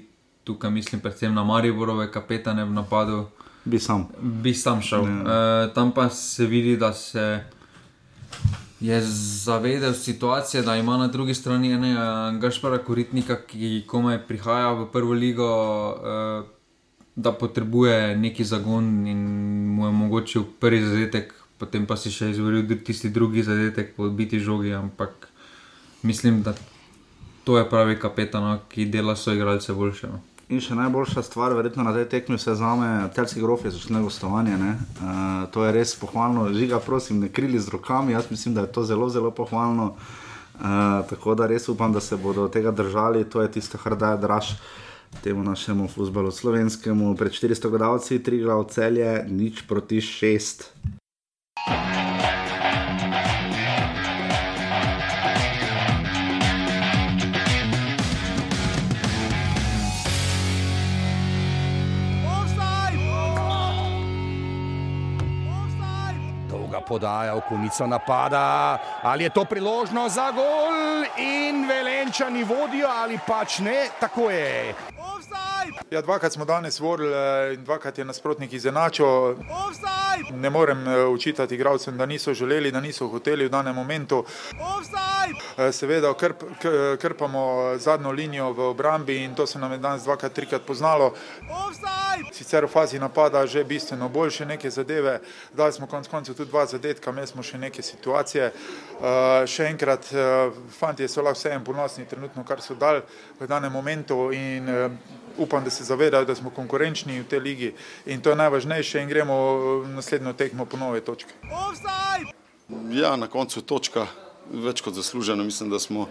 tukaj 0.45 0.71
mislim 0.71 1.01
predvsem 1.01 1.35
na 1.35 1.45
Mariborove 1.45 2.09
kapetane 2.13 2.65
v 2.65 2.73
napadu, 2.73 3.29
bi 3.65 3.79
sam, 3.79 4.09
bi 4.21 4.55
sam 4.55 4.81
šel. 4.83 5.05
Uh, 5.05 5.73
tam 5.75 5.93
pa 5.93 6.09
se 6.09 6.47
vidi, 6.47 6.77
da 6.77 6.93
se 6.93 7.45
je 8.81 9.03
zavedel 9.45 9.95
situacije, 9.95 10.63
da 10.63 10.77
ima 10.77 10.97
na 10.97 11.07
drugi 11.07 11.35
strani 11.35 11.73
enega 11.73 12.33
Gašpara 12.41 12.79
Koritnika, 12.79 13.37
ki 13.47 13.85
komaj 13.87 14.27
prihaja 14.27 14.73
v 14.73 14.87
prvo 14.93 15.13
ligo, 15.13 15.51
eh, 16.05 16.49
da 17.17 17.33
potrebuje 17.33 18.17
neki 18.17 18.45
zagon 18.45 19.07
in 19.07 19.19
mu 19.67 19.85
je 19.85 19.89
omogočil 19.89 20.45
prvi 20.61 20.83
zadetek, 20.83 21.35
potem 21.59 21.87
pa 21.87 21.97
si 21.97 22.11
še 22.11 22.31
izvoril 22.31 22.65
tisti 22.85 23.11
drugi 23.11 23.43
zadetek, 23.43 23.97
po 23.97 24.09
biti 24.09 24.41
žogi. 24.41 24.73
Ampak 24.73 25.29
mislim, 26.03 26.43
da 26.43 26.55
to 27.45 27.59
je 27.59 27.69
pravi 27.69 27.99
kapetan, 27.99 28.59
ki 28.69 28.85
dela 28.85 29.17
svoje 29.17 29.37
igralce 29.37 29.73
boljše. 29.73 30.07
No. 30.07 30.21
In 30.51 30.59
še 30.59 30.75
najboljša 30.75 31.23
stvar, 31.23 31.53
verjetno 31.55 31.85
na 31.87 31.93
tej 31.95 32.09
tekmi 32.11 32.35
se 32.39 32.57
zame, 32.59 32.89
telski 33.15 33.39
grof 33.39 33.63
je 33.65 33.71
začne 33.71 34.01
gostovanje. 34.03 34.57
Uh, 34.59 35.45
to 35.55 35.63
je 35.63 35.71
res 35.77 35.95
pohvalno, 35.95 36.49
žiga, 36.51 36.81
prosim, 36.83 37.21
ne 37.23 37.29
krili 37.31 37.61
z 37.63 37.71
rokami. 37.71 38.17
Jaz 38.17 38.33
mislim, 38.35 38.57
da 38.59 38.67
je 38.67 38.73
to 38.75 38.83
zelo, 38.83 39.07
zelo 39.15 39.31
pohvalno. 39.31 39.93
Uh, 40.59 41.07
tako 41.07 41.39
da 41.39 41.47
res 41.47 41.71
upam, 41.71 41.95
da 41.95 42.03
se 42.03 42.19
bodo 42.19 42.49
tega 42.51 42.75
držali. 42.75 43.23
To 43.31 43.47
je 43.47 43.53
tisto, 43.61 43.79
kar 43.79 43.95
daje 43.95 44.19
draž 44.27 44.57
temu 45.23 45.47
našemu 45.47 45.87
futbalu 45.89 46.35
slovenskemu. 46.35 47.15
Pred 47.15 47.33
400 47.33 47.71
gledalci, 47.71 48.19
tri 48.19 48.43
glavce 48.43 48.75
celje, 48.83 49.21
nič 49.31 49.63
proti 49.71 50.03
šest. 50.03 50.67
Podaja 66.91 67.39
v 67.39 67.47
konico 67.47 67.87
napada. 67.87 68.79
Ali 69.03 69.25
je 69.25 69.31
to 69.31 69.45
priložnost 69.47 70.15
za 70.15 70.31
gol 70.35 71.07
in 71.17 71.67
velenčani 71.71 72.43
vodijo 72.45 72.91
ali 72.91 73.19
pač 73.27 73.63
ne, 73.63 73.87
tako 74.01 74.31
je. 74.35 74.75
Ja, 75.91 76.01
dvakrat 76.01 76.33
smo 76.33 76.45
danes 76.45 76.81
vodili 76.81 77.13
eh, 77.13 77.55
in 77.55 77.65
dvakrat 77.65 77.99
je 77.99 78.05
nasprotnik 78.05 78.53
izenačil. 78.53 79.07
Ne 80.35 80.51
morem 80.51 80.89
eh, 80.89 81.07
učitati 81.07 81.55
igralcem, 81.55 81.97
da 81.99 82.07
niso 82.07 82.35
želeli, 82.35 82.71
da 82.71 82.81
niso 82.81 83.09
hoteli 83.09 83.45
v 83.45 83.49
danem 83.49 83.75
momentu. 83.75 84.25
Eh, 85.59 85.73
Seveda 85.73 86.15
krp, 86.15 86.43
krpamo 87.01 87.75
zadnjo 87.79 88.11
linijo 88.11 88.53
v 88.53 88.61
obrambi 88.61 89.25
in 89.25 89.35
to 89.35 89.47
se 89.47 89.59
nam 89.59 89.73
je 89.73 89.79
danes 89.79 90.03
dvakrat, 90.03 90.33
trikrat 90.33 90.63
poznalo. 90.67 91.13
Sicer 92.33 92.65
v 92.65 92.69
fazi 92.69 92.99
napada 92.99 93.47
že 93.47 93.65
bistveno 93.65 94.09
boljše 94.09 94.47
neke 94.47 94.71
zadeve, 94.71 95.21
dali 95.53 95.73
smo 95.73 95.87
konec 95.87 96.09
koncev 96.09 96.35
tudi 96.35 96.51
dva 96.51 96.67
zadetka, 96.67 97.11
imeli 97.11 97.27
smo 97.27 97.43
še 97.43 97.59
neke 97.59 97.83
situacije. 97.83 98.53
Še 99.47 99.65
enkrat, 99.65 100.07
fanti 100.79 101.09
so 101.09 101.23
lahko 101.23 101.39
vseeno 101.39 101.65
ponosni 101.65 102.05
trenutno, 102.05 102.45
kar 102.45 102.61
so 102.61 102.75
dali 102.75 103.01
v 103.41 103.47
danem 103.47 103.73
momentu 103.73 104.31
in 104.33 104.69
upam, 105.41 105.65
da 105.65 105.71
se 105.71 105.85
zavedajo, 105.85 106.25
da 106.25 106.35
smo 106.35 106.51
konkurenčni 106.51 107.21
v 107.21 107.29
tej 107.29 107.41
ligi 107.41 107.75
in 108.07 108.21
to 108.21 108.31
je 108.31 108.37
najvažnejše 108.37 109.03
in 109.03 109.09
gremo 109.09 109.37
v 109.83 109.89
naslednjo 109.89 110.33
tekmo 110.33 110.65
po 110.65 110.77
nove 110.77 111.01
točke. 111.01 111.33
Ja, 112.91 113.17
na 113.17 113.27
koncu 113.27 113.59
je 113.59 113.67
točka 113.67 114.07
več 114.51 114.83
kot 114.85 114.95
zaslužena. 114.95 115.45
Mislim, 115.45 115.71
da 115.71 115.79
smo, 115.79 116.09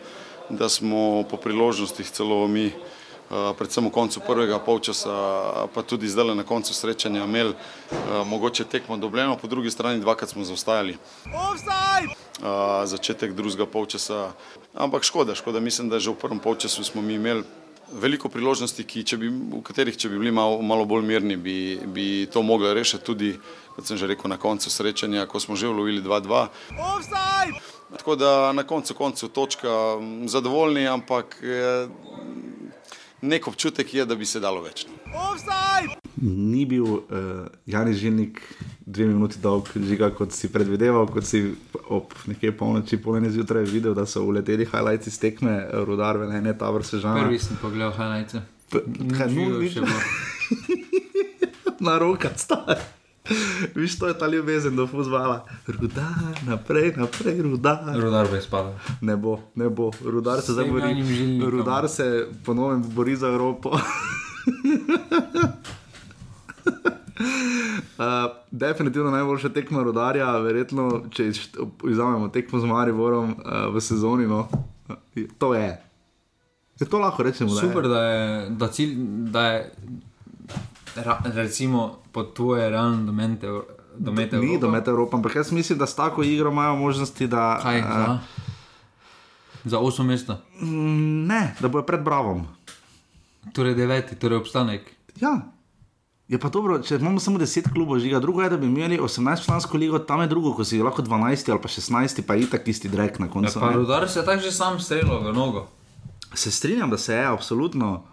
da 0.50 0.70
smo 0.70 1.24
po 1.30 1.38
priložnostih 1.38 2.10
celo 2.12 2.48
mi, 2.48 2.66
eh, 2.68 2.74
predvsem 3.58 3.86
v 3.86 3.92
koncu 3.92 4.20
prvega 4.28 4.60
polčasa, 4.60 5.68
pa 5.74 5.84
tudi 5.84 6.10
zdaj 6.10 6.36
na 6.36 6.44
koncu 6.44 6.74
srečanja, 6.74 7.24
imeli 7.24 7.54
eh, 7.54 7.96
mogoče 8.26 8.64
tekmo 8.66 8.98
dobljeno, 8.98 9.38
po 9.38 9.48
drugi 9.48 9.72
strani 9.72 10.02
dvakrat 10.02 10.30
smo 10.30 10.44
zaostajali. 10.44 10.98
Uh, 12.40 12.88
začetek 12.88 13.34
drugega 13.36 13.66
polčasa. 13.68 14.32
Ampak 14.72 15.04
škoda, 15.04 15.36
škoda. 15.36 15.60
Mislim, 15.60 15.90
da 15.92 16.00
že 16.00 16.08
v 16.08 16.16
prvem 16.16 16.40
polčasu 16.40 16.84
smo 16.88 17.02
mi 17.02 17.20
imeli 17.20 17.44
veliko 17.94 18.30
priložnosti, 18.30 18.84
ki, 18.84 19.04
bi, 19.18 19.30
v 19.30 19.62
katerih, 19.66 19.98
če 19.98 20.10
bi 20.10 20.20
bili 20.20 20.32
malo, 20.32 20.62
malo 20.62 20.86
bolj 20.86 21.06
mirni, 21.06 21.38
bi, 21.38 21.80
bi 21.86 22.28
to 22.32 22.44
mogli 22.46 22.74
rešiti 22.74 23.06
tudi, 23.06 23.34
kot 23.76 23.88
sem 23.88 23.98
že 23.98 24.08
rekel, 24.08 24.30
na 24.30 24.38
koncu 24.38 24.70
srečanja, 24.70 25.28
ko 25.30 25.40
smo 25.40 25.56
že 25.56 25.68
ulovili 25.68 26.02
2-2. 26.02 26.48
Tako 27.98 28.16
da 28.16 28.52
na 28.54 28.64
koncu 28.64 28.94
koncu 28.94 29.28
točka 29.28 29.98
zadovoljni, 30.26 30.88
ampak 30.88 31.40
eh, 31.42 31.88
nek 33.22 33.48
občutek 33.48 33.94
je, 33.94 34.06
da 34.06 34.16
bi 34.16 34.26
se 34.26 34.40
dalo 34.40 34.62
več. 34.62 34.86
no. 34.88 35.96
Ni 36.22 36.66
bil 36.66 36.84
uh, 36.84 37.48
Janis 37.66 37.98
Žilnik 37.98 38.42
dve 38.86 39.06
minuti 39.08 39.40
dolg, 39.40 39.70
žiga, 39.76 40.10
kot 40.16 40.34
si 40.36 40.50
predvideval, 40.52 41.08
kot 41.14 41.26
si 41.28 41.44
ob 41.88 42.14
nekje 42.28 42.52
polnoči, 42.58 43.00
polne 43.02 43.32
zjutraj 43.32 43.68
videl, 43.70 43.94
da 43.96 44.06
so 44.10 44.26
uleteli 44.28 44.68
highlights 44.68 45.08
iz 45.08 45.20
tekme, 45.22 45.56
eh, 45.64 45.84
rudar, 45.86 46.18
velenje, 46.18 46.56
tabor 46.58 46.86
sežana. 46.86 47.24
Prvi 47.24 47.40
sem 47.40 47.58
pogledal 47.62 47.94
highlights. 47.96 48.42
kaj, 48.70 49.34
no, 49.34 49.62
še 49.70 49.86
bilo. 49.86 50.00
na 51.86 51.98
roka 52.02 52.34
stari. 52.36 52.99
Viš, 53.76 54.00
to 54.00 54.08
je 54.08 54.14
ta 54.14 54.28
ljubezen 54.28 54.76
do 54.76 54.88
fuzbala. 54.88 55.46
Rudar, 55.68 56.06
naprej, 56.44 56.94
naprej, 56.98 57.42
rudar. 57.42 57.80
Rudar 57.96 58.28
bo 58.28 58.36
izpadel. 58.36 58.72
Ne 59.02 59.18
bo, 59.18 59.40
ne 59.56 59.70
bo. 59.70 59.92
Rudar 60.04 60.42
se 60.42 60.52
zdaj 60.54 60.66
bori. 60.66 61.04
žilnikom. 61.04 61.50
Rudar 61.50 61.90
se 61.90 62.08
ponovno 62.46 62.88
bori 62.88 63.16
za 63.16 63.28
Evropo. 63.28 63.72
Uh, 68.00 68.06
definitivno 68.52 69.12
najboljša 69.12 69.50
tekma 69.50 69.84
rodarja, 69.84 70.38
verjetno, 70.38 71.04
če 71.12 71.28
iz- 71.28 71.50
vzamemo 71.84 72.28
tekmo 72.28 72.60
z 72.60 72.66
Mariborom 72.66 73.30
uh, 73.32 73.76
v 73.76 73.82
sezoni. 73.82 74.28
No. 74.28 74.48
To 75.38 75.54
je. 75.54 75.82
Je 76.80 76.88
to 76.88 77.00
lahko 77.00 77.24
rečemo? 77.24 77.50
da 77.50 77.56
je? 77.58 77.68
Super, 77.68 77.88
da 77.88 78.04
je, 78.04 78.50
da 78.50 78.68
cilj, 78.68 78.94
da 79.28 79.44
je 79.44 79.72
ra, 80.96 81.22
recimo 81.26 81.82
pod 82.12 82.34
tvoje 82.34 82.70
realne 82.70 83.04
domete, 83.04 83.48
domete 83.96 84.38
Ni 84.38 84.46
Evropa. 84.46 84.62
domet 84.62 84.88
Evropa, 84.88 85.18
ampak 85.18 85.36
jaz 85.36 85.52
mislim, 85.52 85.78
da 85.78 85.86
s 85.86 85.96
tako 85.96 86.24
igro 86.24 86.52
imajo 86.52 86.76
možnosti, 86.78 87.28
da. 87.28 87.60
Kaj, 87.62 87.80
eh, 87.80 87.84
za? 87.84 88.20
Za 89.66 89.80
osem 89.80 90.06
mesta. 90.06 90.42
mm, 90.62 90.68
ne, 91.26 91.56
da 91.60 91.68
bojo 91.68 91.84
pred 91.84 92.02
Bravom. 92.02 92.48
Torej 93.54 93.76
deveti, 93.76 94.16
torej 94.16 94.38
obstanek. 94.38 94.92
Ja. 95.18 95.42
Je 96.28 96.38
pa 96.38 96.50
dobro, 96.50 96.80
če 96.80 96.96
imamo 96.96 97.20
samo 97.20 97.40
10 97.40 97.74
klubov, 97.74 98.00
žiga, 98.00 98.20
drugo 98.20 98.42
je, 98.42 98.50
da 98.50 98.58
bi 98.58 98.68
imeli 98.68 99.00
18-člansko 99.00 99.74
ligo, 99.76 100.00
tam 100.00 100.22
je 100.22 100.28
drugo, 100.28 100.54
ko 100.54 100.64
si 100.64 100.78
lahko 100.80 101.02
12 101.02 101.18
ali 101.50 101.60
pa 101.60 101.68
16, 101.68 102.22
pa 102.22 102.36
itak 102.36 102.68
isti 102.68 102.90
drek 102.90 103.20
na 103.20 103.26
Ja, 103.26 103.32
koncu. 103.32 103.60
pa 103.60 103.70
ne. 103.70 103.76
rudar 103.76 104.10
se 104.10 104.20
je 104.20 104.26
tako 104.26 104.42
že 104.42 104.52
sam 104.52 104.80
streljal 104.80 105.20
v 105.22 105.34
nogo. 105.34 105.68
Se 106.34 106.52
strinjam, 106.52 106.90
da 106.90 106.98
se 106.98 107.14
je, 107.16 107.26
absolutno. 107.26 108.04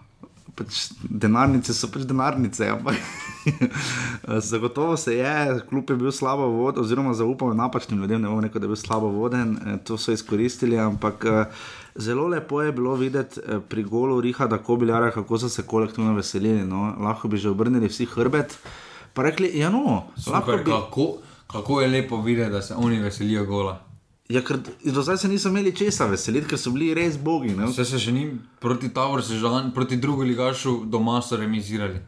Pač 0.56 0.86
denarnice 1.04 1.74
so 1.76 1.90
pač 1.92 2.06
denarnice, 2.08 2.70
ampak 2.72 2.96
zagotovo 4.50 4.96
se 4.96 5.16
je, 5.16 5.60
kljub 5.68 5.90
je 5.90 5.96
bil 5.96 6.12
slabo 6.12 6.46
voden, 6.46 6.82
oziroma 6.82 7.14
zaupam 7.14 7.56
napačnim 7.56 8.00
ljudem, 8.00 8.22
ne 8.22 8.28
bom 8.28 8.40
rekel, 8.40 8.60
da 8.60 8.64
je 8.64 8.72
bil 8.72 8.80
slabo 8.80 9.10
voden, 9.12 9.56
eh, 9.56 9.76
to 9.84 9.98
so 10.00 10.12
izkoristili, 10.12 10.78
ampak 10.78 11.24
eh, 11.24 11.44
zelo 11.94 12.28
lepo 12.28 12.62
je 12.62 12.72
bilo 12.72 12.94
videti 12.94 13.40
eh, 13.40 13.60
pri 13.68 13.82
golu 13.84 14.20
Rihada 14.20 14.58
Kobiljara, 14.58 15.10
kako 15.10 15.38
so 15.38 15.48
se 15.48 15.62
kolektivno 15.62 16.14
veselili. 16.14 16.64
No? 16.64 16.94
Lahko 17.00 17.28
bi 17.28 17.36
že 17.36 17.50
obrnili 17.50 17.88
vsi 17.88 18.06
hrbet, 18.06 18.58
pa 19.14 19.22
rekli, 19.22 19.52
ja 19.58 19.70
no, 19.70 20.08
lahko 20.26 20.52
Super, 20.52 20.64
bi. 20.64 20.70
kako, 20.70 21.08
kako 21.46 21.80
je 21.80 21.88
lepo 21.88 22.22
videti, 22.22 22.50
da 22.50 22.62
se 22.62 22.74
oni 22.74 22.98
veselijo 22.98 23.44
gola. 23.44 23.85
Ja, 24.28 24.42
ker 24.42 24.58
do 24.84 25.02
zdaj 25.02 25.18
se 25.22 25.28
niso 25.28 25.48
imeli 25.48 25.70
česa 25.76 26.06
veseliti, 26.10 26.48
ker 26.50 26.58
so 26.58 26.72
bili 26.74 26.90
res 26.94 27.18
bogi. 27.18 27.52
Ne? 27.54 27.68
Vse 27.70 27.84
se 27.86 28.00
še 28.02 28.12
ni 28.12 28.24
proti 28.60 28.90
Tavor, 28.94 29.22
se 29.22 29.38
žal, 29.38 29.70
proti 29.74 29.96
drugi 30.02 30.26
ligašu 30.26 30.80
doma 30.90 31.20
so 31.22 31.38
remizirali. 31.38 32.00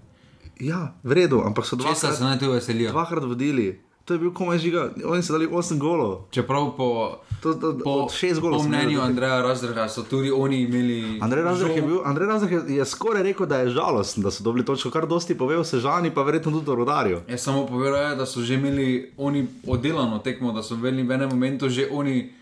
Ja, 0.61 0.95
v 1.07 1.15
redu, 1.15 1.45
ampak 1.47 1.67
so 1.67 1.79
dvakrat, 1.79 2.17
se 2.17 2.25
naj 2.25 2.41
tu 2.41 2.51
veselijo? 2.51 2.91
dvakrat 2.91 3.25
vodili. 3.25 3.69
To 4.09 4.15
je 4.15 4.19
bil 4.19 4.33
komaj 4.33 4.59
žiga, 4.59 4.89
oni 5.05 5.21
so 5.21 5.37
dali 5.37 5.45
8 5.47 5.77
golov. 5.77 6.33
Čeprav 6.33 6.73
po, 6.73 7.21
To, 7.39 7.53
to, 7.55 7.77
po, 7.77 7.91
od 8.01 8.11
6 8.11 8.41
golov. 8.41 8.59
po 8.59 8.65
mnenju. 8.65 9.01
Andreja 9.01 9.43
Razdrha 9.43 9.85
so 9.87 10.03
tudi 10.03 10.33
oni 10.33 10.63
imeli. 10.63 11.21
Andrej 11.21 11.45
Razreh 11.45 11.77
je, 11.77 11.83
bil, 11.83 12.01
Andrej 12.03 12.27
Razreh 12.27 12.53
je, 12.53 12.77
je 12.77 12.85
skoraj 12.85 13.23
rekel, 13.23 13.47
da 13.47 13.59
je 13.59 13.71
žalosten, 13.71 14.23
da 14.23 14.31
so 14.31 14.41
dobili 14.43 14.65
točko, 14.65 14.91
kar 14.91 15.07
dosti 15.07 15.37
pove 15.37 15.55
o 15.55 15.65
Sežani, 15.65 16.11
pa 16.11 16.23
verjetno 16.23 16.51
tudi 16.51 16.71
o 16.71 16.75
Rodarju. 16.75 17.21
Jaz 17.29 17.41
samo 17.41 17.67
povedal, 17.67 18.11
je, 18.11 18.17
da 18.17 18.27
so 18.27 18.41
že 18.41 18.55
imeli 18.55 19.13
oni 19.17 19.47
oddelano 19.67 20.19
tekmo, 20.19 20.53
da 20.53 20.63
so 20.63 20.75
v 20.75 20.89
enem 20.89 21.29
momentu 21.29 21.69
že 21.69 21.87
oni 21.93 22.33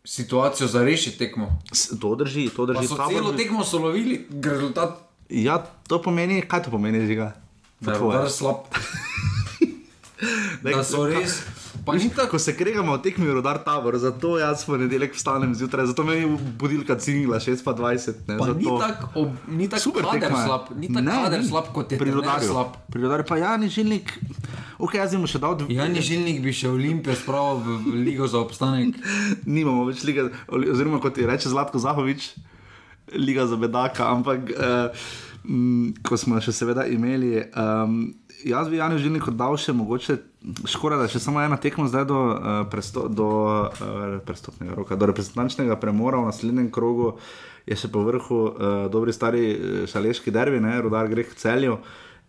situacijo 0.00 0.64
za 0.66 0.80
rešiti 0.80 1.18
tekmo. 1.18 1.60
To 2.00 2.14
drži, 2.16 2.48
to 2.48 2.66
Pa 2.66 2.72
drži. 2.72 2.88
so 2.88 2.96
Tabor 2.96 3.14
celo 3.14 3.32
tekmo 3.32 3.60
so 3.62 3.78
lovili, 3.78 4.24
rezultat 4.32 4.96
Ja, 5.28 5.62
to 5.86 6.02
pomeni, 6.02 6.42
kaj 6.42 6.62
to 6.62 6.70
pomeni, 6.70 7.06
žiga? 7.06 7.36
da 7.80 7.92
je 7.92 8.00
udar 8.00 8.30
slab. 8.30 8.66
Daj, 10.62 10.72
Da 10.72 10.84
so 10.84 11.06
res. 11.06 11.40
Pa 11.80 11.94
ni 11.94 12.10
tako. 12.10 12.30
Ko 12.30 12.38
se 12.38 12.52
kregamo 12.52 12.92
o 12.92 12.98
tekmi 12.98 13.24
rodar 13.26 13.60
tabor, 13.60 13.96
zato 13.96 14.34
jaz 14.36 14.62
v 14.62 14.74
ponedeljek 14.74 15.14
vstanem 15.14 15.54
zjutraj, 15.54 15.86
zato 15.86 16.04
me 16.04 16.14
je 16.14 16.26
budilka 16.58 16.96
cingla 16.96 17.38
6.20. 17.38 18.26
Ne, 18.28 18.36
Pa 18.36 18.44
zato... 18.44 18.54
ni 18.54 18.66
tako 18.76 19.22
ni 19.48 19.66
tako 19.66 19.82
Super 19.82 20.04
tekma 20.10 20.38
je. 20.38 20.44
slab, 20.44 20.62
ni 20.76 20.88
tako 20.88 21.00
Ne, 21.00 21.16
kader 21.24 21.42
slab, 21.42 21.70
kot 21.72 21.86
je 21.86 21.96
pri 21.96 22.04
trener 22.04 22.20
rodarju. 22.20 22.48
slab. 22.48 22.76
Pri 22.86 23.02
rodarju 23.02 23.24
pa 23.24 23.36
Jani 23.36 23.68
Žilnik, 23.68 24.12
ok, 24.78 24.94
jaz 24.94 25.14
jim 25.14 25.24
še 25.24 25.38
dal 25.38 25.56
dve. 25.56 25.72
Jani 25.72 26.02
Žilnik 26.02 26.42
bi 26.42 26.52
še 26.52 26.68
Olimpijo 26.68 27.16
spravil 27.16 27.62
v, 27.62 27.78
v 27.80 28.04
ligo 28.04 28.28
za 28.28 28.38
obstanek. 28.38 29.00
nimamo 29.48 29.86
več 29.86 30.04
lige, 30.04 30.28
oziroma 30.48 31.00
kot 31.00 31.14
ti 31.14 31.24
reče 31.24 31.48
Zlatko 31.48 31.78
Zahovič, 31.78 32.34
liga 33.14 33.46
za 33.46 33.56
bedaka, 33.56 34.10
ampak 34.10 34.52
m, 35.42 35.94
ko 36.02 36.14
smo 36.14 36.36
še 36.38 36.52
seveda 36.52 36.84
imeli. 36.86 37.40
Um, 37.54 38.12
jaz 38.44 38.68
bi 38.68 38.76
Janu 38.76 38.98
Žilniku 38.98 39.32
dal 39.34 39.56
še 39.60 39.72
mogoče, 39.76 40.16
škoda, 40.68 40.98
da 41.00 41.08
še 41.10 41.20
samo 41.22 41.42
ena 41.42 41.58
tekma 41.60 41.86
zdaj 41.90 42.04
do, 42.08 42.20
uh, 42.32 42.60
presto, 42.70 43.06
do 43.08 43.28
uh, 43.46 44.18
prestopnega 44.26 44.76
roka, 44.78 44.98
do 44.98 45.08
reprezentančnega 45.10 45.76
premora 45.80 46.20
v 46.22 46.30
naslednjem 46.30 46.70
krogu. 46.74 47.14
Je 47.68 47.76
še 47.76 47.90
po 47.92 48.04
vrhu 48.06 48.38
uh, 48.48 48.86
dobri 48.92 49.12
stari 49.14 49.42
šaleški 49.90 50.32
dervi, 50.34 50.62
ne, 50.62 50.78
rodar 50.80 51.10
gre 51.12 51.26
k 51.28 51.36
celju. 51.38 51.80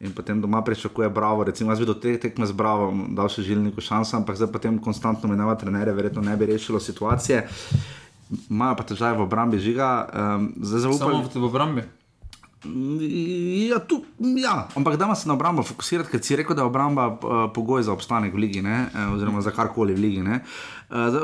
In 0.01 0.15
potem 0.17 0.41
doma 0.41 0.63
pričakuje 0.65 1.09
Bravo. 1.13 1.45
Recimo, 1.45 1.69
jaz 1.71 1.79
bi 1.79 1.85
do 1.85 1.93
te 1.93 2.15
tekme 2.17 2.47
z 2.49 2.57
Bravo 2.57 2.89
dal 3.13 3.29
še 3.29 3.45
žilniku 3.45 3.83
šanso, 3.85 4.17
ampak 4.17 4.39
zdaj 4.39 4.49
potem 4.49 4.81
konstantno 4.81 5.29
menjava 5.29 5.53
trenere, 5.61 5.93
verjetno 5.93 6.25
ne 6.25 6.33
bi 6.37 6.49
rešilo 6.49 6.81
situacije. 6.81 7.45
Imajo 8.49 8.79
pa 8.79 8.87
težave 8.87 9.19
v 9.19 9.27
obrambi 9.27 9.61
žiga, 9.61 9.91
um, 10.09 10.53
zdaj 10.57 10.87
zaupam. 10.87 11.05
Samo 11.05 11.21
v, 11.27 11.37
v 11.37 11.49
obrambi. 11.51 11.83
Ja, 12.63 13.79
tu, 13.79 14.03
ja, 14.37 14.67
ampak 14.75 14.95
da 14.95 15.15
se 15.15 15.27
na 15.27 15.33
obrambo 15.33 15.63
fokusirati, 15.63 16.11
ker 16.11 16.21
si 16.21 16.35
rekel, 16.37 16.55
da 16.55 16.61
je 16.61 16.69
obramba 16.69 17.07
uh, 17.07 17.17
pogoj 17.53 17.83
za 17.83 17.93
obstanek 17.93 18.33
v 18.33 18.37
ligi, 18.37 18.61
ne? 18.61 18.85
Eh, 18.93 19.07
oziroma 19.15 19.41
za 19.41 19.51
karkoli 19.51 19.95
v 19.97 19.99
ligi. 19.99 20.21
Uh, 20.21 20.37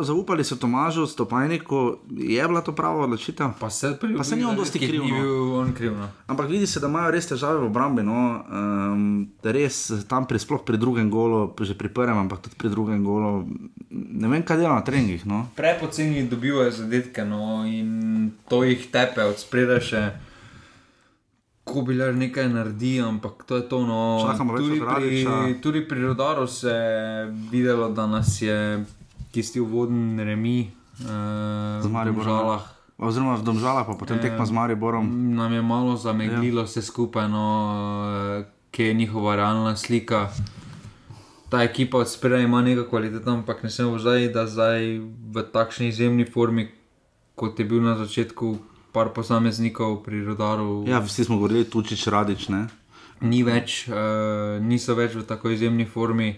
zaupali 0.01 0.43
so 0.43 0.55
Tomažu, 0.55 1.05
Stopajniku, 1.05 1.97
je 2.09 2.47
bila 2.47 2.61
to 2.61 2.73
prava 2.73 3.03
odločitev. 3.05 3.53
Pa 3.59 3.69
se, 3.69 3.93
pri, 4.01 4.17
pa 4.17 4.23
se 4.23 4.35
ni 4.35 4.45
on 4.45 4.55
dosti 4.55 4.79
kriv. 4.79 5.03
Bil 5.05 5.53
on 5.53 5.73
kriv. 5.77 5.93
No. 5.93 6.09
Ampak 6.27 6.49
vidi 6.49 6.67
se, 6.67 6.79
da 6.79 6.87
imajo 6.87 7.11
res 7.11 7.29
težave 7.29 7.61
v 7.61 7.69
obrambi. 7.69 8.01
No? 8.01 8.41
Um, 8.49 9.29
res 9.43 9.91
tam 10.09 10.25
pri, 10.25 10.41
sploh 10.41 10.65
pri 10.65 10.81
drugem 10.81 11.11
golu, 11.13 11.53
že 11.61 11.77
pri 11.77 11.93
prvem, 11.93 12.17
ampak 12.17 12.47
tudi 12.49 12.57
pri 12.57 12.73
drugem 12.73 13.03
golu. 13.05 13.45
Ne 13.93 14.27
vem, 14.27 14.41
kaj 14.41 14.57
dela 14.57 14.79
na 14.79 14.81
treningih. 14.81 15.29
No? 15.29 15.45
Prepoceni 15.53 16.25
dobivajo 16.25 16.71
zadetke 16.71 17.21
no? 17.25 17.61
in 17.69 18.31
to 18.49 18.65
jih 18.65 18.89
tepe 18.89 19.21
od 19.21 19.37
spredaj 19.37 19.85
še 19.85 20.01
ko 20.09 20.25
bi 21.85 21.95
lahko 21.97 22.19
nekaj 22.19 22.49
naredil, 22.49 23.07
ampak 23.07 23.43
to 23.45 23.55
je 23.55 23.69
to. 23.69 23.85
No, 23.85 24.23
tudi, 24.57 24.79
pri, 24.79 25.23
tudi 25.61 25.87
pri 25.87 26.01
rodaru 26.01 26.47
se 26.47 26.69
je 26.69 27.25
videlo, 27.51 27.89
da 27.89 28.07
nas 28.07 28.41
je 28.41 28.85
tisti 29.31 29.59
uvodni 29.59 30.23
remi 30.23 30.71
uh, 31.01 31.85
v 31.85 31.91
Mariboru. 31.91 32.59
Oziroma 32.97 33.37
v 33.37 33.45
Domžalah, 33.45 33.85
pa 33.85 33.93
potem 33.93 34.17
tekmo 34.17 34.41
z 34.41 34.51
Mariborom. 34.51 35.05
Nam 35.37 35.53
je 35.53 35.61
malo 35.61 35.93
zameglilo 35.93 36.61
ja. 36.61 36.65
vse 36.65 36.81
skupaj, 36.81 37.29
no, 37.29 37.45
kje 38.73 38.87
je 38.87 38.93
njihova 38.93 39.35
realna 39.35 39.75
slika. 39.75 40.33
Ta 41.49 41.61
ekipa 41.63 42.01
od 42.01 42.09
spredaj 42.09 42.43
ima 42.43 42.61
nekaj 42.61 42.89
kvalitete, 42.89 43.29
ampak 43.29 43.63
ne 43.63 43.69
smemo 43.69 43.99
zdaj, 44.01 44.33
da 44.33 44.47
zdaj 44.49 44.97
v 45.33 45.45
takšni 45.53 45.87
izjemni 45.93 46.25
formi, 46.25 46.71
kot 47.37 47.59
je 47.59 47.65
bil 47.65 47.85
na 47.85 47.93
začetku, 48.01 48.57
par 48.97 49.13
posameznikov 49.13 50.01
pri 50.01 50.25
rodaru. 50.25 50.81
Ja, 50.89 50.97
vsi 51.05 51.27
smo 51.29 51.37
govorili, 51.37 51.69
tučič 51.69 52.07
radič. 52.09 52.49
Ne? 52.49 52.65
Ni 53.21 53.43
več, 53.45 53.85
uh, 53.91 54.57
niso 54.57 54.97
več 54.97 55.13
v 55.13 55.25
tako 55.29 55.53
izjemni 55.53 55.85
formi. 55.85 56.33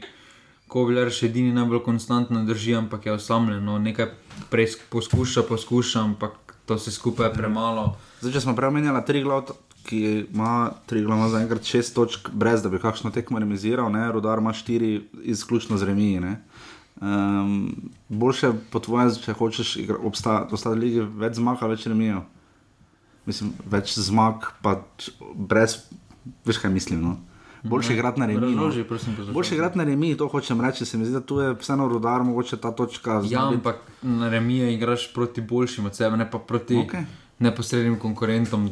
Kovler 0.70 1.07
še 1.10 1.32
edini 1.32 1.55
najbolj 1.55 1.82
konstantno 1.88 2.43
drži, 2.45 2.76
ampak 2.78 3.07
je 3.07 3.16
osamljen. 3.16 3.64
No, 3.64 3.80
nekaj 3.80 4.12
poskuša, 4.51 5.47
poskuša, 5.47 6.03
ampak 6.03 6.36
to 6.68 6.78
se 6.78 6.91
skupaj 6.91 7.32
premalo. 7.34 7.93
Zdaj, 8.20 8.36
če 8.36 8.43
smo 8.43 8.53
prej 8.60 8.70
omenjali 8.70 9.01
tri 9.07 9.24
glavne, 9.24 9.55
ki 9.88 10.01
ima 10.28 10.76
tri 10.86 11.01
glavne 11.01 11.32
za 11.32 11.39
enkrat 11.41 11.66
šest 11.66 11.95
točk, 11.95 12.28
brez 12.36 12.62
da 12.62 12.70
bi 12.70 12.78
kakšno 12.84 13.10
tekmo 13.16 13.39
remiziral, 13.41 13.88
ne? 13.89 14.03
rodar 14.12 14.43
ima 14.43 14.53
štiri 14.53 14.99
izključno 15.24 15.80
z 15.80 15.89
remiji. 15.89 16.36
Um, 16.99 17.89
boljše 18.12 18.51
po 18.70 18.84
tvojem, 18.84 19.16
če 19.24 19.34
hočeš 19.39 19.78
ostati 20.03 20.76
v 20.76 20.76
lige, 20.84 21.07
več 21.24 21.39
zmaga, 21.39 21.72
več 21.72 21.88
remijev 21.89 22.28
mislim, 23.26 23.53
več 23.65 23.97
zmag, 23.99 24.51
pa 24.61 24.80
brez, 25.36 25.78
veš 26.45 26.61
kaj 26.63 26.72
mislim. 26.72 27.01
No? 27.01 27.17
Boljše 27.63 27.93
igrati 27.93 28.20
na 28.20 28.26
remi. 28.26 28.55
No. 28.55 28.72
Boljše 29.34 29.55
igrati 29.55 29.78
na 29.78 29.84
remi, 29.84 30.17
to 30.17 30.28
hočem 30.28 30.61
reči. 30.61 30.86
Se 30.86 30.97
mi 30.97 31.05
zdi, 31.05 31.13
da 31.13 31.22
tu 31.22 31.39
je 31.39 31.53
vseeno 31.59 31.88
rodar, 31.88 32.24
mogoče 32.24 32.57
ta 32.57 32.72
točka. 32.72 33.22
Ja, 33.30 33.47
ampak 33.47 33.76
na 34.01 34.30
remi 34.30 34.74
igraš 34.74 35.13
proti 35.13 35.41
boljšim 35.41 35.86
od 35.86 35.95
sebe, 35.95 36.17
ne 36.17 36.32
pa 36.32 36.39
proti 36.39 36.76
okay. 36.76 37.03
neposrednim 37.39 37.99
konkurentom. 37.99 38.70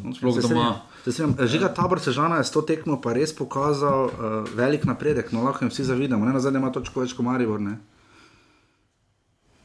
Žiga 1.45 1.73
tabor 1.73 1.99
Sežana 1.99 2.37
je 2.37 2.43
s 2.43 2.51
to 2.51 2.61
tekmo 2.61 3.01
pa 3.01 3.13
res 3.13 3.35
pokazal 3.35 4.05
uh, 4.05 4.49
velik 4.55 4.85
napredek, 4.85 5.31
no 5.31 5.43
lahko 5.43 5.65
jim 5.65 5.71
vsi 5.71 5.83
zavidamo. 5.83 6.25
Ne 6.25 6.33
na 6.33 6.39
zadnje 6.39 6.59
ima 6.59 6.71
točko 6.71 7.03
več 7.03 7.15
kot 7.15 7.25
Maribor. 7.25 7.61
Ne? 7.61 7.77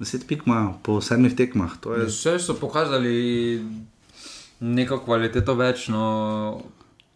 Deset 0.03 0.27
pik 0.27 0.47
imajo 0.47 0.75
po 0.83 1.01
sedmih 1.01 1.35
tekmah. 1.39 1.79
Vse 2.07 2.39
so 2.43 2.59
pokazali 2.59 3.63
neko 4.63 5.01
kvaliteto 5.05 5.55
več, 5.59 5.89
no, 5.91 6.63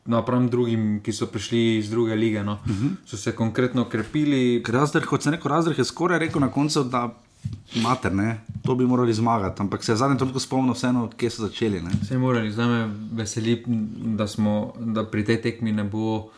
naprem 0.06 0.48
drugim, 0.50 0.86
ki 1.02 1.14
so 1.14 1.28
prišli 1.30 1.62
iz 1.78 1.90
druge 1.90 2.14
lige. 2.14 2.42
No. 2.44 2.58
Uh 2.64 2.70
mhm. 2.70 2.86
-huh. 2.86 2.96
So 3.06 3.16
se 3.16 3.32
konkretno 3.32 3.84
krepili. 3.84 4.62
Razdrh, 4.68 5.06
kot 5.06 5.22
se 5.22 5.30
neko 5.30 5.48
razdrh 5.48 5.78
je 5.78 5.84
skoraj 5.84 6.18
rekel 6.18 6.40
na 6.40 6.50
koncu, 6.50 6.84
da 6.84 7.14
mater, 7.82 8.14
ne, 8.14 8.40
to 8.62 8.74
bi 8.74 8.86
morali 8.86 9.14
zmagati. 9.14 9.62
Ampak 9.62 9.84
se 9.84 9.96
zadnji 9.96 10.18
toliko 10.18 10.40
spomnil, 10.40 10.74
vseeno, 10.74 11.10
kje 11.16 11.30
so 11.30 11.42
začeli. 11.42 11.80
Ne. 11.80 11.90
Se 12.08 12.18
morali, 12.18 12.50
zdaj 12.50 12.66
me 12.66 12.94
veseli, 13.12 13.64
da, 14.16 14.26
smo, 14.26 14.72
da 14.78 15.04
pri 15.04 15.24
tej 15.24 15.42
tekmi 15.42 15.72
ne 15.72 15.84
bo. 15.84 16.30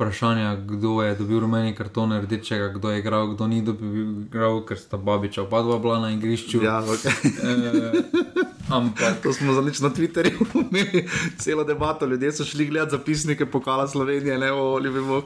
Vprašanja, 0.00 0.56
kdo 0.56 1.02
je 1.02 1.14
dobil 1.14 1.40
rumeni 1.40 1.74
karton, 1.74 2.12
rdečega, 2.12 2.68
kdo 2.68 2.90
je 2.90 2.98
igral, 2.98 3.34
kdo 3.34 3.46
ni 3.46 3.62
dobil, 3.62 4.22
igral, 4.22 4.62
ker 4.64 4.78
sta 4.78 4.96
babiča, 4.96 5.42
oba 5.42 5.60
dva 5.62 5.78
bila 5.78 5.98
na 6.00 6.10
igrišču. 6.10 6.62
Ja, 6.64 6.80
okay. 6.80 7.12
e, 7.42 8.49
Ampak 8.70 9.18
to 9.22 9.32
smo 9.34 9.52
zanič 9.52 9.80
na 9.82 9.90
Twitterju 9.90 10.46
imeli 10.62 11.08
celo 11.38 11.64
debato. 11.64 12.06
Ljudje 12.06 12.32
so 12.32 12.44
šli 12.44 12.66
gledati 12.66 12.90
zapisnike 12.90 13.46
pokala 13.46 13.88
Slovenije, 13.88 14.38
ne 14.38 14.52
o 14.52 14.78
Ljubimo, 14.78 15.22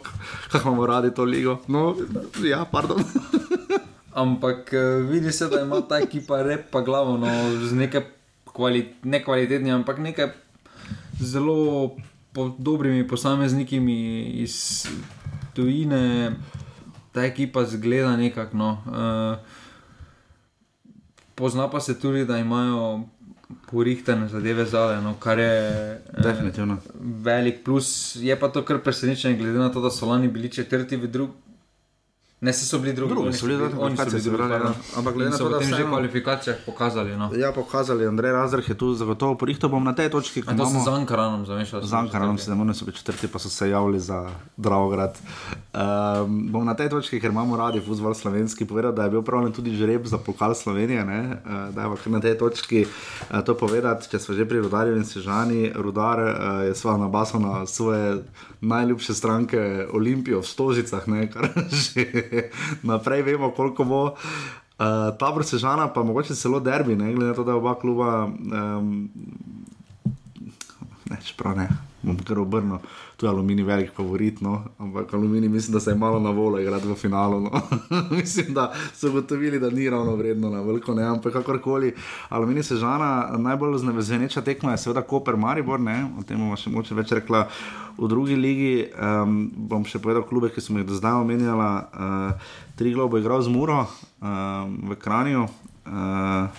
kako 0.50 0.68
imamo 0.68 0.86
radi 0.86 1.14
to 1.14 1.24
ligo. 1.24 1.58
No, 1.68 1.96
ja, 2.44 2.64
pardon. 2.64 3.04
Ampak 4.24 4.72
eh, 4.72 4.78
vidi 5.10 5.32
se, 5.32 5.48
da 5.48 5.60
ima 5.60 5.80
ta 5.80 5.98
ekipa 5.98 6.42
rep 6.42 6.70
pa 6.70 6.80
glavo, 6.80 7.16
no, 7.18 7.28
z 7.66 7.72
nekaj 7.74 8.02
kvali, 8.44 8.94
nekvalitetnimi, 9.02 9.72
ampak 9.72 9.98
nekaj 9.98 10.28
zelo 11.20 11.90
po, 12.32 12.54
dobrimi 12.58 13.08
posamezniki 13.08 13.76
iz 14.34 14.86
tujine. 15.54 16.32
Ta 17.12 17.24
ekipa 17.24 17.64
zgleda 17.64 18.16
nekako. 18.16 18.56
No. 18.56 18.70
Uh, 18.86 19.38
pozna 21.34 21.70
pa 21.70 21.80
se 21.80 22.00
tudi, 22.00 22.24
da 22.24 22.38
imajo 22.38 23.04
porihtene 23.70 24.28
zadeve 24.28 24.64
zale, 24.64 25.00
no, 25.02 25.14
kar 25.20 25.38
je 25.38 25.54
eh, 25.92 26.22
definitivno. 26.22 26.78
Velik 27.00 27.64
plus 27.64 28.16
je 28.20 28.40
pa 28.40 28.48
to 28.48 28.64
kar 28.64 28.78
presenečenje, 28.78 29.36
glede 29.36 29.58
na 29.58 29.72
to, 29.72 29.80
da 29.80 29.90
so 29.90 30.06
lani 30.06 30.28
bili 30.28 30.52
četrti 30.52 30.96
v 30.96 31.06
drugem. 31.06 31.43
Ne, 32.44 32.52
so 32.52 32.78
bili 32.78 32.92
drugi, 32.92 33.14
drugi 33.14 33.32
so 33.32 33.46
bili 33.46 33.58
drugi, 33.58 33.74
oni 33.78 33.96
so 33.96 34.04
bili 34.04 34.22
drugi, 34.22 34.52
ja. 34.52 34.72
ampak 34.96 35.14
glede 35.14 35.30
na 35.30 35.38
to, 35.38 35.48
da 35.48 35.60
so 35.60 35.76
že 35.76 35.84
v 35.84 35.88
kvalifikacijah 35.88 36.56
pokazali. 36.66 37.16
No. 37.16 37.30
Ja, 37.36 37.52
pokazali, 37.52 38.06
Andrej 38.06 38.32
Razreh 38.32 38.68
je 38.68 38.76
tu 38.76 38.94
zagotovo 38.94 39.34
porihto, 39.34 39.68
bom 39.68 39.84
na 39.84 39.94
tej 39.94 40.10
točki. 40.10 40.42
A 40.46 40.52
to 40.52 40.66
so 40.66 40.84
z 40.84 40.88
Ankaranom 40.88 41.46
zamešali. 41.46 41.86
Z 41.86 41.92
Ankaranom 41.92 42.38
se 42.38 42.54
ne 42.54 42.74
so 42.74 42.84
bili 42.84 42.96
četrti, 42.96 43.28
pa 43.28 43.38
so 43.38 43.48
se 43.48 43.70
javili 43.70 44.00
za 44.00 44.28
Dravograd. 44.56 45.16
Um, 45.72 46.52
bom 46.52 46.66
na 46.66 46.74
tej 46.74 46.88
točki, 46.88 47.20
ker 47.20 47.32
imamo 47.32 47.56
radi 47.56 47.80
futbol 47.80 48.14
slovenski, 48.14 48.68
povedal, 48.68 48.92
da 48.92 49.04
je 49.04 49.10
bil 49.10 49.22
pravljen 49.22 49.52
tudi 49.52 49.72
žreb 49.76 50.04
za 50.06 50.18
pokal 50.18 50.54
Slovenije, 50.54 51.04
ne? 51.04 51.36
da 51.72 51.82
je 51.82 52.12
na 52.12 52.20
tej 52.20 52.38
točki 52.38 52.84
uh, 52.84 53.40
to 53.40 53.54
povedati, 53.54 54.10
če 54.10 54.18
smo 54.18 54.34
že 54.34 54.44
pri 54.44 54.60
Rudarju 54.60 54.96
in 54.96 55.04
Sežani, 55.04 55.72
Rudar 55.74 56.20
uh, 56.20 56.28
je 56.68 56.74
sva 56.74 56.96
nabasal 57.00 57.40
na 57.40 57.66
svoje 57.66 58.20
najljubše 58.60 59.14
stranke 59.14 59.86
Olimpijo 59.92 60.40
v 60.40 60.46
Stožicah, 60.46 61.08
ne, 61.08 61.30
kar 61.30 61.48
že 61.84 62.04
naprej 62.90 63.22
vemo, 63.22 63.50
koliko 63.56 63.84
bo. 63.84 64.02
Uh, 64.74 65.14
ta 65.18 65.30
vrsežana, 65.30 65.86
pa 65.94 66.02
mogoče 66.02 66.34
celo 66.34 66.58
derbi, 66.60 66.96
ne 66.98 67.12
glede 67.14 67.30
na 67.30 67.34
to, 67.34 67.44
da 67.46 67.54
oba 67.54 67.76
kluba, 67.78 68.26
um, 68.26 69.08
ne, 71.10 71.18
čeprav 71.22 71.54
ne, 71.56 71.68
bom 72.02 72.18
kar 72.18 72.40
obrnil 72.42 72.82
tu 73.16 73.26
je 73.26 73.30
aluminij 73.30 73.64
velik 73.64 73.92
favorit, 73.94 74.40
no? 74.40 74.64
ampak 74.78 75.14
aluminij 75.14 75.48
mislim, 75.48 75.72
da 75.72 75.80
se 75.80 75.90
je 75.90 75.94
malo 75.96 76.20
na 76.20 76.30
voljo 76.30 76.58
igrati 76.58 76.88
v 76.88 76.94
finalu. 76.94 77.40
No? 77.40 77.50
mislim, 78.20 78.54
da 78.54 78.72
so 78.94 79.08
ugotovili, 79.08 79.60
da 79.60 79.70
ni 79.70 79.90
ravno 79.90 80.16
vredno 80.16 80.50
na 80.50 80.60
veliko, 80.60 80.94
ne? 80.94 81.04
ampak 81.04 81.32
kakorkoli. 81.32 81.94
Aluminij 82.28 82.62
se 82.62 82.76
žana, 82.76 83.34
najbolj 83.38 83.78
znevezeneča 83.78 84.42
tekma 84.42 84.70
je 84.70 84.78
seveda 84.78 85.02
Koper 85.02 85.36
Maribor, 85.36 85.80
ne? 85.80 86.10
o 86.18 86.22
tem 86.22 86.38
bomo 86.38 86.56
še 86.56 86.70
moče 86.70 86.94
več 86.94 87.12
rekla. 87.12 87.46
V 87.98 88.08
drugi 88.10 88.34
ligi 88.36 88.88
um, 88.98 89.44
bom 89.54 89.84
še 89.86 90.00
povedal 90.02 90.24
klube, 90.26 90.50
ki 90.50 90.60
smo 90.60 90.80
jih 90.80 90.88
do 90.88 90.96
zdaj 90.98 91.20
omenjali. 91.22 91.68
Uh, 91.94 92.56
tri 92.74 92.90
globo 92.94 93.16
je 93.16 93.22
igral 93.22 93.42
z 93.42 93.52
Muro 93.54 93.84
um, 93.84 94.74
v 94.90 94.98
Kranju. 94.98 95.46
Uh, 95.86 96.50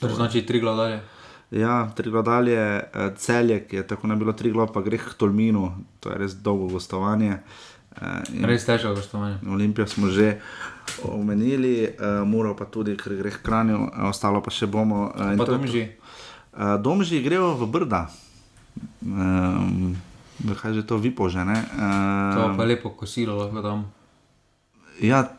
to 0.00 0.10
znači 0.10 0.42
tri 0.42 0.60
globo 0.60 0.82
dalje. 0.82 1.17
Ja, 1.50 1.90
tri 1.96 2.10
gledalje, 2.10 2.58
eh, 2.58 3.10
celje, 3.16 3.62
ki 3.68 3.76
je 3.76 3.86
tako 3.86 4.06
ne 4.06 4.16
bilo 4.16 4.32
tri 4.32 4.50
gledalje, 4.50 4.72
pa 4.74 4.80
greh 4.80 5.04
k 5.04 5.14
Tolminu, 5.16 5.72
to 6.00 6.12
je 6.12 6.18
res 6.18 6.34
dolgo 6.34 6.68
gostovanje. 6.68 7.38
Eh, 7.96 8.44
res 8.44 8.66
težko 8.66 8.92
gostovanje. 8.94 9.38
Olimpijo 9.48 9.86
smo 9.86 10.08
že 10.08 10.40
omenili, 11.04 11.88
uh, 11.88 12.26
Muro 12.28 12.56
pa 12.56 12.64
tudi, 12.64 12.96
ker 12.96 13.16
greh 13.16 13.36
k 13.36 13.42
Kranju, 13.44 13.90
ostalo 14.08 14.40
pa 14.40 14.50
še 14.50 14.66
bomo. 14.66 15.12
Uh, 15.14 15.36
pa 15.36 15.44
domži. 15.44 15.88
Domži 16.82 17.22
grejo 17.22 17.54
v 17.54 17.68
Brda. 17.70 18.08
Um, 19.02 19.96
kaj 20.46 20.74
že 20.74 20.82
to 20.86 20.96
vi 20.96 21.10
požene? 21.10 21.54
Uh, 21.54 22.34
to 22.34 22.56
pa 22.56 22.64
lepo 22.64 22.90
kosilo 22.96 23.36
lahko 23.36 23.62
tam. 23.62 23.84
Ja, 25.00 25.37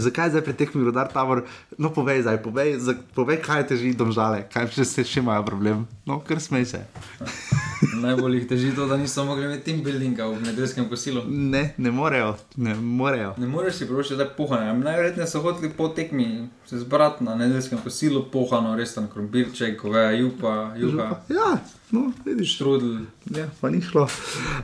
zakaj 0.00 0.30
zdaj 0.30 0.44
pri 0.44 0.54
teh 0.54 0.74
mirodar 0.74 1.08
tabor? 1.12 1.44
No, 1.78 1.90
povej, 1.92 2.22
zdaj, 2.22 2.42
povej, 2.42 2.76
povej 3.14 3.40
kaj 3.42 3.66
te 3.68 3.76
že 3.76 3.92
domžale, 3.94 4.44
kaj 4.52 4.70
še 4.74 4.84
se 4.84 5.04
še 5.04 5.20
imajo 5.20 5.44
problem. 5.46 5.86
No, 6.06 6.20
ker 6.20 6.40
smej 6.40 6.66
se. 6.66 6.80
Najbolj 8.04 8.34
jih 8.36 8.46
teži 8.48 8.70
to, 8.76 8.84
da 8.86 8.96
niso 9.00 9.24
mogli 9.24 9.44
imeti 9.44 9.64
team 9.70 9.78
buildinga 9.84 10.26
v 10.28 10.40
nedeljskem 10.44 10.88
kosilu. 10.88 11.22
Ne, 11.28 11.74
ne 11.78 11.90
morejo, 11.90 12.34
ne 12.56 12.74
morejo. 12.76 13.34
Ne 13.40 13.48
moreš 13.48 13.80
si 13.80 13.86
privoščiti, 13.88 14.18
da 14.20 14.26
je 14.26 14.34
pohane. 14.36 14.74
Najverjetneje 14.84 15.28
so 15.30 15.40
hoteli 15.40 15.70
po 15.76 15.88
tekmi 15.88 16.48
se 16.68 16.78
zbrati 16.78 17.24
na 17.24 17.34
nedeljskem 17.40 17.80
kosilu, 17.80 18.26
pohano, 18.32 18.74
res 18.76 18.92
tam 18.94 19.08
krompirček, 19.08 19.78
goveja, 19.80 20.12
jupa, 20.12 20.74
juha. 20.76 21.08
Ja, 21.32 21.54
no, 21.90 22.10
vidiš. 22.26 22.54
Štrudel. 22.58 23.06
Ja, 23.32 23.48
pa 23.60 23.70
ni 23.72 23.80
šlo. 23.80 24.04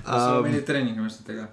So 0.05 0.39
Um, 0.39 0.47
imeli 0.47 0.65
trening, 0.65 1.01
veste 1.01 1.25
tega. 1.25 1.49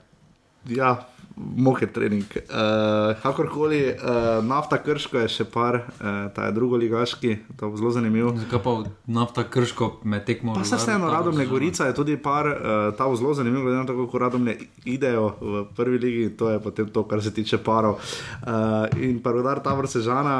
ja, 0.67 0.95
moker 1.35 1.89
trening. 1.91 2.25
Uh, 2.35 3.21
kakorkoli, 3.21 3.81
uh, 3.89 4.45
nafta 4.45 4.77
krško 4.77 5.23
je 5.23 5.29
še 5.33 5.45
par, 5.49 5.75
uh, 5.75 6.29
ta 6.35 6.47
je 6.47 6.53
drugo 6.53 6.77
ligaški, 6.77 7.37
to 7.57 7.69
bo 7.73 7.79
zelo 7.79 7.91
zanimivo. 7.95 8.35
Zakaj 8.37 8.61
pa 8.63 8.75
nafta 9.07 9.43
krško 9.49 9.89
med 10.03 10.25
tekmo? 10.25 10.53
Pa 10.53 10.63
se 10.67 10.77
vseeno, 10.77 11.09
Radomlje 11.11 11.45
Gorica 11.49 11.89
je 11.89 11.97
tudi 11.97 12.17
par, 12.21 12.49
uh, 12.49 12.93
ta 12.97 13.09
bo 13.09 13.17
zelo 13.17 13.33
zanimiv, 13.33 13.65
glede 13.65 13.81
na 13.81 13.85
to, 13.89 13.97
kako 14.05 14.23
Radomlje 14.25 14.57
idejo 14.85 15.33
v 15.41 15.65
prvi 15.75 15.97
ligi, 15.97 16.29
to 16.37 16.53
je 16.53 16.61
potem 16.61 16.89
to, 16.93 17.05
kar 17.09 17.23
se 17.23 17.33
tiče 17.33 17.57
parov. 17.65 17.97
Uh, 17.97 18.85
in 19.01 19.17
parodar 19.23 19.63
Tabor 19.65 19.89
Sežana, 19.89 20.37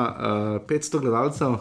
uh, 0.60 0.68
500 0.70 1.02
gledalcev, 1.02 1.58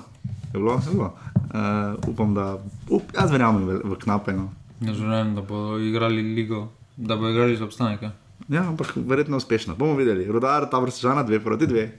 je 0.52 0.58
bilo, 0.58 0.76
je 0.76 0.92
bilo. 0.92 1.12
Uh, 1.52 2.08
upam, 2.08 2.34
da, 2.34 2.58
up, 2.88 3.12
jaz 3.16 3.32
verjamem 3.32 3.64
v, 3.68 3.80
v 3.84 4.00
knape. 4.04 4.36
No. 4.36 4.50
Ne 4.80 4.94
želim, 4.94 5.34
da 5.34 5.40
bodo 5.40 5.78
igrali 5.78 6.22
ligo, 6.22 6.68
da 6.96 7.16
bodo 7.16 7.30
igrali 7.30 7.56
za 7.56 7.64
obstanek. 7.64 8.21
Ja. 8.48 8.68
Ampak 8.68 8.92
verjetno 8.96 9.36
uspešno. 9.36 9.76
Bomo 9.76 9.94
videli. 9.94 10.24
Rudar, 10.24 10.70
Tabor 10.70 10.90
Sežana, 10.90 11.22
dve 11.22 11.40
proti 11.44 11.66
dve. 11.66 11.90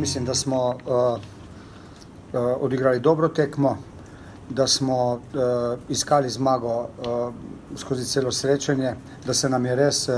Mislim, 0.00 0.24
da 0.24 0.34
smo 0.34 0.68
uh, 0.68 0.74
uh, 0.74 2.40
odigrali 2.60 3.00
dobro 3.00 3.28
tekmo, 3.28 3.78
da 4.50 4.66
smo 4.66 5.12
uh, 5.12 5.20
iskali 5.88 6.30
zmago 6.30 6.80
uh, 6.80 7.34
skozi 7.76 8.04
celo 8.04 8.32
srečanje, 8.32 8.94
da 9.26 9.34
se 9.34 9.48
nam 9.48 9.66
je 9.66 9.76
res 9.76 10.08
uh, 10.08 10.14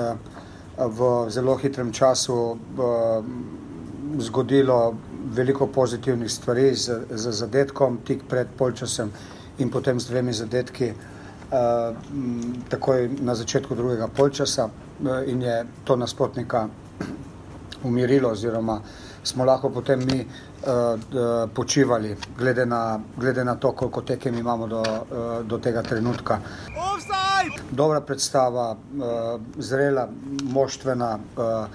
v 0.79 1.31
zelo 1.31 1.57
hitrem 1.57 1.93
času 1.93 2.35
uh, 2.35 2.57
zgodilo 4.19 4.95
veliko 5.35 5.67
pozitivnih 5.67 6.31
stvari 6.31 6.75
z, 6.75 7.01
z 7.11 7.33
zadetkom, 7.33 7.99
tik 8.05 8.23
pred 8.29 8.49
polčasem 8.59 9.13
in 9.59 9.71
potem 9.71 10.01
z 10.01 10.09
dvemi 10.09 10.33
zadetki. 10.33 10.93
Uh, 11.53 11.97
takoj 12.69 13.11
na 13.21 13.35
začetku 13.35 13.75
drugega 13.75 14.09
polčasa 14.09 14.65
uh, 14.65 15.29
in 15.29 15.43
je 15.43 15.65
to 15.85 15.97
nasprotnika 15.97 16.69
umirilo, 17.85 18.31
oziroma 18.31 18.81
smo 19.25 19.45
lahko 19.45 19.71
potem 19.71 19.99
mi 19.99 20.21
uh, 20.21 21.01
d- 21.11 21.47
počivali, 21.55 22.17
glede 22.39 22.67
na, 22.67 23.01
glede 23.17 23.45
na 23.45 23.55
to, 23.55 23.73
koliko 23.73 24.03
tekem 24.03 24.39
imamo 24.39 24.67
do, 24.67 24.81
uh, 24.81 25.47
do 25.47 25.59
tega 25.59 25.83
trenutka. 25.83 26.39
Dobra 27.71 28.01
predstava, 28.01 28.71
uh, 28.71 29.41
zrela, 29.59 30.09
moštvena, 30.43 31.19
uh, 31.37 31.43
uh, 31.45 31.67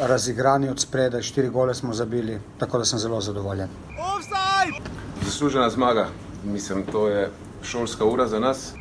razigrani 0.00 0.68
od 0.68 0.80
spredaj, 0.80 1.22
štiri 1.22 1.48
gole 1.48 1.74
smo 1.74 1.94
zabili, 1.94 2.40
tako 2.58 2.78
da 2.78 2.84
sem 2.84 2.98
zelo 2.98 3.20
zadovoljen. 3.20 3.68
Zaslužena 5.24 5.70
zmaga, 5.70 6.06
mislim, 6.44 6.82
to 6.92 7.08
je 7.08 7.30
šolska 7.62 8.04
ura 8.04 8.26
za 8.28 8.38
nas. 8.40 8.72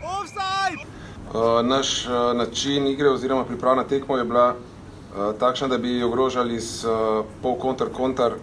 Uh, 1.33 1.65
naš 1.65 2.05
uh, 2.05 2.37
način 2.37 2.87
igre 2.87 3.09
oziroma 3.09 3.45
priprava 3.45 3.75
na 3.75 3.83
tekmo 3.83 4.17
je 4.17 4.23
bila 4.23 4.55
takšna, 5.39 5.67
da 5.67 5.77
bi 5.77 6.03
ogrožali 6.03 6.61
s 6.61 6.83
uh, 6.83 7.25
pol 7.41 7.55
kontar 7.59 7.89
kontar 7.93 8.33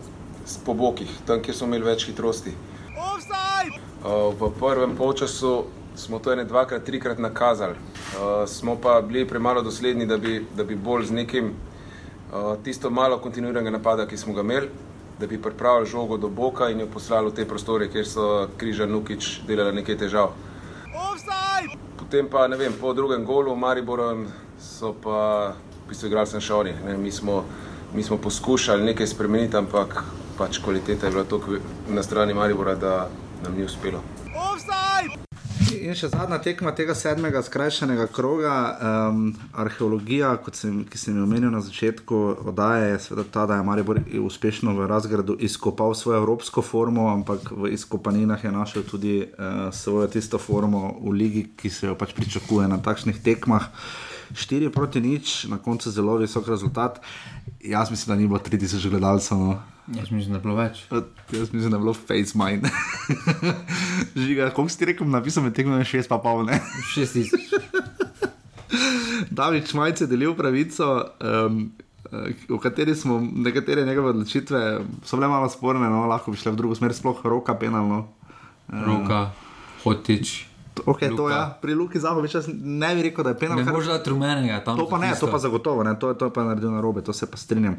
s 0.47 0.59
po 0.65 0.75
bokih, 0.75 1.11
tam 1.27 1.43
kjer 1.43 1.57
smo 1.57 1.67
imeli 1.67 1.85
več 1.85 2.07
hitrosti. 2.09 2.53
Uh, 3.99 4.33
v 4.39 4.51
prvem 4.61 4.97
polčasu 4.97 5.65
smo 5.97 6.19
to 6.19 6.33
ene 6.33 6.45
dvakrat, 6.45 6.85
trikrat 6.85 7.19
nakazali, 7.19 7.75
uh, 7.75 8.45
smo 8.47 8.77
pa 8.77 9.01
bili 9.01 9.27
premalo 9.29 9.63
dosledni, 9.63 10.07
da 10.07 10.17
bi, 10.17 10.45
da 10.57 10.65
bi 10.65 10.77
bolj 10.77 11.09
z 11.09 11.17
nekim 11.23 11.51
uh, 11.53 12.55
tisto 12.65 12.91
malo 12.91 13.19
kontinuiranega 13.19 13.77
napada, 13.79 14.07
ki 14.07 14.17
smo 14.17 14.35
ga 14.35 14.45
imeli, 14.47 14.69
da 15.19 15.27
bi 15.27 15.41
pripravili 15.43 15.87
žogo 15.87 16.17
do 16.17 16.29
boka 16.29 16.69
in 16.71 16.81
jo 16.81 16.87
poslali 16.87 17.33
v 17.33 17.35
te 17.35 17.49
prostore, 17.49 17.89
kjer 17.89 18.07
so 18.07 18.49
Križa 18.57 18.87
Nukič 18.87 19.41
delali 19.49 19.81
nekaj 19.81 19.99
težav. 20.05 20.37
Potem 21.99 22.29
pa, 22.31 22.47
ne 22.49 22.57
vem, 22.57 22.73
po 22.81 22.93
drugem 22.95 23.25
golu 23.25 23.57
Mariborom 23.57 24.29
so 24.63 24.95
pa 25.03 25.57
v 25.89 25.97
bistvu 25.97 26.11
igrali 26.11 26.29
sem 26.29 26.43
še 26.45 26.53
oni. 26.53 26.73
Ne, 26.85 26.99
mi, 27.01 27.09
smo, 27.09 27.47
mi 27.97 28.03
smo 28.05 28.19
poskušali 28.21 28.85
nekaj 28.91 29.09
spremeniti, 29.09 29.57
ampak 29.57 30.03
pač 30.37 30.59
kvaliteta 30.61 31.09
je 31.09 31.13
bila 31.15 31.25
toliko 31.25 31.63
na 31.89 32.03
strani 32.05 32.35
Maribora, 32.37 32.75
da 32.77 33.09
nam 33.41 33.55
ni 33.57 33.65
uspelo. 33.65 34.03
In 35.79 35.97
še 35.97 36.11
zadnja 36.13 36.37
tekma 36.45 36.75
tega 36.77 36.93
sedmega 36.93 37.41
skrajšanega 37.45 38.05
kroga, 38.13 38.53
um, 39.09 39.31
arheologija, 39.57 40.35
kot 40.45 40.59
sem, 40.61 40.83
ki 40.85 41.01
sem 41.01 41.17
jo 41.17 41.25
omenil 41.25 41.55
na 41.55 41.63
začetku, 41.65 42.21
oddaje 42.53 42.91
je 42.91 42.99
seveda 43.07 43.25
ta, 43.33 43.47
da 43.49 43.57
je 43.57 43.65
Maribor 43.65 44.03
uspešno 44.21 44.77
v 44.77 44.91
razgradu 44.93 45.39
izkopal 45.41 45.97
svojo 45.97 46.21
evropsko 46.21 46.61
formo, 46.61 47.09
ampak 47.15 47.49
v 47.57 47.73
izkopaninah 47.79 48.45
je 48.45 48.53
našel 48.53 48.85
tudi 48.85 49.17
uh, 49.25 49.73
svojo 49.73 50.13
tisto 50.13 50.37
formo 50.37 50.99
v 51.01 51.17
ligi, 51.17 51.47
ki 51.57 51.73
se 51.73 51.89
jo 51.89 51.97
pač 51.97 52.13
pričakuje 52.13 52.69
na 52.69 52.77
takšnih 52.77 53.25
tekmah. 53.25 53.73
4 54.35 54.71
proti 54.71 55.01
nič, 55.01 55.45
na 55.45 55.59
koncu 55.59 55.91
zelo 55.91 56.17
visok 56.17 56.49
rezultat. 56.49 57.01
Jaz 57.61 57.91
mislim, 57.91 58.17
da 58.17 58.21
ni 58.21 58.29
bilo 58.29 58.39
3000 58.39 58.91
gledalcev. 58.91 59.39
No. 59.39 59.63
Jaz 59.95 60.11
mislim, 60.11 60.33
da 60.33 60.39
je 60.39 60.43
bilo 60.43 60.55
več. 60.55 60.85
Jaz 61.33 61.53
mislim, 61.53 61.71
da 61.71 61.77
je 61.77 61.81
bilo 61.81 61.95
face 61.95 62.39
mine. 62.39 62.71
Žiga, 64.27 64.51
koliko 64.51 64.69
si 64.69 64.79
ti 64.79 64.85
rekel, 64.85 65.09
napisal 65.09 65.43
med 65.45 65.55
tekmo 65.57 65.79
6 65.81 66.09
pa 66.09 66.19
pol, 66.19 66.45
ne? 66.45 66.61
6000. 66.95 67.29
David 69.31 69.69
Šmajc 69.69 70.01
je 70.01 70.07
delil 70.07 70.35
pravico, 70.37 70.89
um, 71.21 71.73
v 72.49 72.59
kateri 72.63 72.95
smo 72.95 73.21
nekatere 73.21 73.87
njegove 73.87 74.11
odločitve, 74.11 74.81
so 75.05 75.17
bile 75.17 75.29
malo 75.29 75.49
sporne, 75.49 75.89
no, 75.89 76.07
lahko 76.07 76.31
bi 76.31 76.41
šle 76.41 76.53
v 76.53 76.61
drugo 76.61 76.75
smer, 76.75 76.95
sploh 76.95 77.25
roka 77.25 77.55
penalno. 77.59 78.09
Roka, 78.69 79.31
hotič. 79.85 80.48
Ok, 80.87 81.01
to 81.17 81.29
je, 81.29 81.35
ja, 81.37 81.59
pri 81.63 81.75
Luki 81.75 82.01
Zahovič 82.01 82.35
ne 82.63 82.95
bi 82.95 83.03
rekel, 83.03 83.25
da 83.25 83.31
je 83.31 83.39
penal. 83.39 83.59
Ne 83.63 83.73
boš 83.73 83.87
dati 83.87 84.11
rumenega 84.11 84.61
tam. 84.65 84.77
To 84.79 84.89
pa 84.89 84.99
ne, 84.99 85.11
tisto. 85.11 85.27
to 85.27 85.33
pa 85.33 85.39
zagotovo, 85.39 85.83
ne, 85.83 85.95
to, 85.99 86.15
to 86.15 86.29
je 86.29 86.33
pa 86.33 86.45
naredil 86.45 86.71
na 86.71 86.81
robe, 86.81 87.03
to 87.03 87.13
se 87.13 87.31
pa 87.31 87.37
strinjam. 87.37 87.79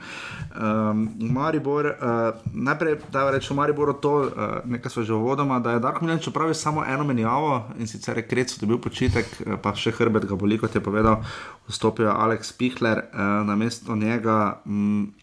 Um, 0.56 1.10
Maribor, 1.20 1.86
uh, 1.86 2.42
najprej 2.54 3.00
da 3.12 3.30
rečem, 3.32 3.58
Maribor 3.58 3.94
to, 4.02 4.14
uh, 4.28 4.60
nekaj 4.66 4.92
so 4.92 5.04
že 5.04 5.14
uvodoma, 5.14 5.60
da 5.60 5.78
je 5.78 5.84
Darko 5.84 6.06
Milanič 6.06 6.28
opravil 6.28 6.54
samo 6.54 6.86
eno 6.86 7.04
menjavo 7.04 7.64
in 7.80 7.88
sicer 7.88 8.18
je 8.18 8.28
Krec 8.28 8.58
dobil 8.60 8.78
počitek, 8.78 9.26
eh, 9.26 9.58
pa 9.62 9.74
še 9.76 9.92
hrbet 9.92 10.26
ga 10.30 10.36
boli, 10.36 10.58
kot 10.60 10.76
je 10.76 10.82
povedal, 10.82 11.24
vstopil 11.68 12.06
je 12.06 12.14
Alex 12.14 12.54
Pihler, 12.54 13.06
uh, 13.10 13.48
na 13.48 13.56
mesto 13.56 13.96
njega. 13.96 14.62
Mm, 14.66 15.20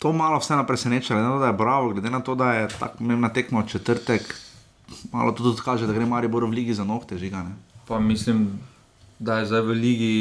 To 0.00 0.12
malo 0.12 0.38
vseeno 0.40 0.64
preseneča, 0.64 1.14
glede 1.14 1.28
na 1.28 1.34
to, 1.34 1.40
da 1.40 1.46
je 1.46 1.52
bravo, 1.52 1.92
glede 1.92 2.10
na 2.10 2.20
to, 2.20 2.34
da 2.34 2.52
je 2.52 2.68
tako 2.68 2.96
pomembna 2.98 3.28
tekma 3.28 3.60
v 3.60 3.68
četrtek, 3.68 4.34
malo 5.12 5.32
to 5.32 5.42
tudi 5.42 5.62
kaže, 5.64 5.86
da 5.86 5.92
gre 5.92 6.06
Maribor 6.06 6.44
v 6.44 6.54
ligi 6.62 6.74
za 6.74 6.84
nohte, 6.84 7.18
žiga. 7.18 7.42
Ne? 7.42 7.54
Pa 7.88 7.98
mislim, 8.00 8.60
da 9.18 9.40
je 9.40 9.46
zdaj 9.46 9.62
v 9.62 9.76
ligi 9.76 10.16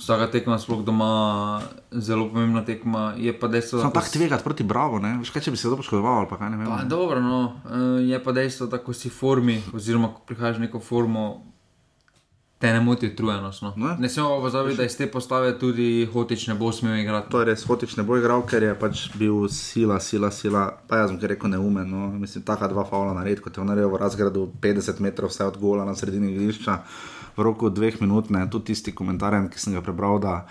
vsaka 0.00 0.26
tekma, 0.32 0.58
sploh 0.58 0.80
doma, 0.84 1.60
zelo 1.92 2.28
pomembna 2.28 2.64
tekma. 2.64 3.14
Je 3.16 3.32
pa 3.36 3.48
dejstvo, 3.48 3.80
Samo 3.80 3.92
ko 3.92 4.00
tako 4.00 4.12
tvegati 4.12 4.44
proti 4.44 4.64
Bravo, 4.64 4.98
ne? 4.98 5.18
Veš 5.20 5.32
kaj, 5.34 5.44
če 5.46 5.54
bi 5.54 5.60
se 5.60 5.68
to 5.68 5.76
poškodoval 5.76 6.28
pa 6.30 6.40
ne 6.48 6.56
vem. 6.56 6.66
Pa, 6.66 6.84
dobro, 6.88 7.20
no, 7.20 7.40
eh, 7.68 8.08
je 8.10 8.22
pa 8.22 8.32
dejstvo, 8.32 8.66
da 8.66 8.80
ko 8.80 8.96
si 8.96 9.12
v 9.12 9.14
formi, 9.14 9.60
oziroma 9.76 10.12
ko 10.14 10.24
prihajaš 10.26 10.62
neko 10.64 10.80
formo, 10.80 11.44
te 12.60 12.72
ne 12.72 12.80
moti 12.80 13.06
utrujenost. 13.06 13.62
No. 13.62 13.72
Ne. 13.76 13.96
Ne 13.98 14.08
smemo 14.08 14.28
pa 14.36 14.40
pozabiti, 14.40 14.76
da 14.76 14.84
iz 14.84 14.96
te 14.96 15.06
postave 15.10 15.54
tudi 15.58 16.08
hotič 16.12 16.46
ne 16.46 16.54
bo 16.54 16.68
smel 16.72 16.98
igrati. 17.00 17.30
To 17.32 17.40
je 17.40 17.46
res, 17.48 17.62
Hotič 17.64 17.94
ne 17.96 18.02
bo 18.04 18.18
igral, 18.20 18.42
ker 18.44 18.62
je 18.62 18.74
pač 18.76 19.06
bil 19.16 19.46
sila, 19.48 19.96
sila, 20.00 20.28
sila. 20.30 20.66
Pa 20.88 21.00
jaz 21.00 21.08
sem 21.08 21.16
kar 21.22 21.32
rekel 21.32 21.48
neumen. 21.54 21.88
No. 21.88 22.10
Mislim, 22.20 22.44
taka 22.44 22.68
dva 22.68 22.84
faula 22.84 23.14
na 23.16 23.24
red, 23.24 23.40
kot 23.40 23.56
je 23.56 23.64
on 23.64 23.72
naredil 23.72 23.88
v 23.94 24.02
razgradu 24.02 24.42
50 24.60 25.00
metrov 25.00 25.32
vse 25.32 25.48
od 25.48 25.56
gola 25.62 25.88
na 25.88 25.96
sredini 25.96 26.34
igrišča 26.34 26.76
v 27.38 27.48
roku 27.48 27.72
dveh 27.72 27.96
minut. 28.04 28.28
Ne. 28.28 28.44
Tudi 28.52 28.74
tisti 28.74 28.92
komentar, 28.92 29.38
ki 29.48 29.56
sem 29.56 29.72
ga 29.72 29.80
prebral, 29.80 30.20
da 30.20 30.42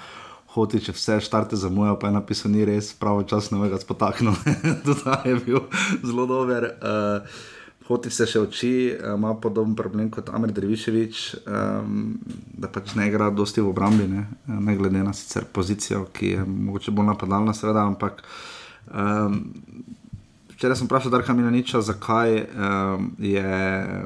Hotič 0.57 0.89
je 0.89 0.97
vse 0.97 1.20
štarte 1.22 1.62
zamujal, 1.62 2.01
pa 2.01 2.10
je 2.10 2.18
napisal, 2.18 2.49
ni 2.49 2.66
res, 2.66 2.89
pravočasno 2.97 3.62
me 3.62 3.70
ga 3.70 3.78
spotaknil. 3.78 4.34
Tudi 4.86 5.05
ta 5.05 5.22
je 5.30 5.38
bil 5.45 5.62
zelo 6.01 6.26
dober. 6.26 6.72
Uh, 6.82 7.59
Hotič 7.90 8.14
se 8.14 8.26
še 8.30 8.40
uči, 8.46 8.72
eh, 8.94 9.14
ima 9.16 9.34
podoben 9.34 9.74
problem 9.76 10.12
kot 10.14 10.30
Amir 10.30 10.52
Dreviševič, 10.54 11.22
um, 11.50 12.20
da 12.54 12.70
pač 12.70 12.94
ne 12.94 13.08
igra 13.10 13.32
dosti 13.34 13.64
v 13.66 13.72
obrambi, 13.72 14.06
ne, 14.06 14.28
ne 14.46 14.76
glede 14.78 15.02
na 15.02 15.14
sicer 15.14 15.48
pozicijo, 15.50 16.04
ki 16.14 16.36
je 16.36 16.46
mogoče 16.46 16.94
bolj 16.94 17.10
napadalna, 17.10 17.56
seveda, 17.58 17.88
ampak 17.90 18.22
um, 18.94 19.42
včeraj 20.54 20.78
sem 20.78 20.90
vprašal 20.90 21.16
Darka 21.18 21.34
Milaniča, 21.34 21.82
zakaj 21.82 22.46
um, 22.46 23.16
je. 23.18 23.48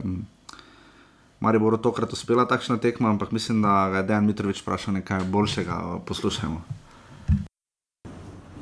Um, 0.03 0.21
Maribor 1.43 1.75
tokrat 1.75 2.13
uspela 2.15 2.45
takšna 2.47 2.77
tekma, 2.79 3.09
ampak 3.11 3.35
mislim, 3.35 3.59
da 3.59 3.91
je 3.91 4.03
Dejan 4.07 4.23
Mitrovič 4.23 4.61
vprašal 4.63 4.95
nekaj 4.95 5.27
boljšega. 5.27 5.99
Poslušajmo. 6.07 6.61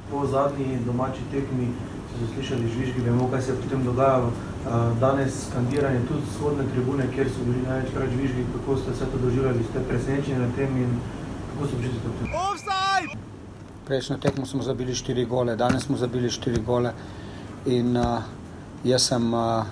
Po 0.10 0.26
zadnji 0.26 0.82
domači 0.86 1.22
tekmi 1.30 1.70
so 2.22 2.28
se 2.28 2.34
slišali 2.34 2.68
žvižgi, 2.68 3.02
vemo, 3.02 3.28
kaj 3.32 3.42
se 3.42 3.52
je 3.52 3.58
potem 3.62 3.84
dogajalo. 3.84 4.32
Danes 5.00 5.48
skandiranje 5.50 6.02
tudi 6.08 6.22
vzhodne 6.30 6.64
tribune, 6.74 7.08
kjer 7.16 7.30
so 7.30 7.46
bili 7.46 7.62
največkrat 7.68 8.10
žvižgi, 8.10 8.46
kako 8.54 8.78
ste 8.78 8.94
se 8.94 9.06
to 9.06 9.18
doživljali, 9.18 9.64
ste 9.70 9.80
presenečeni 9.90 10.40
na 10.40 10.50
tem 10.56 10.78
in 10.78 11.00
kako 11.54 11.68
se 11.68 11.76
počutite 11.76 12.08
v 12.08 12.14
tem? 12.20 12.34
Offside! 12.34 13.18
Prejšnjo 13.86 14.18
tekmo 14.18 14.46
smo 14.46 14.64
zabili 14.64 14.96
štiri 14.96 15.26
gole, 15.26 15.56
danes 15.56 15.84
smo 15.84 15.98
zabili 15.98 16.30
štiri 16.30 16.62
gole 16.62 16.94
in 17.66 17.98
uh, 17.98 18.22
jaz 18.84 19.10
sem 19.10 19.34
uh, 19.34 19.66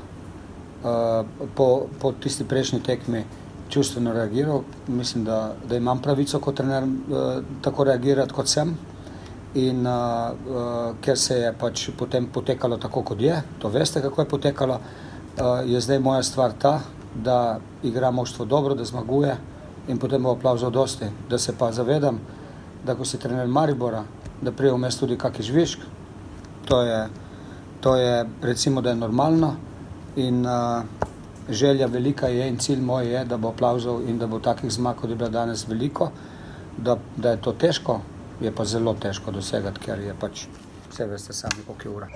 uh, 0.84 1.26
po, 1.56 1.88
po 2.02 2.12
tisti 2.12 2.44
prejšnji 2.44 2.82
tekmi 2.84 3.24
čustveno 3.70 4.14
reagiral. 4.14 4.64
Mislim, 4.88 5.24
da, 5.24 5.54
da 5.70 5.78
imam 5.78 6.02
pravico 6.02 6.40
kot 6.40 6.56
trener 6.56 6.84
uh, 6.84 7.44
tako 7.62 7.84
reagirati, 7.84 8.34
kot 8.34 8.48
sem. 8.48 8.78
In 9.58 9.86
uh, 9.86 10.32
uh, 10.46 10.96
ker 11.02 11.18
se 11.18 11.40
je 11.40 11.54
pač 11.58 11.90
potem 11.98 12.28
potekalo 12.30 12.78
tako, 12.78 13.02
kot 13.02 13.22
je, 13.22 13.34
to 13.60 13.70
veste, 13.74 14.02
kako 14.02 14.22
je 14.22 14.30
potekalo, 14.30 14.76
uh, 14.78 15.62
je 15.66 15.82
zdaj 15.82 16.00
moja 16.00 16.24
stvar 16.24 16.54
ta, 16.54 16.80
da 17.16 17.60
igra 17.84 18.12
moštvo 18.12 18.46
dobro, 18.46 18.76
da 18.76 18.86
zmaguje 18.86 19.38
in 19.88 19.98
potem 19.98 20.24
bo 20.24 20.36
aplauzov 20.36 20.70
dosti. 20.72 21.10
Da 21.30 21.38
se 21.38 21.56
pa 21.58 21.72
zavedam, 21.72 22.20
da 22.86 22.96
ko 22.96 23.06
si 23.06 23.18
trener 23.18 23.48
Maribora, 23.48 24.04
da 24.42 24.52
prije 24.52 24.74
vmes 24.74 25.00
tudi 25.00 25.18
kakšen 25.18 25.46
žvižg, 25.46 25.80
to 26.70 26.82
je, 26.82 27.00
to 27.82 27.96
je 27.96 28.26
recimo, 28.42 28.82
da 28.82 28.90
je 28.90 29.02
normalno 29.02 29.56
in 30.16 30.46
uh, 30.46 30.84
želja 31.50 31.88
velika 31.88 32.28
je 32.28 32.48
in 32.50 32.58
cilj 32.58 32.82
moj 32.82 33.08
je, 33.14 33.26
da 33.26 33.38
bo 33.38 33.50
aplauzov 33.50 34.02
in 34.10 34.20
da 34.20 34.28
bo 34.28 34.40
takih 34.40 34.72
zmag, 34.72 34.96
kot 34.96 35.10
je 35.10 35.16
bilo 35.16 35.30
danes 35.30 35.68
veliko, 35.68 36.12
da, 36.78 36.98
da 37.18 37.30
je 37.30 37.42
to 37.42 37.54
težko, 37.54 38.00
je 38.42 38.52
pa 38.56 38.66
zelo 38.66 38.94
težko 38.94 39.32
dosegati, 39.32 39.80
ker 39.84 40.00
je 40.00 40.16
pač 40.20 40.46
vse 40.90 41.06
veste 41.06 41.34
sami, 41.34 41.64
koliko 41.68 41.88
je 41.88 41.96
ura. 41.96 42.08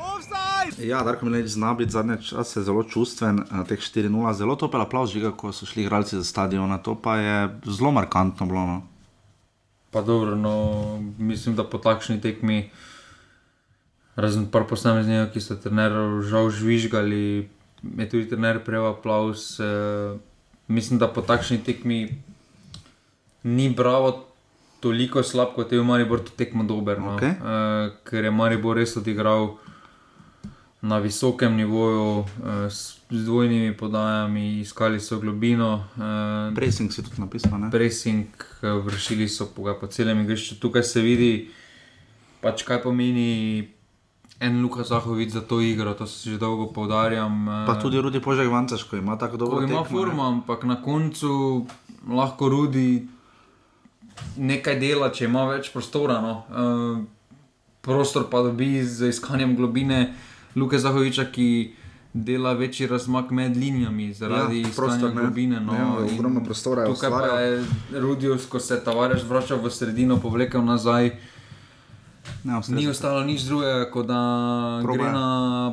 Ja, 0.79 1.03
Darko 1.03 1.25
Milanič 1.25 1.51
zna 1.51 1.73
biti 1.73 1.91
zadnje 1.91 2.17
čase 2.21 2.63
zelo 2.63 2.83
čustven, 2.83 3.43
na 3.51 3.63
teh 3.63 3.79
4-0, 3.79 4.33
zelo 4.33 4.55
topel 4.55 4.81
aplauz 4.81 5.13
žiga, 5.13 5.31
ko 5.31 5.51
so 5.53 5.65
šli 5.65 5.83
igralci 5.83 6.17
za 6.17 6.23
stadion, 6.23 6.71
to 6.83 6.95
pa 6.95 7.17
je 7.17 7.37
zelo 7.67 7.91
markantno 7.91 8.45
bilo. 8.45 8.65
No. 8.65 8.81
Pa 9.91 10.01
dobro, 10.01 10.35
no, 10.35 10.99
mislim, 11.17 11.55
da 11.55 11.63
po 11.63 11.77
takšni 11.77 12.21
tekmi, 12.21 12.71
razen 14.15 14.47
par 14.49 14.65
posameznikov, 14.69 15.33
ki 15.33 15.41
so 15.41 15.59
trenerov 15.59 16.23
žal 16.25 16.49
žvižgali, 16.49 17.49
je 17.83 18.09
tudi 18.09 18.29
trener 18.29 18.63
prejel 18.65 18.93
aplaus. 18.95 19.59
Uh, 19.59 20.17
mislim, 20.67 20.99
da 20.99 21.07
po 21.07 21.21
takšni 21.21 21.61
tekmi 21.63 22.07
ni 23.43 23.69
bravo 23.69 24.32
toliko 24.83 25.23
slab, 25.23 25.55
kot 25.55 25.71
je 25.71 25.79
v 25.79 25.87
Mariboru 25.87 26.27
to 26.27 26.35
tekmo 26.35 26.67
dober. 26.67 26.99
No? 26.99 27.15
Okay. 27.15 27.39
Uh, 27.39 27.95
ker 28.03 28.27
je 28.27 28.31
Maribor 28.35 28.75
res 28.75 28.97
odigral 28.99 29.55
na 30.83 30.99
visokem 30.99 31.55
nivoju, 31.55 32.27
uh, 32.27 32.67
s 32.67 32.99
dvojnimi 33.07 33.71
podajami, 33.79 34.59
iskali 34.59 34.99
so 34.99 35.21
globino. 35.23 35.87
Uh, 35.95 36.51
Presing 36.51 36.91
si 36.91 36.99
tudi 36.99 37.23
napisal. 37.23 37.55
Ne? 37.55 37.71
Presing, 37.71 38.27
uh, 38.35 38.83
vršili 38.83 39.29
so 39.31 39.47
po, 39.55 39.71
po 39.71 39.87
celem 39.87 40.27
igrišču. 40.27 40.59
Tukaj 40.59 40.83
se 40.83 40.99
vidi, 40.99 41.31
pač 42.43 42.67
kaj 42.67 42.83
pomeni 42.83 43.63
en 44.43 44.59
Luka 44.59 44.83
Zahovic 44.83 45.31
za 45.31 45.41
to 45.47 45.61
igro, 45.63 45.93
to 45.95 46.03
se 46.03 46.35
že 46.35 46.37
dolgo 46.37 46.67
poudarjam. 46.75 47.47
Pa 47.67 47.79
tudi 47.79 48.01
Rudi 48.03 48.19
Požek 48.19 48.51
Vancaš, 48.51 48.83
ko 48.83 48.99
ima 48.99 49.15
tako 49.15 49.39
dobro. 49.39 49.63
Ima 49.63 49.87
formo, 49.87 50.27
ampak 50.27 50.67
na 50.67 50.81
koncu 50.83 51.63
lahko 52.03 52.51
Rudi 52.51 53.07
nekaj 54.37 54.79
dela, 54.79 55.11
če 55.13 55.25
ima 55.25 55.45
več 55.49 55.71
prostora. 55.73 56.19
No. 56.21 56.33
Uh, 56.49 57.03
prostor 57.81 58.29
pa 58.31 58.43
dobi 58.45 58.83
z 58.83 59.11
iskanjem 59.13 59.55
globine 59.55 60.13
Luka 60.55 60.79
Zahoviča, 60.79 61.27
ki 61.31 61.49
dela 62.13 62.53
večji 62.53 62.87
razmak 62.87 63.31
med 63.31 63.57
linijami 63.57 64.13
zaradi 64.13 64.61
ja, 64.61 64.69
iskanja 64.69 65.09
globine. 65.09 65.59
No. 65.59 65.73
Ja, 65.73 65.87
ogromno 66.05 66.43
prostora 66.45 66.83
je. 66.83 66.93
Tukaj 66.93 67.09
pa 67.09 67.39
je 67.39 67.65
Rudijus, 67.99 68.45
ko 68.45 68.59
se 68.59 68.83
tavarež 68.83 69.23
vrača 69.29 69.55
v 69.55 69.71
sredino, 69.73 70.19
povlekel 70.21 70.65
nazaj. 70.65 71.11
Ne, 72.43 72.59
Ni 72.75 72.87
ostalo 72.87 73.23
nič 73.23 73.41
drugega, 73.47 73.87
kot 73.91 74.07
da 74.07 74.19
Proba. 74.83 74.97
gre 74.97 75.11
na 75.11 75.27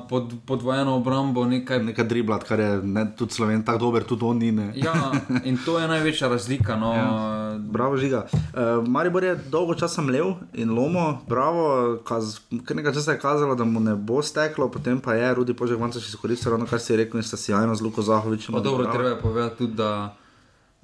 pod, 0.08 0.34
podvojeno 0.46 0.94
obrambo. 0.96 1.44
Nekaj, 1.44 1.82
nekaj 1.82 2.04
driblat, 2.06 2.44
kar 2.46 2.60
je 2.60 2.70
ne, 2.82 3.04
tudi 3.18 3.34
sloven, 3.34 3.62
tako 3.66 3.78
dober, 3.78 4.04
tudi 4.06 4.24
on 4.24 4.38
ni. 4.38 4.50
ja, 4.78 5.10
in 5.44 5.58
to 5.64 5.78
je 5.78 5.88
največja 5.88 6.28
razlika. 6.28 6.76
No. 6.76 6.94
Ja. 6.94 7.58
Bravo, 7.58 7.96
žiga. 7.96 8.26
Uh, 8.32 8.86
Maribor 8.86 9.24
je 9.24 9.34
dolgo 9.50 9.74
časa 9.74 10.02
mlev 10.02 10.34
in 10.54 10.70
lomo, 10.70 11.18
bravo, 11.28 11.98
kaz, 12.06 12.38
kar 12.64 12.76
nekaj 12.76 12.94
časa 12.94 13.12
je 13.12 13.18
kazalo, 13.18 13.54
da 13.54 13.64
mu 13.64 13.80
ne 13.80 13.94
bo 13.94 14.22
steklo, 14.22 14.70
potem 14.70 15.00
pa 15.00 15.14
je 15.14 15.34
Rudi 15.34 15.54
Požek 15.54 15.80
Vanca 15.80 15.98
še 16.00 16.14
izkoristil, 16.14 16.54
ravno 16.54 16.70
kar 16.70 16.78
si 16.80 16.96
rekel, 16.96 17.18
in 17.18 17.26
sta 17.26 17.36
si 17.36 17.50
jajno 17.52 17.74
z 17.74 17.82
Luko 17.82 18.02
Zahovičem. 18.02 18.54
Dobro, 18.62 18.86
treba 18.92 19.08
je 19.08 19.18
povedati 19.18 19.56
tudi, 19.58 19.74
da 19.74 20.14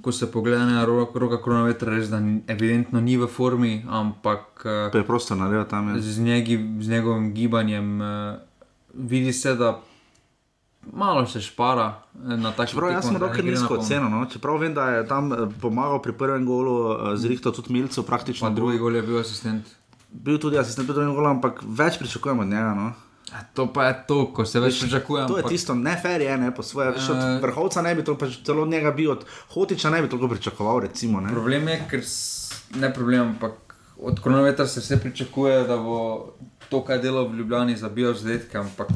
ko 0.03 0.13
se 0.13 0.33
pogleda 0.33 0.67
na 0.67 0.85
roka, 0.85 1.19
roka 1.19 1.43
kronometra, 1.43 1.91
res 1.91 2.11
da 2.11 2.21
evidentno 2.47 3.01
ni 3.01 3.17
v 3.17 3.27
formi, 3.27 3.85
ampak 3.89 4.67
preprosto 4.93 5.35
naredijo 5.35 5.65
tam. 5.65 5.95
Je. 5.95 6.03
Z, 6.03 6.21
njegi, 6.21 6.59
z 6.81 6.89
njegovim 6.89 7.35
gibanjem 7.35 8.01
uh, 8.01 8.07
vidi 8.95 9.33
se, 9.33 9.55
da 9.55 9.81
malo 10.93 11.27
se 11.27 11.41
špara 11.41 12.03
na 12.15 12.53
ta 12.53 12.63
način. 12.63 12.81
Jaz 12.93 13.05
sem 13.05 13.17
roke 13.17 13.43
nizko 13.43 13.75
ocenil, 13.75 14.11
no? 14.11 14.27
čeprav 14.27 14.61
vem, 14.61 14.75
da 14.75 14.91
je 14.91 15.09
tam 15.09 15.33
pomagal 15.61 16.03
pri 16.03 16.13
prvem 16.13 16.47
golu, 16.47 16.77
uh, 16.91 17.17
zrihtal 17.17 17.53
tudi 17.53 17.73
Milcev, 17.73 18.05
praktično. 18.05 18.49
Pa 18.49 18.55
drugi 18.55 18.79
gol 18.79 18.97
je 18.97 19.03
bil 19.03 19.19
asistent. 19.21 19.75
Bil 20.13 20.39
tudi 20.39 20.59
asistent, 20.59 20.89
tudi 20.89 21.07
gol, 21.07 21.27
ampak 21.27 21.65
več 21.65 21.99
pričakujemo 21.99 22.43
od 22.43 22.49
njega. 22.49 22.75
No? 22.75 22.93
To 23.55 23.67
pa 23.73 23.85
je 23.85 23.95
to, 24.07 24.19
ko 24.31 24.45
se 24.47 24.61
več 24.63 24.79
pričakuje. 24.81 25.27
To 25.27 25.39
je 25.41 25.45
tisto, 25.49 25.75
ne 25.75 25.97
fer 26.03 26.23
je, 26.23 26.37
ne, 26.39 26.53
po 26.55 26.63
svoje. 26.63 26.93
Uh, 26.95 27.09
od 27.11 27.43
vrhovca 27.43 27.83
ne 27.83 27.95
bi 27.99 28.05
to, 28.07 28.15
pač 28.19 28.39
celo 28.47 28.63
od 28.63 28.71
njega 28.71 28.93
bi, 28.95 29.09
od 29.11 29.25
hotiča 29.55 29.91
ne 29.91 30.03
bi 30.03 30.09
toliko 30.09 30.29
pričakoval. 30.29 30.81
Recimo, 30.87 31.23
problem 31.31 31.69
je, 31.69 31.81
ker 31.91 32.05
ne 32.79 32.93
problem, 32.95 33.35
ampak 33.35 33.75
od 33.99 34.23
kronometra 34.23 34.67
se 34.67 34.81
vse 34.81 35.01
pričakuje, 35.03 35.65
da 35.67 35.77
bo 35.77 35.99
to, 36.69 36.85
kar 36.87 37.03
delo 37.03 37.27
v 37.29 37.41
Ljubljani, 37.41 37.77
zabijal 37.77 38.15
zadetke, 38.15 38.59
ampak 38.59 38.95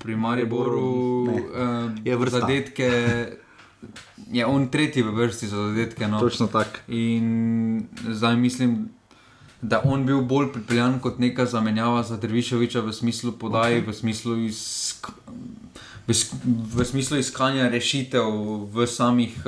pri 0.00 0.16
Mariboru 0.16 0.88
uh, 1.28 1.92
je 2.04 2.16
v 2.16 2.30
zadetke. 2.30 2.90
Je 4.32 4.46
on 4.46 4.70
tretji 4.72 5.02
v 5.04 5.12
vrsti 5.12 5.46
za 5.52 5.68
zadetke. 5.68 6.08
No. 6.08 6.20
Točno 6.20 6.46
tako. 6.48 6.80
In 6.88 7.88
zdaj 8.08 8.36
mislim, 8.36 8.88
da 9.64 9.80
on 9.84 10.04
bil 10.06 10.20
bolj 10.20 10.50
pripeljan 10.52 10.98
kot 11.00 11.18
neka 11.18 11.46
zamenjava 11.46 12.02
za 12.02 12.16
Drvišoviča 12.20 12.80
v 12.84 12.92
smislu 12.92 13.32
podaji, 13.32 13.80
okay. 13.80 13.88
v, 13.88 13.92
smislu 13.96 14.36
isk, 14.44 15.08
v, 16.06 16.16
v 16.76 16.84
smislu 16.84 17.16
iskanja 17.16 17.70
rešitev 17.72 18.28
v, 18.74 18.86
samih, 18.86 19.38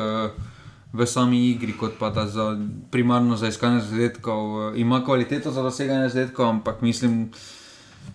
v 0.93 1.07
sami 1.07 1.43
igri, 1.51 1.75
kot 1.77 1.99
pa 2.01 2.09
da 2.11 2.25
za, 2.33 2.55
primarno 2.91 3.37
za 3.37 3.51
iskanje 3.53 3.83
zadetkov. 3.91 4.73
Ima 4.77 5.03
kvaliteto 5.05 5.53
za 5.53 5.63
doseganje 5.63 6.09
zadetkov, 6.09 6.49
ampak 6.49 6.81
mislim, 6.81 7.29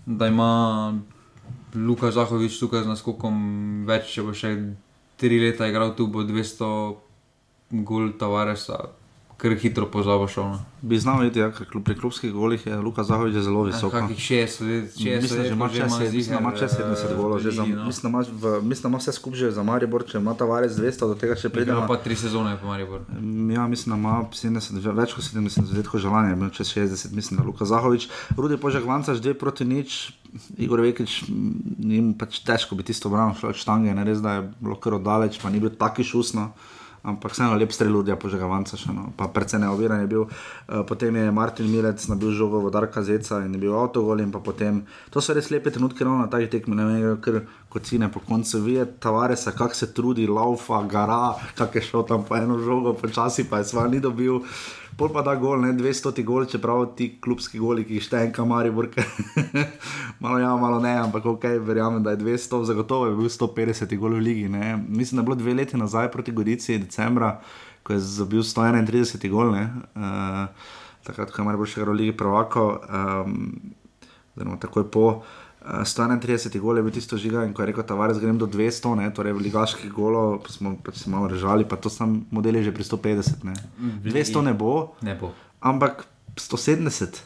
da 0.06 0.26
ima 0.26 0.98
Luka 1.74 2.10
Zahovič 2.10 2.58
tukaj 2.58 2.82
z 2.82 2.96
naskokom 2.96 3.36
več, 3.86 4.10
če 4.16 4.26
bo 4.26 4.34
še 4.34 4.56
tri 5.22 5.38
leta 5.38 5.70
igral 5.70 5.94
tu, 5.94 6.10
bo 6.10 6.26
200 6.26 6.72
gol 7.86 8.10
Tavaresa 8.18 8.90
kar 9.42 9.54
hitro 9.58 9.86
pozabo 9.90 10.28
šel. 10.30 10.44
No. 10.44 10.58
Bi 10.82 10.98
znal 10.98 11.20
videti, 11.20 11.40
ja, 11.40 11.50
pri 11.84 11.96
klubskih 11.98 12.32
golih 12.32 12.66
je 12.66 12.76
Luka 12.76 13.02
Zahovič 13.02 13.34
zelo 13.42 13.64
visok. 13.66 13.92
Kakih 13.92 14.18
60 14.18 14.62
let, 14.68 14.94
60 14.94 15.02
let. 15.02 16.12
Mislim, 16.12 16.36
da 16.36 16.40
ima 16.40 16.52
čez 16.58 16.70
70 16.78 17.16
golov. 17.16 17.40
Mislim, 17.86 18.14
da 18.82 18.88
ima 18.88 18.98
vse 18.98 19.12
skupaj 19.12 19.38
že 19.38 19.50
za 19.50 19.62
Maribor, 19.62 20.04
če 20.06 20.18
ima 20.18 20.34
ta 20.38 20.46
varec 20.46 20.72
200, 20.72 21.08
do 21.10 21.18
tega 21.18 21.34
še 21.34 21.50
pride. 21.50 21.74
Ima 21.74 21.88
pa 21.90 21.96
tri 21.98 22.14
sezone 22.14 22.54
po 22.60 22.70
Maribor. 22.70 23.02
Ja, 23.54 23.66
mislim, 23.66 23.96
da 23.96 23.98
ima 23.98 24.14
70, 24.30 24.78
več 24.94 25.14
kot 25.18 25.26
70 25.26 25.74
let, 25.74 25.90
ko 25.90 25.98
želanje, 25.98 26.36
ima 26.38 26.50
čez 26.54 26.70
60, 26.76 27.10
mislim, 27.16 27.40
da 27.40 27.46
Luka 27.46 27.66
Zahovič. 27.66 28.06
Rudi 28.38 28.60
Požek 28.62 28.86
Vanca, 28.86 29.16
že 29.18 29.34
proti 29.34 29.66
nič. 29.66 30.12
Igor 30.56 30.80
Vekič, 30.80 31.24
njim 31.28 32.14
pač 32.16 32.38
težko 32.46 32.78
bi 32.78 32.86
tisto 32.88 33.10
branil, 33.12 33.34
šlo 33.36 33.50
je 33.50 33.58
štange, 33.60 33.92
ne 33.92 34.04
res, 34.06 34.22
da 34.24 34.38
je 34.38 34.46
bilo 34.62 34.78
kar 34.80 34.96
oddaleč, 34.96 35.36
pa 35.42 35.50
ni 35.52 35.60
bil 35.60 35.74
taki 35.76 36.06
šusno 36.08 36.54
ampak 37.02 37.32
vseeno 37.34 37.56
lep 37.58 37.72
strel 37.74 37.92
ljudi, 37.92 38.14
požegavanca 38.18 38.78
še 38.78 38.94
no, 38.94 39.10
pa 39.16 39.26
predvsem 39.32 39.62
neoviran 39.64 40.04
je 40.04 40.10
bil. 40.10 40.26
Uh, 40.26 40.82
potem 40.86 41.16
je 41.18 41.32
Martin 41.34 41.70
Milec 41.70 42.02
nabil 42.08 42.34
žogo 42.36 42.62
v 42.62 42.70
Darka 42.74 43.02
Zeca 43.02 43.42
in 43.42 43.56
je 43.56 43.62
bil 43.62 43.74
avtogol 43.74 44.22
in 44.22 44.30
pa 44.30 44.38
potem, 44.38 44.82
to 45.10 45.20
so 45.20 45.34
res 45.34 45.50
lepe 45.50 45.72
trenutke, 45.74 46.06
no, 46.06 46.18
na 46.22 46.30
takih 46.30 46.50
tekmih, 46.52 46.78
ne 46.78 46.86
vem, 46.86 47.16
ker 47.24 47.42
kocine 47.72 48.10
po 48.12 48.22
koncu 48.22 48.62
vije, 48.62 48.86
Tavaresa, 49.02 49.54
kak 49.56 49.74
se 49.74 49.90
trudi, 49.94 50.28
laufa, 50.28 50.82
gara, 50.86 51.34
kak 51.58 51.74
je 51.74 51.86
šel 51.88 52.06
tam 52.06 52.22
po 52.28 52.38
eno 52.38 52.60
žogo, 52.62 52.94
počasi 52.94 53.48
pa 53.50 53.62
je 53.62 53.72
sva 53.72 53.88
ni 53.90 53.98
dobil. 54.00 54.42
Pol 54.96 55.10
pa 55.12 55.22
da 55.26 55.34
gol, 55.40 55.60
ne 55.62 55.72
200 55.76 56.24
gol, 56.26 56.46
čeprav 56.50 56.84
ti 56.96 57.08
klubski 57.22 57.60
goli, 57.62 57.84
ki 57.88 57.98
jih 57.98 58.06
šteje 58.06 58.28
en 58.28 58.34
kamari, 58.36 58.70
burke. 58.74 59.04
malo 60.22 60.38
ja, 60.42 60.52
malo 60.60 60.80
ne, 60.82 60.94
ampak 61.02 61.26
ok, 61.34 61.46
verjamem, 61.66 62.02
da 62.04 62.14
je 62.14 62.22
200, 62.22 62.62
zagotovo 62.68 63.08
je 63.08 63.16
bil 63.18 63.30
150 63.32 63.96
gol 63.98 64.16
v 64.18 64.22
ligi. 64.28 64.48
Ne. 64.52 64.76
Mislim, 64.88 65.18
da 65.18 65.22
je 65.22 65.28
bilo 65.30 65.38
dve 65.40 65.54
leti 65.54 65.80
nazaj 65.80 66.10
proti 66.12 66.32
Gorici, 66.32 66.78
decembra, 66.78 67.36
ko 67.82 67.96
je 67.96 68.28
bil 68.30 68.44
131 68.46 69.30
gol, 69.32 69.54
ne. 69.56 69.64
Uh, 69.96 70.72
takrat, 71.06 71.32
ko 71.32 71.42
je 71.42 71.46
Maribor 71.46 71.70
še 71.70 71.80
igral 71.80 71.96
v 71.96 72.02
ligi 72.04 72.18
prvako, 72.18 72.66
um, 72.88 74.58
takoj 74.60 74.90
po. 74.90 75.06
131 75.62 76.58
gol 76.58 76.76
je 76.76 76.82
bil 76.82 76.94
tisto 76.94 77.14
žiga 77.14 77.44
in 77.46 77.54
ko 77.54 77.62
je 77.62 77.70
rekel, 77.70 77.86
da 77.86 77.94
grem 78.18 78.38
do 78.38 78.46
200, 78.50 78.96
ne, 78.98 79.06
torej 79.14 79.32
v 79.38 79.46
ligaških 79.46 79.92
golov, 79.94 80.42
smo 80.50 80.74
pač 80.82 81.04
se 81.04 81.10
malo 81.10 81.30
režali, 81.30 81.62
pa 81.62 81.78
to 81.78 81.90
sem 81.90 82.26
model 82.34 82.58
že 82.62 82.74
pri 82.74 82.82
150. 82.82 83.46
Ne. 83.46 83.54
200 84.02 84.42
ne 84.42 84.54
bo, 84.54 84.94
ne 85.02 85.14
bo. 85.14 85.30
Ampak 85.62 86.06
170. 86.34 87.22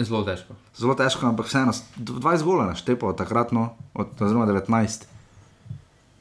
Zelo 0.00 0.24
težko. 0.24 0.56
Zelo 0.74 0.96
težko, 0.96 1.28
ampak 1.28 1.46
vseeno, 1.46 1.76
20 2.00 2.42
gola 2.42 2.72
naštepo 2.72 3.12
takrat, 3.12 3.52
no, 3.52 3.76
od 3.94 4.16
oziroma 4.16 4.48
19. 4.48 5.06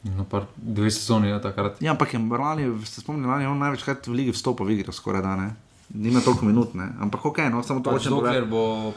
No, 0.08 0.28
pa 0.30 0.46
dve 0.56 0.92
sezoni 0.92 1.32
je 1.32 1.40
takrat. 1.42 1.82
Ja, 1.82 1.96
ampak 1.96 2.14
je 2.14 2.20
lani, 2.20 2.68
ste 2.86 3.02
spomnili, 3.02 3.28
lani 3.28 3.48
je 3.48 3.50
on 3.50 3.60
največkrat 3.60 4.08
v 4.08 4.14
ligi 4.14 4.36
vstopil, 4.36 4.68
v 4.68 4.78
igro 4.78 4.94
skoraj 4.94 5.24
da 5.24 5.34
ne. 5.40 5.48
Nima 5.96 6.20
toliko 6.20 6.46
minut, 6.46 6.76
ne. 6.76 6.92
Ampak 7.00 7.24
ok, 7.26 7.48
no, 7.52 7.64
samo 7.64 7.80
to 7.80 7.96
hočem 7.96 8.12
povedati. 8.12 8.46
Bo 8.46 8.94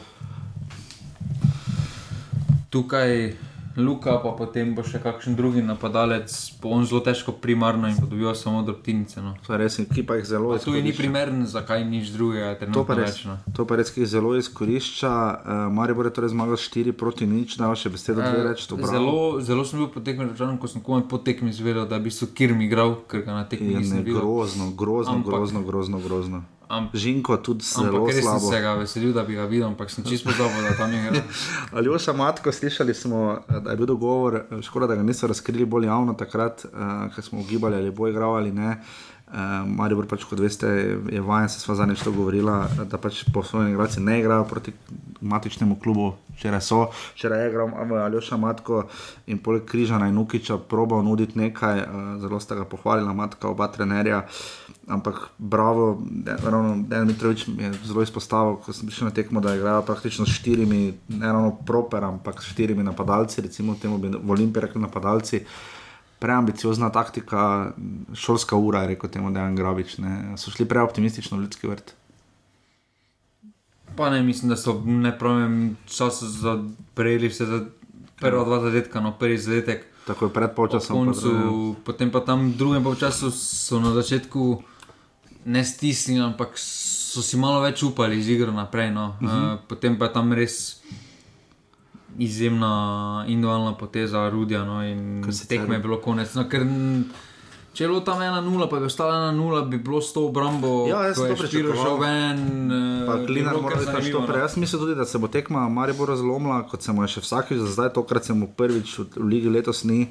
tukaj 2.71 3.35
Luka, 3.77 4.17
pa 4.19 4.33
potem 4.35 4.73
bo 4.75 4.83
še 4.83 4.99
kakšen 4.99 5.35
drugi 5.39 5.61
napadalec, 5.63 6.27
bo 6.59 6.73
on 6.75 6.83
zelo 6.83 6.99
težko 6.99 7.31
primarno 7.39 7.87
in 7.87 7.95
bo 7.95 8.03
dobil 8.03 8.27
samo 8.35 8.65
drobtinice. 8.67 9.23
No. 9.23 9.31
To 9.47 9.55
je 9.55 9.59
res, 9.61 9.79
ki 9.87 10.03
pa 10.03 10.19
jih 10.19 10.27
zelo 10.27 10.51
izkorišča. 10.51 10.67
Tu 10.67 10.83
ni 10.83 10.91
primeren, 10.91 11.45
zakaj 11.47 11.85
nič 11.87 12.11
drugega. 12.11 12.67
To 12.75 12.83
pa, 12.83 12.99
res, 12.99 13.23
no. 13.23 13.37
to 13.55 13.63
pa 13.63 13.79
res, 13.79 13.93
ki 13.95 14.03
jih 14.03 14.11
zelo 14.11 14.35
izkorišča. 14.35 15.07
Uh, 15.07 15.63
Mari 15.71 15.95
bo 15.95 16.03
torej 16.03 16.35
zmagal 16.35 16.59
4 16.59 16.91
proti 16.91 17.23
nič, 17.23 17.55
da 17.61 17.71
še 17.71 17.93
besedo 17.95 18.19
dve 18.19 18.43
reči. 18.51 18.67
Zelo, 18.67 19.39
zelo 19.39 19.63
sem 19.63 19.79
bil 19.79 19.87
potekmen, 19.93 20.35
ko 20.35 20.67
sem 20.67 20.83
komaj 20.83 21.07
potekmi 21.07 21.55
izvedel, 21.55 21.87
da 21.87 21.95
bi 21.95 22.11
so 22.11 22.27
Kirmi 22.27 22.67
igral, 22.67 22.99
ker 23.07 23.23
ga 23.23 23.39
na 23.39 23.47
tekmi 23.47 23.79
nisem 23.79 24.03
videl. 24.03 24.19
Grozno, 24.19 24.75
grozno, 24.75 25.21
Ampak, 25.23 25.31
grozno, 25.31 25.63
grozno, 25.63 26.03
grozno. 26.03 26.43
Amp, 26.71 26.95
Žinko 26.95 27.37
tudi 27.37 27.65
zelo 27.67 27.91
slabo. 27.91 28.07
Jaz 28.07 28.23
sem 28.23 28.39
se 28.39 28.61
ga 28.63 28.73
veselil, 28.79 29.13
da 29.13 29.23
bi 29.27 29.35
ga 29.35 29.45
videl, 29.45 29.67
ampak 29.67 29.91
sem 29.91 30.05
čisto 30.07 30.31
pozabil, 30.31 30.63
da 30.63 30.75
tam 30.79 30.93
je. 30.93 31.23
Ali 31.75 31.91
oša 31.91 32.13
matko, 32.15 32.51
slišali 32.51 32.93
smo, 32.95 33.41
da 33.47 33.71
je 33.71 33.77
bil 33.77 33.89
dogovor, 33.91 34.43
škoda, 34.63 34.87
da 34.87 34.95
ga 34.95 35.03
niso 35.03 35.27
razkrili 35.27 35.65
bolj 35.65 35.89
javno 35.91 36.13
takrat, 36.13 36.65
uh, 36.65 37.11
ko 37.15 37.21
smo 37.21 37.39
ugibali, 37.39 37.75
ali 37.75 37.91
bo 37.91 38.07
igral 38.07 38.35
ali 38.35 38.51
ne. 38.51 38.77
Uh, 39.31 39.67
Marijo, 39.67 40.03
pač, 40.07 40.23
kot 40.27 40.39
veste, 40.43 40.67
je 41.11 41.21
vajen, 41.23 41.49
se 41.49 41.59
sva 41.59 41.75
zadnjič 41.79 42.01
to 42.03 42.11
govorila, 42.11 42.65
da 42.87 42.97
pač 42.99 43.21
po 43.31 43.43
svojem 43.43 43.69
igralcu 43.71 44.03
ne 44.03 44.19
igrajo 44.19 44.43
proti 44.47 44.73
matičnemu 45.21 45.77
klubu, 45.79 46.09
včeraj 46.35 46.61
so, 46.61 46.81
včeraj 47.13 47.45
je 47.45 47.49
igral 47.49 47.71
Aljoša 48.03 48.37
Matko 48.37 48.83
in 49.27 49.39
poleg 49.39 49.63
Križana 49.65 50.09
in 50.11 50.19
Nukiča 50.19 50.57
probal 50.57 51.03
nuditi 51.07 51.39
nekaj, 51.39 51.79
uh, 51.79 52.01
zelo 52.19 52.39
sta 52.39 52.59
ga 52.59 52.65
pohvalila 52.65 53.13
matka, 53.13 53.47
oba 53.47 53.67
trenerja. 53.71 54.25
Ampak, 54.87 55.29
bravo, 55.37 56.01
Dejan 56.03 57.07
Mitrovič 57.07 57.47
je 57.47 57.69
zelo 57.85 58.01
izpostavil, 58.01 58.57
ko 58.65 58.73
sem 58.73 58.89
prišel 58.89 59.07
na 59.07 59.13
tekmo, 59.13 59.39
da 59.39 59.53
igrajo 59.55 59.83
praktično 59.85 60.25
s 60.25 60.33
štirimi, 60.41 60.93
ne 61.07 61.27
ravno 61.27 61.51
proper, 61.65 62.03
ampak 62.03 62.41
s 62.41 62.49
štirimi 62.49 62.83
napadalci, 62.83 63.41
recimo 63.45 63.75
temu 63.77 63.97
bi 64.01 64.09
v 64.09 64.31
Olimpiji 64.31 64.61
rekli 64.61 64.81
napadalci. 64.81 65.45
Preambiciozna 66.19 66.89
taktika, 66.89 67.71
šolska 68.13 68.57
ura, 68.57 68.81
je 68.81 68.87
rekel 68.87 69.09
temu 69.09 69.31
Dejan 69.31 69.55
Grabič. 69.55 69.97
Ne. 69.97 70.33
So 70.37 70.51
šli 70.51 70.65
preoptimistično 70.65 71.37
v 71.37 71.41
ljudski 71.45 71.67
vrt. 71.67 71.93
Pa 73.95 74.09
ne, 74.09 74.23
mislim, 74.23 74.49
da 74.49 74.57
so 74.57 74.81
ne 74.85 75.13
pravim 75.17 75.77
čas 75.85 76.23
za 76.23 76.57
prejeli 76.93 77.29
vse 77.29 77.45
za 77.45 77.65
prva 78.19 78.43
dva 78.45 78.59
zadetka, 78.59 79.01
no 79.01 79.13
prvi 79.13 79.37
zadetek. 79.37 79.85
Tako 80.07 80.25
je 80.25 80.33
pred 80.33 80.51
polčasom. 80.55 81.05
Koncu, 81.05 81.29
pa 81.31 81.91
potem 81.91 82.11
pa 82.11 82.19
tam 82.19 82.53
drugem 82.57 82.83
polčasu 82.83 83.31
so 83.31 83.79
na 83.79 83.93
začetku 83.93 84.70
ne 85.45 85.63
stisnili, 85.65 86.23
ampak 86.23 86.55
so 86.55 87.21
si 87.21 87.37
malo 87.37 87.61
več 87.61 87.83
upali 87.83 88.21
z 88.23 88.37
igro 88.37 88.51
naprej. 88.51 88.91
No. 88.91 89.15
Uh 89.21 89.27
-huh. 89.27 89.53
uh, 89.53 89.59
potem 89.67 89.97
pa 89.99 90.05
je 90.05 90.13
tam 90.13 90.33
res 90.33 90.81
izjemna 92.19 93.25
individualna 93.27 93.73
poteza 93.77 94.29
Rudija 94.29 94.65
no, 94.65 94.83
in 94.83 95.23
tekme 95.47 95.75
je 95.75 95.79
bilo 95.79 96.01
konec. 96.01 96.33
No, 96.35 96.49
ker, 96.49 96.65
Če 97.71 97.85
je 97.85 97.87
bilo 97.87 98.01
tam 98.03 98.19
1-0, 98.19 98.65
pa 98.67 98.77
je 98.77 98.87
ostalo 98.89 99.13
1-0, 99.31 99.69
bi 99.71 99.77
bilo 99.79 100.01
s 100.03 100.11
to 100.11 100.25
obrambo. 100.27 100.87
Ja, 100.91 101.05
jaz 101.07 101.15
sem 101.15 101.31
to 101.31 101.37
pričakoval. 101.39 102.01
Ven, 102.01 102.41
uh, 102.67 103.25
Klinar 103.25 103.55
mora 103.63 103.77
biti 103.79 103.93
pač 103.95 104.09
to 104.11 104.23
prej. 104.27 104.35
No. 104.35 104.43
Jaz 104.43 104.57
mislim 104.59 104.81
tudi, 104.81 104.95
da 104.95 105.05
se 105.07 105.17
bo 105.17 105.29
tekma 105.31 105.69
Maribor 105.69 106.11
razlomila, 106.11 106.65
kot 106.67 106.83
se 106.83 106.91
mu 106.91 107.05
je 107.07 107.13
še 107.15 107.23
vsakeč, 107.23 107.63
za 107.63 107.71
zdaj 107.71 107.93
tokrat 107.95 108.27
se 108.27 108.35
mu 108.35 108.49
prvič 108.51 108.97
v, 108.99 109.05
v 109.15 109.29
ligi 109.31 109.53
letos 109.55 109.85
ni. 109.87 110.09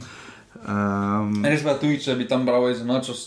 Um, 0.65 1.45
Res 1.45 1.61
pa 1.61 1.77
tudi, 1.77 2.01
če 2.01 2.17
bi 2.17 2.25
tam 2.29 2.49
bravo 2.49 2.73
izenačil 2.73 3.19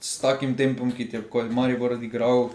s 0.00 0.18
takim 0.18 0.56
tempom, 0.56 0.92
ki 0.92 1.08
je 1.12 1.22
kot 1.22 1.50
Maribor 1.52 1.92
odigral. 1.92 2.50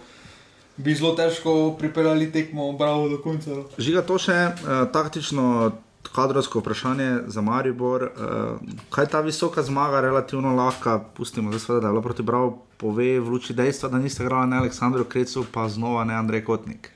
Bi 0.78 0.96
zelo 0.96 1.14
težko 1.16 1.76
pripeljali 1.80 2.32
tekmo, 2.32 2.72
bravo 2.74 3.10
do 3.10 3.22
konca. 3.24 3.64
Žiga 3.78 4.02
to 4.04 4.18
še 4.20 4.36
uh, 4.50 4.72
taktično, 4.92 5.72
kadrovsko 6.12 6.60
vprašanje 6.60 7.30
za 7.32 7.42
Maribor. 7.42 8.10
Uh, 8.10 8.74
kaj 8.92 9.08
ta 9.14 9.22
visoka 9.24 9.64
zmaga, 9.64 10.02
relativno 10.04 10.52
lahka, 10.56 11.00
pustimo 11.16 11.54
zdaj, 11.54 11.64
sveda, 11.64 11.80
da 11.80 11.88
je 11.88 11.96
bilo 11.96 12.04
proti 12.04 12.26
Bravo, 12.28 12.58
pove 12.78 13.08
v 13.20 13.38
luči 13.38 13.56
dejstva, 13.56 13.90
da 13.94 14.02
niste 14.04 14.26
igrali 14.26 14.52
ne 14.52 14.60
Aleksandru 14.60 15.06
Krecu, 15.08 15.46
pa 15.52 15.70
znova 15.72 16.04
ne 16.04 16.18
Andrej 16.18 16.44
Kotnik. 16.44 16.92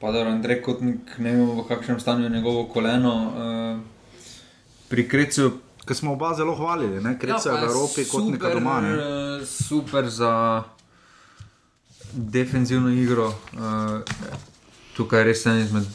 Pa 0.00 0.12
da 0.12 0.24
Andrej 0.30 0.62
Kotnik 0.64 1.18
ne 1.18 1.36
vem, 1.36 1.52
v 1.60 1.68
kakšnem 1.68 2.00
stanju 2.00 2.30
je 2.30 2.34
njegovo 2.38 2.64
koleno. 2.72 3.14
Uh, 3.28 3.84
pri 4.88 5.08
Krecu 5.08 5.65
ki 5.86 5.94
smo 5.94 6.12
oba 6.12 6.34
zelo 6.34 6.54
hvalili, 6.54 7.00
ne 7.02 7.18
kreca 7.18 7.50
ja, 7.50 7.60
v 7.60 7.68
Evropi 7.68 8.04
super, 8.04 8.10
kot 8.10 8.32
neka 8.32 8.50
doma. 8.54 8.80
Ne? 8.80 8.94
Eh, 8.94 9.46
super 9.46 10.08
za 10.08 10.62
defensivno 12.12 12.90
igro. 12.90 13.28
Uh, 13.28 14.00
tukaj 14.96 15.20
je 15.20 15.24
res 15.24 15.46
en 15.46 15.60
izmed 15.60 15.86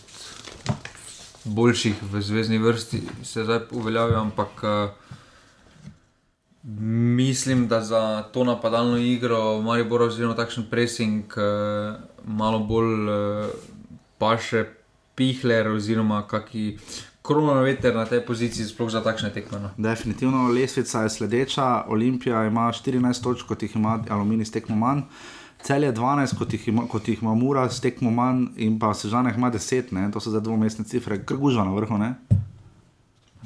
boljših 1.44 2.04
v 2.12 2.22
zvezdni 2.22 2.60
vrsti, 2.62 3.02
se 3.24 3.44
zdaj 3.44 3.72
uveljavlja, 3.72 4.20
ampak 4.20 4.64
uh, 4.64 4.90
mislim, 7.18 7.68
da 7.68 7.82
za 7.82 8.24
to 8.34 8.44
napadalno 8.44 8.98
igro, 8.98 9.62
malo 9.62 9.86
bolj 9.86 10.08
oziroma 10.08 10.36
takšen 10.38 10.70
pressing, 10.70 11.34
uh, 11.38 11.98
malo 12.26 12.60
bolj 12.60 13.10
uh, 13.10 13.50
paše 14.18 14.66
pihler 15.16 15.68
oziroma 15.68 16.22
kakšni 16.28 16.78
korona 17.22 17.62
veter 17.62 17.96
na 17.96 18.06
tej 18.06 18.26
poziciji, 18.26 18.66
sploh 18.66 18.90
za 18.90 19.04
takšne 19.06 19.30
tekme. 19.34 19.60
No. 19.62 19.70
Definitivno 19.78 20.50
lesvica 20.50 21.04
je 21.06 21.10
sledeča. 21.10 21.86
Olimpija 21.88 22.46
ima 22.46 22.72
14 22.74 23.24
točk, 23.24 23.48
kot 23.48 23.64
jih 23.64 23.76
ima 23.76 24.00
Aluminij 24.10 24.46
s 24.46 24.52
tekmo 24.52 24.76
manj. 24.76 25.06
Cel 25.62 25.84
je 25.84 25.94
12, 25.94 26.38
kot 26.38 26.54
jih 26.54 26.68
ima, 26.68 26.88
kot 26.90 27.08
jih 27.08 27.22
ima 27.22 27.36
Mura 27.36 27.70
s 27.70 27.82
tekmo 27.82 28.10
manj, 28.12 28.48
in 28.58 28.80
pa 28.80 28.94
Sežanek 28.94 29.38
ima 29.38 29.52
10, 29.52 29.94
ne? 29.94 30.12
to 30.12 30.20
so 30.20 30.34
za 30.34 30.40
dvomestne 30.40 30.86
cifre, 30.86 31.22
krguža 31.26 31.64
na 31.64 31.76
vrhu. 31.76 32.00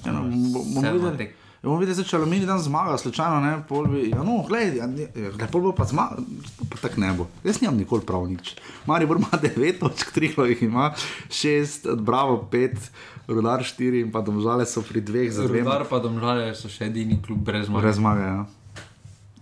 Ja, 0.05 0.11
no, 0.11 0.23
bomo 0.23 0.81
videli. 0.93 1.27
Ja, 1.59 1.67
bomo 1.67 1.81
videli, 1.81 2.05
če 2.07 2.15
Aluminij 2.15 2.47
dan 2.47 2.61
zmaga, 2.63 2.95
slučajno 2.97 3.41
ne, 3.43 3.57
pol 3.67 3.89
bi, 3.91 4.05
ja, 4.13 4.23
no, 4.23 4.45
gledaj, 4.47 4.77
ja, 4.79 4.87
ja, 5.27 5.49
pol 5.51 5.65
bo 5.65 5.73
pa 5.75 5.83
zmaga, 5.89 6.23
pa 6.71 6.79
tako 6.79 7.03
ne 7.03 7.11
bo. 7.17 7.27
Jaz 7.43 7.59
nimam 7.59 7.75
nikoli 7.81 8.05
prav 8.07 8.23
nič. 8.29 8.53
Mari 8.87 9.09
ima 9.09 9.35
9 9.41 9.79
točk, 9.79 10.15
3 10.15 10.47
jih 10.53 10.63
ima, 10.69 10.93
6, 11.27 11.95
bravo, 11.99 12.47
5. 12.51 12.89
Rudar 13.27 13.63
4 13.63 14.01
in 14.01 14.11
pa 14.11 14.21
domžale 14.21 14.65
so 14.65 14.81
pri 14.85 15.01
dveh 15.01 15.31
zelo 15.31 15.47
zelo. 15.47 15.63
Rudar 15.65 15.85
pa 15.89 15.99
domžale 15.99 16.53
so 16.53 16.69
še 16.69 16.89
edini 16.91 17.17
klub 17.21 17.41
brez 17.41 17.65
zmage. 17.69 17.81
Brez 17.81 17.97
zmage, 17.97 18.25
ja. 18.25 18.45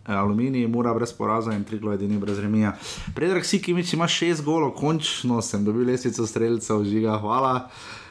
E, 0.03 0.11
Aluminij, 0.11 0.67
mora 0.67 0.93
brez 0.93 1.11
poraza 1.15 1.55
in 1.55 1.63
tri 1.63 1.79
glo 1.79 1.93
edini 1.95 2.19
brez 2.19 2.39
remija. 2.39 2.75
Predrag 3.15 3.47
si, 3.47 3.59
ki 3.63 3.73
mi 3.73 3.83
ima 3.83 4.07
šest 4.07 4.43
golo, 4.43 4.71
končno 4.75 5.41
sem 5.41 5.63
dobil 5.63 5.87
lesvico 5.87 6.27
streljcev, 6.27 6.83
žiga, 6.87 7.19
hvala. 7.23 7.67
E, 7.67 8.02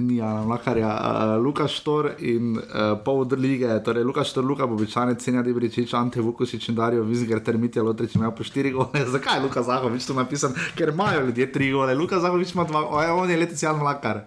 ni 0.00 0.16
Jan 0.16 0.46
Mlakarja, 0.46 0.88
uh, 0.88 1.44
Lukaš 1.44 1.76
Štor 1.80 2.10
in 2.18 2.56
uh, 2.56 2.96
pol 3.04 3.26
lige, 3.36 3.68
torej 3.84 4.04
Lukaš 4.04 4.30
Štor, 4.30 4.44
Luka 4.44 4.66
Bobičane, 4.66 5.14
Cenja 5.14 5.42
Dibričič, 5.42 5.94
Ante 5.94 6.20
Vukušič 6.20 6.68
in 6.68 6.74
Darijo 6.74 7.02
Vizger, 7.02 7.40
ter 7.44 7.58
Mitja 7.58 7.82
Lotrič 7.82 8.14
imajo 8.14 8.34
po 8.34 8.44
štiri 8.44 8.70
gole. 8.70 9.04
Zakaj 9.14 9.38
je 9.38 9.42
Luka 9.44 9.62
Zahovič 9.62 10.06
to 10.06 10.14
napisal? 10.14 10.50
Ker 10.76 10.88
imajo 10.88 11.26
ljudje 11.26 11.52
tri 11.52 11.72
gole. 11.72 11.94
Luka 11.94 12.20
Zahovič 12.20 12.54
ima 12.54 12.64
dva, 12.64 12.86
on 13.14 13.30
je 13.30 13.36
letos 13.36 13.62
Jan 13.62 13.76
Mlakar. 13.78 14.24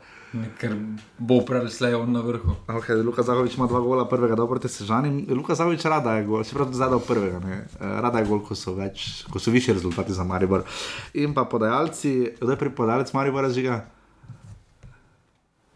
Ker 0.57 0.73
bo 1.17 1.43
preleslej 1.45 1.93
na 2.09 2.21
vrhu. 2.25 2.57
Okay, 2.65 2.97
Luka 3.05 3.21
Zahovič 3.21 3.57
ima 3.57 3.67
dva 3.67 3.79
gola, 3.79 4.07
prvega 4.09 4.35
dobro 4.35 4.59
te 4.59 4.67
sežani. 4.67 5.25
Luka 5.29 5.55
Zahovič 5.55 5.85
rada 5.85 6.17
je 6.17 6.25
gol, 6.25 6.43
se 6.43 6.57
pravi, 6.57 6.73
zadal 6.73 6.99
prvega. 6.99 7.39
Ne? 7.39 7.65
Eh, 7.77 8.01
rada 8.01 8.19
je 8.19 8.25
gol, 8.25 8.41
ko 8.41 8.57
so, 8.57 8.73
več, 8.73 9.25
ko 9.29 9.39
so 9.39 9.53
više 9.53 9.73
rezultati 9.73 10.13
za 10.13 10.23
Maribor. 10.23 10.65
In 11.13 11.33
pa 11.33 11.45
podajalci, 11.45 12.33
kdo 12.41 12.51
je 12.51 12.57
pri 12.57 12.69
podajalcu 12.73 13.17
Maribora 13.17 13.49
žiga? 13.53 13.83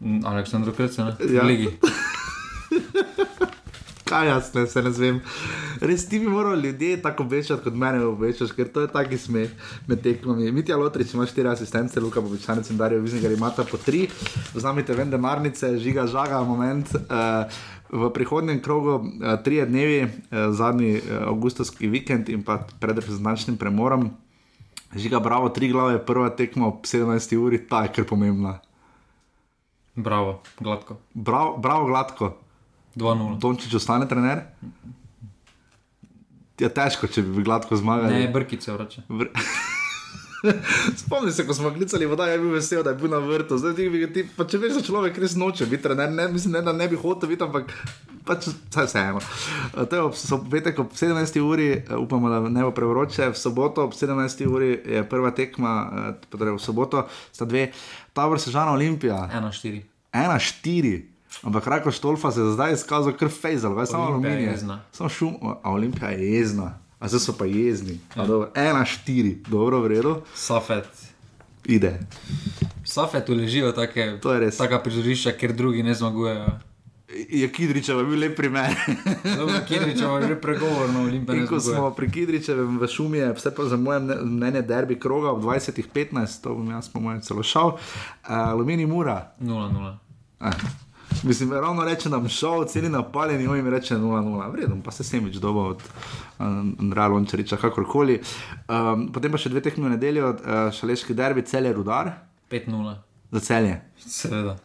Aleksandr 0.00 0.72
Krece, 0.76 1.04
ne? 1.04 1.16
Ja. 1.34 1.42
Ligi. 1.42 1.72
Kaj 4.08 4.28
jaz 4.28 4.54
ne, 4.54 4.66
se 4.66 4.82
ne 4.82 4.90
zvem. 4.94 5.18
Res 5.84 6.06
ti 6.08 6.18
bi 6.18 6.30
moral 6.30 6.60
ljudje 6.64 6.96
tako 7.04 7.26
obveščati, 7.26 7.60
kot 7.66 7.74
mene 7.76 8.00
obveščaš, 8.08 8.54
ker 8.56 8.70
to 8.72 8.84
je 8.86 8.90
taki 8.92 9.18
smeh 9.20 9.50
med 9.88 10.00
tekmami. 10.04 10.48
Mitja 10.54 10.78
Lotrič 10.80 11.12
ima 11.14 11.26
štiri 11.28 11.50
asistence, 11.50 12.00
Luka 12.00 12.22
Bobičanec 12.24 12.70
in 12.72 12.80
Darijo 12.80 13.04
Viznigar 13.04 13.34
imata 13.34 13.66
po 13.68 13.80
tri, 13.82 14.06
vzamite 14.54 14.96
ven 14.96 15.12
denarnice, 15.12 15.74
žiga 15.82 16.06
žaga 16.10 16.44
moment. 16.44 16.94
Uh, 17.08 17.66
V 17.88 18.10
prihodnjem 18.12 18.58
krogu, 18.60 18.98
uh, 19.00 19.38
tri 19.40 19.62
dnevi, 19.64 20.02
uh, 20.04 20.50
zadnji 20.52 20.98
uh, 20.98 21.30
avgustovski 21.30 21.88
vikend 21.88 22.28
in 22.28 22.42
pa 22.44 22.58
pred 22.80 22.98
reprezentančnim 23.00 23.56
premorom, 23.56 24.10
žiga 24.92 25.22
bravo, 25.24 25.48
tri 25.48 25.70
glave, 25.72 25.96
prva 25.96 26.28
tekma 26.28 26.68
ob 26.68 26.84
17. 26.84 27.32
uri, 27.40 27.62
ta 27.64 27.86
je 27.86 27.94
kar 27.96 28.04
pomembna. 28.04 28.58
Bravo, 29.98 30.42
gladko. 30.60 30.96
Bravo, 31.14 31.56
bravo 31.56 31.86
gladko. 31.86 32.36
2-0. 32.94 33.38
Dončič 33.38 33.74
ostane 33.74 34.06
trener? 34.08 34.44
Je 36.58 36.70
težko, 36.70 37.10
če 37.10 37.22
bi 37.26 37.42
gladko 37.42 37.76
zmagali. 37.78 38.14
Ne, 38.14 38.28
brkice 38.34 38.72
vrača. 38.72 39.02
Br 39.08 39.32
Spomni 41.00 41.32
se, 41.32 41.46
ko 41.46 41.54
smo 41.54 41.70
klicali 41.74 42.06
voda, 42.06 42.26
je 42.30 42.38
bil 42.38 42.54
vesel, 42.54 42.82
da 42.82 42.90
je 42.90 42.96
bil 42.96 43.10
na 43.10 43.18
vrtu. 43.18 43.58
Zdaj, 43.58 43.74
ti, 43.74 44.12
ti, 44.14 44.24
pa 44.36 44.46
če 44.46 44.60
veš, 44.62 44.76
da 44.78 44.82
človek 44.86 45.18
res 45.18 45.34
noče 45.38 45.66
biti 45.66 45.82
trener, 45.82 46.12
ne, 46.14 46.28
mislim, 46.30 46.54
ne, 46.54 46.62
da 46.62 46.72
ne 46.72 46.86
bi 46.88 46.98
hotel 46.98 47.32
biti, 47.32 47.42
ampak 47.42 47.74
pač 48.28 48.50
vse 48.50 48.84
vseeno. 48.86 49.22
To 49.74 49.96
je 49.96 50.02
ob 50.04 50.16
so, 50.18 50.38
petek 50.50 50.78
ob 50.82 50.92
17. 50.94 51.40
uri, 51.42 51.68
upamo, 51.98 52.30
da 52.30 52.40
ne 52.44 52.66
bo 52.66 52.74
prevroče. 52.76 53.32
V 53.32 53.40
soboto 53.40 53.88
ob 53.88 53.96
17. 53.96 54.44
uri 54.46 54.74
je 54.76 55.02
prva 55.08 55.32
tekma, 55.34 55.72
torej 56.30 56.58
v 56.58 56.62
soboto 56.62 57.06
sta 57.32 57.48
dve, 57.48 57.70
Tabor 58.18 58.40
Sežana 58.40 58.72
Olimpija. 58.72 59.30
1-4. 59.34 59.82
1-4. 60.12 61.02
Ampak 61.42 61.66
Rako 61.66 61.90
Štolfa 61.90 62.30
se 62.30 62.40
je 62.40 62.52
zdaj 62.52 62.72
izkazal 62.72 63.12
kar 63.14 63.28
fejzal, 63.30 63.74
veš, 63.74 63.88
samo 63.88 64.04
je 64.04 64.08
aluminij. 64.08 64.56
Samo 64.92 65.08
šum, 65.08 65.36
a 65.62 65.70
Olimpija 65.70 66.10
je 66.10 66.32
jezna. 66.32 66.78
A 66.98 67.08
zdaj 67.08 67.20
so 67.20 67.32
pa 67.38 67.46
jezni. 67.46 68.00
Ja. 68.16 68.26
Dobro, 68.26 68.50
dobro, 69.48 69.80
v 69.80 69.86
redu. 69.86 70.16
Safet. 70.34 70.88
Ide. 71.64 72.00
Safet 72.84 73.28
uležijo 73.28 73.72
take, 73.72 74.18
to 74.22 74.32
je 74.32 74.40
res. 74.40 74.56
taka 74.56 74.78
prizorišča, 74.82 75.32
ker 75.38 75.52
drugi 75.52 75.82
ne 75.82 75.94
zmagujejo. 75.94 76.58
Je 77.08 77.48
Kidričeva 77.48 78.02
bil 78.04 78.20
lep 78.20 78.36
primer. 78.36 78.74
Kidričeva 79.68 80.20
je 80.20 80.26
že 80.28 80.36
pregovorno, 80.36 81.06
ne 81.06 81.24
ko 81.46 81.56
zmaguje. 81.56 81.60
smo 81.60 81.90
pri 81.90 82.10
Kidričevem 82.10 82.78
v 82.78 82.86
šumi, 82.86 83.18
je 83.18 83.32
vse 83.32 83.54
pa 83.54 83.64
za 83.64 83.76
moje 83.76 84.00
mne- 84.00 84.20
mnenje 84.22 84.62
derbi 84.62 85.00
kroga 85.00 85.30
ob 85.30 85.40
20.15, 85.42 86.42
to 86.42 86.54
bom 86.54 86.70
jaz 86.70 86.88
po 86.88 87.00
mojem 87.00 87.20
celo 87.20 87.42
šel. 87.42 87.66
Uh, 87.68 87.78
Alumini 88.28 88.86
Mura. 88.86 89.32
0-0. 89.40 89.96
Eh. 90.40 90.50
Mislim, 91.22 91.52
ravno 91.52 91.84
reče 91.84 92.08
nam 92.08 92.28
šel, 92.28 92.64
celi 92.64 92.88
napaljeni, 92.88 93.46
on 93.46 93.56
jim 93.56 93.68
reče 93.68 93.96
0-0, 93.96 94.52
vredno, 94.52 94.76
pa 94.84 94.90
se 94.90 95.04
sem 95.04 95.24
več 95.24 95.36
dobo 95.36 95.64
od 95.72 95.80
um, 96.38 96.76
Andreja 96.78 97.08
Lončariča, 97.08 97.56
kakorkoli. 97.56 98.20
Um, 98.68 99.08
potem 99.08 99.32
pa 99.32 99.38
še 99.38 99.48
dve 99.48 99.64
tekme 99.64 99.88
v 99.88 99.94
nedeljo, 99.96 100.34
uh, 100.34 100.68
šaleški 100.70 101.16
derbi, 101.16 101.42
celje 101.42 101.72
rudar. 101.72 102.12
5-0. 102.52 102.94
Za 103.32 103.40
celje. 103.40 103.80
Seveda. 103.96 104.58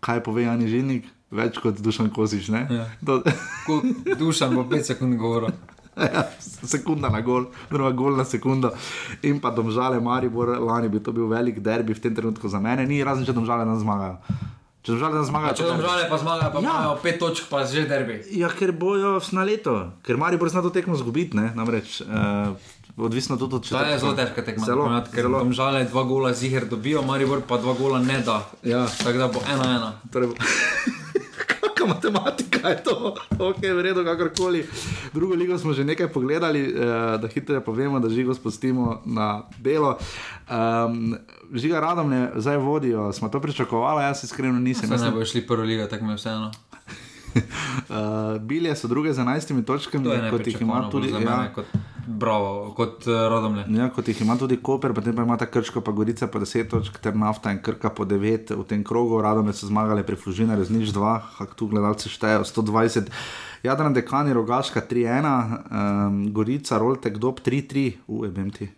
Kaj 0.00 0.20
pove 0.22 0.44
Jani 0.44 0.68
Žilnik? 0.68 1.08
Več 1.32 1.58
kot 1.58 1.80
Dušan 1.80 2.10
ne? 2.52 2.66
Ja. 2.70 2.84
Do, 3.00 3.22
Ko 3.66 3.80
Dušan 4.18 4.54
bo 4.54 4.64
5 4.68 4.84
sekund 4.84 5.16
govoril. 5.16 5.52
Ja, 5.92 6.22
sekunda 6.64 7.10
na 7.12 7.20
gol, 7.20 7.50
oziroma 7.68 7.90
gol 7.92 8.16
na 8.16 8.24
sekundo. 8.24 8.70
In 9.28 9.36
pa 9.44 9.50
domžale, 9.52 10.00
Maribor, 10.00 10.48
lani 10.56 10.88
bi 10.88 10.96
to 10.96 11.12
bil 11.12 11.28
velik 11.28 11.60
derbi 11.60 11.92
v 11.92 12.00
tem 12.00 12.14
trenutku 12.16 12.48
za 12.48 12.56
mene, 12.56 12.86
ni 12.88 13.04
razen 13.04 13.28
če 13.28 13.34
domžale 13.36 13.66
nas 13.68 13.84
zmagajo. 13.84 14.16
Če 14.80 14.96
domžale 14.96 15.20
nas 15.20 15.28
A 15.28 15.30
zmagajo, 15.30 15.52
če 15.52 15.62
to 15.62 15.68
domžale 15.68 16.06
pa 16.08 16.16
zmagajo, 16.16 16.48
pa 16.48 16.58
Ja. 16.58 16.64
imajo 16.64 16.96
5 16.96 17.18
točk, 17.20 17.44
pa 17.52 17.60
že 17.68 17.84
derbi. 17.84 18.24
Ja, 18.32 18.48
ker 18.48 18.72
bojo 18.72 19.20
na 19.36 19.44
leto, 19.44 19.92
ker 20.00 20.16
Maribor 20.16 20.48
zna 20.48 20.64
to 20.64 20.72
tekmo 20.72 20.96
zgubiti, 20.96 21.36
ne, 21.36 21.52
namreč. 21.52 22.00
Uh, 22.00 22.56
Odvisno 22.96 23.36
tudi 23.36 23.56
od 23.56 23.68
To 23.68 23.84
je 23.84 23.98
zelo 23.98 24.12
težka 24.12 24.40
tekma, 24.44 24.64
Zelo, 24.64 24.84
zelo, 24.84 25.04
ker 25.12 25.24
zelo. 25.24 25.44
domžale 25.44 25.84
dva 25.84 26.04
gola 26.04 26.32
ziger 26.32 26.64
dobijo, 26.64 27.04
Maribor 27.04 27.44
pa 27.44 27.56
dva 27.56 27.72
gola 27.72 28.00
ne 28.00 28.20
da. 28.20 28.48
Ja. 28.64 28.84
Tako 28.88 29.18
da 29.18 29.28
bo 29.28 29.40
1-1. 29.40 29.92
Torej, 30.08 30.28
Kakšna 31.82 31.94
matematika 31.94 32.68
je 32.68 32.76
to, 32.78 33.14
ok, 33.40 33.58
v 33.58 33.80
redu, 33.80 34.04
kakorkoli. 34.04 34.66
Drugo 35.12 35.34
ligo 35.34 35.58
smo 35.58 35.72
že 35.72 35.84
nekaj 35.84 36.08
pogledali, 36.08 36.60
eh, 36.62 36.74
da 37.18 37.28
hitro 37.28 37.60
povemo, 37.60 37.98
da 37.98 38.08
žigo 38.08 38.30
spustimo 38.32 39.02
na 39.04 39.26
belo. 39.58 39.98
Um, 40.44 41.16
žiga 41.52 41.80
radom 41.80 42.06
ne 42.06 42.30
zdaj 42.36 42.56
vodijo, 42.58 43.12
smo 43.12 43.28
to 43.28 43.40
pričakovali, 43.40 44.02
jaz 44.02 44.24
iskreno 44.24 44.58
nisem. 44.60 44.90
Ne 44.90 44.98
sem- 44.98 45.12
bojo 45.12 45.26
šli 45.26 45.42
prvo 45.42 45.62
ligo, 45.62 45.86
tako 45.86 46.04
mi 46.04 46.12
je 46.12 46.16
vseeno. 46.16 46.50
Uh, 47.34 48.40
Bilje 48.48 48.76
so 48.76 48.88
druge 48.88 49.12
z 49.12 49.18
11 49.18 49.64
točkami, 49.64 50.04
To 50.04 50.30
kot 50.30 50.46
jih 50.46 50.60
ima 50.60 50.88
tudi 50.90 51.10
za 51.10 51.18
mene, 51.18 51.30
ja, 51.30 51.52
kot, 51.54 51.66
bravo, 52.06 52.72
kot 52.76 53.06
uh, 53.06 53.28
rodomlje. 53.28 53.64
Ja, 53.68 53.88
kot 53.90 54.08
jih 54.08 54.20
ima 54.22 54.36
tudi 54.38 54.56
Koper, 54.56 54.94
potem 54.94 55.16
pa 55.16 55.22
ima 55.22 55.36
ta 55.36 55.46
Krško, 55.46 55.80
pa 55.80 55.92
Gorica 55.92 56.26
po 56.26 56.38
10 56.38 56.68
točk, 56.70 56.98
ter 57.02 57.16
nafta 57.16 57.52
in 57.52 57.62
Krka 57.62 57.90
po 57.90 58.04
9 58.04 58.54
v 58.56 58.66
tem 58.68 58.84
krogu, 58.84 59.20
radome 59.22 59.52
so 59.52 59.66
zmagali 59.66 60.02
pri 60.02 60.16
Fužinarju 60.16 60.64
z 60.64 60.76
nič 60.76 60.92
2, 60.92 61.16
hak 61.38 61.54
tu 61.54 61.70
gledalci 61.70 62.12
štejejo 62.12 62.44
120. 62.44 63.10
Jadran 63.62 63.94
Dekani, 63.94 64.34
Rogaška 64.34 64.82
3-1, 64.82 65.26
um, 65.70 66.22
Gorica, 66.34 66.78
Roltek, 66.78 67.18
Dob 67.18 67.38
3-3, 67.38 67.92
UEBM 68.10 68.50
ti. 68.50 68.70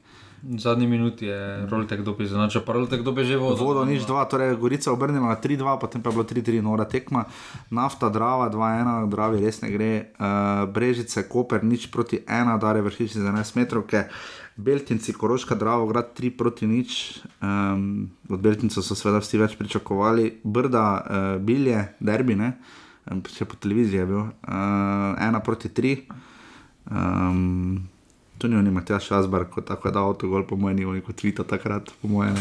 V 0.45 0.61
zadnji 0.61 0.85
minuti 0.85 1.25
je 1.27 1.65
Roltek 1.73 2.05
dobil 2.05 2.29
izenačil, 2.29 2.61
pa 2.61 2.77
Roltek 2.77 3.01
dobil 3.01 3.25
že 3.25 3.41
vodo. 3.41 3.57
Vodo 3.57 3.81
nič 3.89 4.05
2, 4.05 4.29
torej 4.29 4.53
Gorica 4.61 4.93
obrnila 4.93 5.33
na 5.33 5.39
3-2, 5.41 5.81
potem 5.81 6.05
pa 6.05 6.13
je 6.13 6.15
bilo 6.21 6.27
3-3 6.29 6.61
nora 6.61 6.85
tekma, 6.85 7.25
nafta, 7.73 8.13
Drava 8.13 8.53
2-1, 8.53 9.09
Dravi 9.09 9.41
res 9.41 9.65
ne 9.65 9.73
gre, 9.73 10.13
uh, 10.21 10.69
Brežice, 10.69 11.25
Koper 11.25 11.65
nič 11.65 11.89
proti 11.89 12.21
1, 12.21 12.61
Dare 12.61 12.85
vršiči 12.85 13.25
za 13.25 13.33
11 13.33 13.57
metrovke. 13.57 14.13
Beltinci, 14.55 15.17
Koroška, 15.17 15.57
Dravo, 15.57 15.89
grad 15.89 16.13
3 16.13 16.37
proti 16.37 16.69
nič, 16.69 17.25
um, 17.41 18.13
od 18.29 18.39
Beltincev 18.39 18.85
so 18.85 18.95
seveda 18.95 19.25
vsi 19.25 19.41
več 19.41 19.57
pričakovali, 19.57 20.45
Brda, 20.45 20.85
uh, 20.85 21.03
Bilje, 21.41 21.97
Derbi, 21.99 22.37
ne, 22.37 22.53
um, 23.09 23.25
še 23.25 23.49
po 23.49 23.57
televiziji 23.57 24.05
je 24.05 24.07
bil, 24.13 24.23
uh, 24.29 25.25
1 25.25 25.41
proti 25.43 25.73
3. 25.73 25.97
Um, 26.93 27.89
Tu 28.39 28.49
ni 28.49 28.57
on 28.57 28.71
Matjaš 28.75 29.07
Šasbar, 29.07 29.45
kot 29.51 29.69
tako 29.69 29.89
je 29.89 29.93
dal 29.93 30.09
avtogol, 30.11 30.43
po 30.47 30.57
mojem, 30.57 30.77
ni 30.77 31.01
kot 31.01 31.17
Tvita 31.17 31.45
takrat, 31.47 31.93
po 32.03 32.09
mojem. 32.09 32.35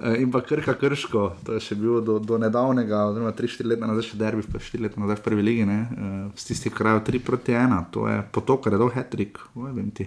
Eh, 0.00 0.20
In 0.22 0.30
pa 0.32 0.40
Krka 0.40 0.74
Krško, 0.78 1.24
to 1.44 1.56
je 1.56 1.60
še 1.60 1.74
bilo 1.74 2.00
do, 2.00 2.18
do 2.18 2.38
nedavnega, 2.38 3.08
oziroma 3.10 3.32
3-4 3.34 3.72
leta 3.74 3.88
nazaj 3.90 4.10
še 4.12 4.20
derbi, 4.20 4.46
pa 4.46 4.62
4 4.62 4.86
leta 4.86 5.02
nazaj 5.02 5.18
v 5.18 5.24
prvi 5.26 5.42
ligi, 5.42 5.66
ne, 5.66 5.80
eh, 5.90 6.28
tistih 6.38 6.72
krajev 6.72 7.02
3 7.10 7.22
proti 7.26 7.56
1, 7.58 7.90
to 7.90 8.06
je 8.08 8.20
potok, 8.30 8.62
ker 8.64 8.78
je 8.78 8.82
dol 8.84 8.94
hetrik, 8.94 9.42
vem 9.58 9.90
ti. 9.90 10.06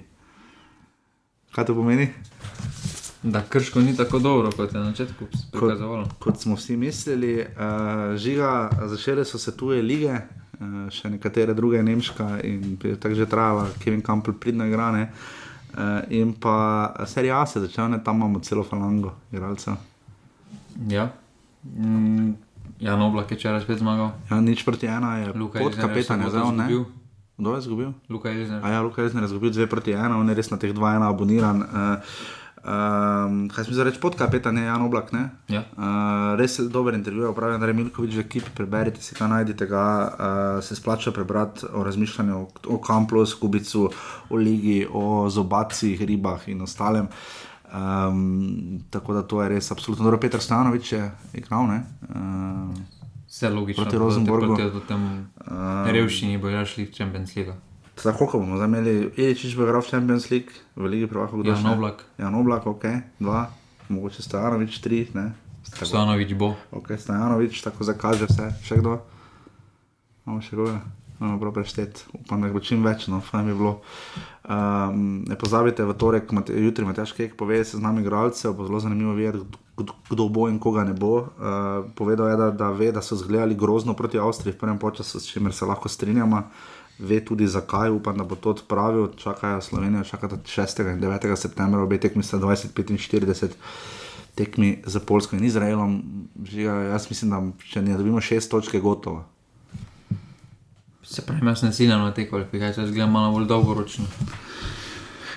Kaj 1.52 1.68
to 1.68 1.76
pomeni? 1.76 2.08
Da 3.24 3.42
krško 3.44 3.82
ni 3.82 3.96
tako 3.98 4.20
dobro, 4.20 4.52
kot 4.56 4.74
je 4.74 4.80
na 4.80 4.92
začetku 4.92 5.28
prikazovalo. 5.52 6.06
Kot, 6.06 6.20
kot 6.24 6.42
smo 6.42 6.56
vsi 6.56 6.78
mislili, 6.78 7.42
uh, 7.42 8.16
žiga, 8.16 8.70
začele 8.88 9.26
so 9.26 9.42
se 9.42 9.58
tuje 9.58 9.82
lige, 9.82 10.22
uh, 10.60 10.88
še 10.94 11.12
nekatere 11.14 11.54
druge, 11.58 11.82
nemška 11.84 12.40
in 12.44 12.78
tako 12.78 13.16
že 13.16 13.30
trajala, 13.30 13.68
Kevin 13.84 14.02
Campbell 14.02 14.38
pridne 14.38 14.68
igrane. 14.68 15.10
Uh, 15.78 16.02
in 16.10 16.34
pa 16.34 16.94
serija 17.06 17.42
A 17.42 17.46
se 17.46 17.60
začne, 17.60 17.90
ne, 17.90 18.04
tam 18.04 18.18
imamo 18.18 18.40
celo 18.40 18.64
falango, 18.64 19.14
igralcev. 19.32 19.76
Ja. 20.90 21.10
Mm, 21.64 22.34
Jan 22.80 23.02
Oblak 23.02 23.32
je 23.32 23.38
včeraj 23.38 23.62
spet 23.62 23.82
zmagal. 23.82 24.14
Ja, 24.30 24.42
nič 24.42 24.64
proti 24.66 24.88
ena 24.88 25.18
je 25.18 25.34
Luka 25.34 25.60
pod 25.60 25.76
kapetan, 25.76 26.22
je 26.22 26.30
zdaj 26.30 26.54
ne? 26.54 26.68
Kdo 27.38 27.54
je 27.54 27.60
izgubil? 27.60 27.90
Luka 28.10 28.34
Elzner. 28.34 28.66
A 28.66 28.70
ja, 28.70 28.82
Luka 28.82 29.02
Elzner 29.02 29.24
je 29.24 29.30
izgubil 29.30 29.54
2 29.54 29.70
proti 29.70 29.94
1, 29.94 30.10
on 30.18 30.30
je 30.30 30.34
res 30.34 30.50
na 30.50 30.58
teh 30.58 30.74
2-1 30.74 31.06
aboniran. 31.06 31.62
Uh, 31.62 32.02
Um, 32.58 33.50
kaj 33.54 33.64
smo 33.64 33.74
zdaj 33.74 33.86
reči, 33.86 34.00
podkapetan 34.02 34.58
je 34.58 34.64
Jan 34.66 34.82
Oblak. 34.82 35.12
ne? 35.12 35.30
Ja. 35.48 35.64
Uh, 35.78 36.40
res 36.40 36.60
je 36.60 36.68
dober 36.68 36.94
intervju, 36.94 37.34
pravi 37.36 37.56
Andrej 37.56 37.74
Milkovič 37.74 38.16
v 38.16 38.20
ekipi, 38.20 38.52
preberite 38.56 39.02
si, 39.02 39.16
kaj 39.16 39.30
najdete, 39.30 39.66
ga 39.70 39.86
uh, 40.08 40.64
se 40.64 40.76
splača 40.76 41.12
prebrati 41.12 41.66
o 41.74 41.84
razmišljanju 41.84 42.36
o, 42.36 42.48
o 42.68 42.78
Kamplu, 42.78 43.26
Skubicu, 43.26 43.90
o 44.30 44.36
ligi, 44.36 44.88
o 44.92 45.30
zobacih, 45.30 46.02
ribah 46.02 46.50
in 46.50 46.62
ostalem. 46.62 47.08
Um, 47.74 48.82
tako 48.90 49.14
da 49.14 49.22
to 49.24 49.42
je 49.44 49.50
res 49.50 49.72
absolutno 49.72 50.04
dobro. 50.04 50.20
Petr 50.20 50.40
Stanovič 50.40 50.92
je 50.94 51.12
igral, 51.34 51.68
ne? 51.68 51.84
Uh, 52.10 52.76
Vse 53.28 53.50
logično. 53.50 53.84
Proti 53.84 53.98
da 53.98 54.04
Rosenborgu. 54.04 54.56
Proti, 54.56 54.72
proti 54.72 54.88
tem 54.88 55.28
Um, 55.48 55.86
revščini 55.88 56.38
bojo 56.38 56.66
šli 56.66 56.86
v 56.86 56.92
Champions 56.92 57.36
League. 57.36 57.54
Tako 58.04 58.28
kot 58.28 58.42
bomo 58.42 58.60
zdaj 58.60 58.70
imeli, 58.70 58.94
Iličič 59.18 59.56
bo 59.58 59.66
igral 59.66 59.82
v 59.82 59.90
Champions 59.90 60.30
League, 60.30 60.54
v 60.78 60.86
Ligi 60.86 61.08
Prvakov, 61.10 61.42
kdo 61.42 61.56
Jan 61.56 61.64
še? 61.66 61.74
Oblak. 61.74 62.06
Jan 62.22 62.36
Oblak, 62.38 62.68
ok, 62.70 62.86
dva, 63.18 63.48
mogoče 63.90 64.22
Stojanovič, 64.22 64.78
tri, 64.86 65.08
ne. 65.18 65.34
Stojanovič 65.66 66.38
bo. 66.38 66.54
Ok, 66.70 66.94
Stojanovič, 66.94 67.58
tako 67.66 67.88
zakaže 67.88 68.30
vse, 68.30 68.54
še 68.62 68.78
kdo? 68.78 69.02
Imamo 70.28 70.46
še 70.46 70.54
koga? 70.54 70.78
Imamo 71.18 71.40
prav 71.42 71.54
preštet, 71.58 72.06
upam, 72.14 72.46
da 72.46 72.54
bo 72.54 72.62
čim 72.62 72.86
več, 72.86 73.08
no, 73.10 73.18
fajn 73.26 73.48
bi 73.50 73.54
bilo. 73.58 73.80
Um, 74.46 75.26
ne 75.26 75.34
pozabite, 75.34 75.82
v 75.82 75.96
torek, 75.98 76.30
Mate, 76.30 76.54
jutri 76.54 76.86
Matjaš 76.86 77.16
Kek 77.18 77.34
pove 77.40 77.58
se 77.66 77.80
z 77.80 77.82
nami 77.82 78.06
igralcev, 78.06 78.54
bo 78.54 78.68
zelo 78.70 78.78
zanimivo 78.84 79.16
videti, 79.18 79.42
kdo, 79.78 80.28
bo 80.30 80.46
in 80.46 80.62
koga 80.62 80.86
ne 80.86 80.94
bo. 80.94 81.26
Uh, 81.26 81.90
povedal 81.98 82.30
je, 82.30 82.38
da, 82.38 82.52
da 82.54 82.70
ve, 82.70 82.92
da 82.94 83.02
so 83.02 83.18
zgledali 83.18 83.58
grozno 83.58 83.98
proti 83.98 84.22
Avstriji 84.22 84.54
v 84.54 84.62
prvem 84.62 84.78
času, 84.78 85.18
s 85.18 85.26
čimer 85.26 85.58
se 85.58 85.66
lahko 85.66 85.90
strinjamo. 85.90 86.44
Ve 87.00 87.20
tudi 87.26 87.48
zakaj, 87.48 87.92
upam, 87.92 88.18
da 88.18 88.24
bo 88.24 88.36
to 88.36 88.50
odpravil. 88.50 89.08
Čakajo 89.18 89.62
Slovenijo, 89.62 90.04
čakata 90.04 90.38
6. 90.38 90.94
in 90.94 91.02
9. 91.02 91.36
septembra, 91.36 91.82
obe 91.82 92.00
tekmi 92.00 92.24
sta 92.24 92.38
20-45 92.38 93.48
tekmi 94.38 94.82
za 94.86 95.00
Polsko 95.00 95.36
in 95.36 95.46
Izraelom. 95.46 96.04
Žiga, 96.46 96.74
jaz 96.74 97.10
mislim, 97.10 97.32
da 97.32 97.42
če 97.66 97.82
ne 97.82 97.98
dobimo 97.98 98.22
šest 98.22 98.52
točk, 98.52 98.74
je 98.74 98.82
gotovo. 98.82 99.26
Se 101.04 101.22
pravi, 101.26 101.48
jaz 101.48 101.64
ne 101.64 101.72
ciljam 101.74 102.02
na 102.02 102.14
te 102.14 102.28
kvalifikacije, 102.30 102.84
jaz 102.84 102.92
gledam 102.94 103.12
malo 103.12 103.32
bolj 103.32 103.48
dolgoročno. 103.48 104.06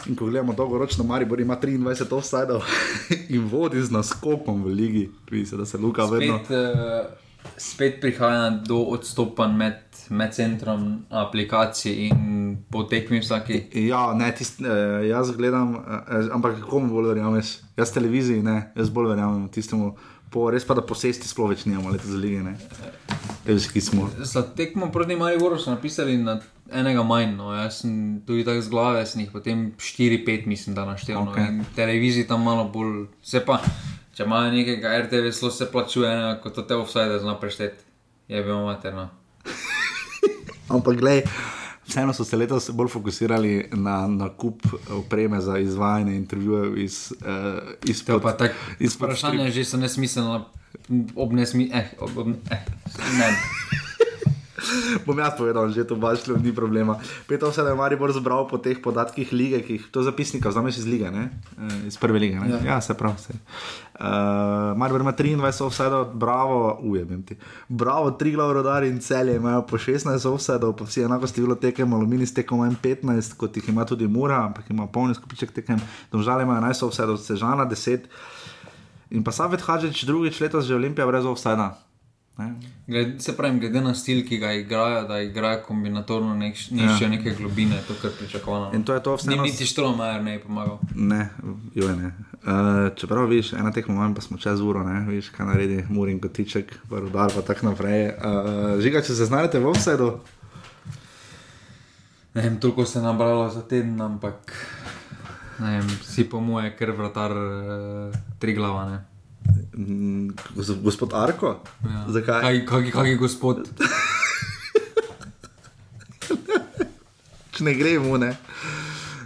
In 0.08 0.16
ko 0.16 0.26
gledamo 0.26 0.52
dolgoročno, 0.52 1.04
Maribor 1.04 1.40
ima 1.40 1.56
23 1.56 2.14
offsajdov 2.16 2.64
in 3.34 3.48
vodi 3.48 3.82
z 3.82 3.92
naskokom 3.92 4.64
v 4.64 4.74
ligi, 4.74 5.10
se, 5.46 5.56
da 5.56 5.66
se 5.66 5.78
Luka 5.78 6.04
vedno. 6.04 6.40
Spet, 6.44 6.50
uh, 6.50 7.54
spet 7.56 8.00
prihaja 8.00 8.50
do 8.50 8.82
odstopanj 8.96 9.56
med, 9.56 9.89
med 10.10 10.34
centrom 10.34 10.86
aplikacij 11.08 12.08
in 12.08 12.56
potekmi 12.70 13.20
vsaki. 13.22 13.62
Ja, 13.86 14.10
ne, 14.14 14.32
tist, 14.34 14.60
eh, 14.60 15.06
jaz 15.08 15.30
gledam, 15.36 15.74
eh, 15.76 16.30
ampak 16.34 16.60
komu 16.66 16.90
bolj 16.90 17.12
verjameš? 17.14 17.58
Jaz 17.76 17.92
televiziji 17.94 18.42
ne, 18.42 18.72
jaz 18.76 18.90
bolj 18.90 19.12
verjamem 19.14 19.48
tistemu. 19.48 19.94
Po, 20.30 20.50
res 20.50 20.64
pa 20.66 20.76
da 20.78 20.82
posesti 20.86 21.26
sploh 21.26 21.48
več 21.50 21.64
nimamo, 21.66 21.90
letos 21.90 22.10
za 22.10 22.18
lige. 22.18 22.54
Smo. 23.82 24.06
Za 24.18 24.42
tekmo 24.54 24.90
proti 24.94 25.16
Mariboru 25.18 25.58
so 25.58 25.70
napisali 25.70 26.16
na 26.16 26.36
enega 26.70 27.02
manj, 27.02 27.32
no. 27.34 27.50
jaz 27.54 27.80
sem 27.82 28.20
tudi 28.26 28.44
tako 28.46 28.62
z 28.62 28.70
glave, 28.70 29.06
sem 29.06 29.24
jih 29.24 29.32
potem 29.32 29.64
4-5 29.78 30.46
mislim, 30.46 30.74
da 30.74 30.86
naštel. 30.86 31.18
Okej. 31.18 31.50
No. 31.56 31.66
Televiziji 31.74 32.28
tam 32.30 32.46
malo 32.46 32.68
bolj, 32.70 33.08
se 33.22 33.42
pa, 33.46 33.58
če 34.14 34.26
imajo 34.26 34.52
nekega 34.54 34.94
RTV, 35.02 35.34
zelo 35.34 35.50
se 35.50 35.70
plačuje, 35.72 36.12
kot 36.44 36.54
to 36.54 36.62
te 36.62 36.78
offside 36.78 37.18
zna 37.18 37.34
prešteti. 37.40 37.82
Je 38.30 38.42
bilo 38.46 38.62
materno. 38.68 39.08
Ampak, 40.70 40.96
glej, 40.96 41.22
vseeno 41.86 42.12
so 42.14 42.24
se 42.24 42.36
letos 42.36 42.70
bolj 42.70 42.88
fokusirali 42.88 43.68
na 43.72 44.06
nakup 44.06 44.62
opreme 44.90 45.40
za 45.40 45.58
izvajanje 45.58 46.16
intervjujev 46.16 46.78
iz, 46.78 47.12
uh, 47.20 47.62
iz 47.84 48.04
To 48.04 48.20
pa 48.20 48.36
tako. 48.36 48.54
Vprašanje 48.94 49.50
že 49.50 49.64
so 49.64 49.76
nesmiselno, 49.76 50.46
ob 51.16 51.32
nesmi, 51.32 51.70
eh, 51.74 51.90
ob, 51.98 52.18
ob, 52.18 52.28
eh, 52.50 52.64
ne. 53.18 53.59
Bom 55.06 55.18
jaz 55.18 55.34
povedal, 55.38 55.68
že 55.72 55.84
to 55.84 55.96
bašlo, 55.96 56.36
ni 56.36 56.52
problema. 56.54 56.98
Peto 57.26 57.50
da 57.50 57.68
je 57.68 57.74
Maribor 57.74 58.12
zbral 58.12 58.48
po 58.48 58.58
teh 58.58 58.78
podatkih 58.82 59.32
lige, 59.32 59.62
ki 59.62 59.72
jih 59.72 59.84
to 59.90 60.02
zapisnika 60.02 60.48
vzameš 60.48 60.78
iz 60.78 60.86
lige, 60.86 61.10
ne? 61.10 61.30
Eh, 61.58 61.86
iz 61.86 61.96
prve 61.96 62.18
lige. 62.18 62.40
Ne? 62.40 62.50
Ja. 62.50 62.58
ja, 62.64 62.80
se 62.80 62.94
pravi. 62.94 63.18
Se. 63.18 63.32
Uh, 64.00 64.76
Maribor 64.76 65.00
ima 65.00 65.12
23 65.12 65.64
offsajdov, 65.64 66.14
bravo, 66.14 66.78
ujemem 66.80 67.22
ti. 67.22 67.36
Bravo, 67.68 68.10
tri 68.10 68.32
glav 68.32 68.52
rodari 68.52 68.88
in 68.88 69.00
celje 69.00 69.36
imajo 69.36 69.66
po 69.66 69.78
16 69.78 70.28
offsajdov, 70.28 70.76
pa 70.76 70.84
vsi 70.84 71.04
enako 71.04 71.26
število 71.26 71.54
tekem, 71.54 71.92
alumini 71.92 72.26
s 72.26 72.34
tekom 72.34 72.64
manj 72.64 72.78
15, 72.82 73.36
kot 73.36 73.56
jih 73.56 73.68
ima 73.68 73.84
tudi 73.84 74.08
Mura, 74.08 74.44
ampak 74.46 74.70
ima 74.70 74.86
polni 74.86 75.14
skupiček 75.14 75.52
tekem, 75.52 75.80
domžale 76.12 76.42
imajo 76.42 76.60
11 76.60 76.86
offsajdov, 76.86 77.20
Sežana 77.20 77.68
10. 77.68 78.08
In 79.10 79.24
pa 79.26 79.34
Savet 79.34 79.60
Hadžič 79.60 80.04
drugič 80.06 80.40
letos 80.40 80.64
že 80.64 80.74
Olimpija 80.78 81.06
brez 81.06 81.26
offsajda. 81.26 81.74
Gled, 82.86 83.22
se 83.22 83.36
pravi, 83.36 83.58
glede 83.58 83.80
na 83.80 83.94
stil, 83.94 84.22
ki 84.24 84.38
ga 84.38 84.52
igrajo, 84.52 85.02
da 85.04 85.20
igrajo 85.20 85.60
kombinatorno, 85.62 86.34
nišče 86.34 86.74
Ja. 86.74 86.96
ja. 87.00 87.08
neke 87.08 87.30
globine, 87.32 87.76
to 87.88 87.94
kar 88.02 88.10
pričakovano. 88.12 88.70
In 88.74 88.82
to 88.82 88.94
je 88.94 89.02
to 89.02 89.16
vseeno- 89.16 89.36
Ni 89.36 89.50
niti 89.50 89.66
Štromajer 89.66 90.22
ne 90.22 90.32
je 90.32 90.38
pomagal. 90.40 90.78
Ne, 90.94 91.28
joj 91.74 91.96
ne. 91.96 92.12
Uh, 92.34 92.48
čeprav 92.96 93.26
viš, 93.26 93.52
ena 93.52 93.72
tekma 93.72 93.94
manj, 93.94 94.14
pa 94.14 94.20
smo 94.20 94.38
čez 94.38 94.60
uro, 94.60 94.82
ne, 94.82 95.04
viš, 95.06 95.28
kaj 95.28 95.46
naredi, 95.46 95.84
Murin 95.88 96.20
kotiček, 96.20 96.78
Rudar 96.90 97.32
pa 97.34 97.42
tako 97.42 97.66
naprej. 97.66 98.06
Uh, 98.08 98.14
žiga, 98.80 99.02
če 99.02 99.14
se 99.14 99.24
znajdete 99.24 99.58
v 99.58 99.66
offsetu, 99.66 100.12
Ne 102.34 102.42
vem, 102.42 102.56
toliko 102.56 102.84
se 102.84 102.98
je 102.98 103.02
nabralo 103.02 103.48
za 103.50 103.62
teden, 103.62 104.00
ampak 104.00 104.52
vem, 105.58 105.82
si 106.02 106.24
po 106.24 106.40
moje, 106.40 106.76
ker 106.76 106.90
vratar 106.92 107.32
uh, 107.32 108.14
tri 108.38 108.54
glava. 108.54 108.84
Ne. 108.86 108.98
Mm, 109.74 110.28
gos- 110.54 110.80
gospod 110.80 111.12
Arko, 111.14 111.60
Ja. 111.84 112.04
zakaj? 112.08 112.40
Kaj, 112.40 112.66
kaki, 112.66 112.90
kaki 112.90 113.16
gospod? 113.16 113.68
Če 117.50 117.64
ne 117.64 117.74
gremo, 117.74 118.16
ne, 118.16 118.32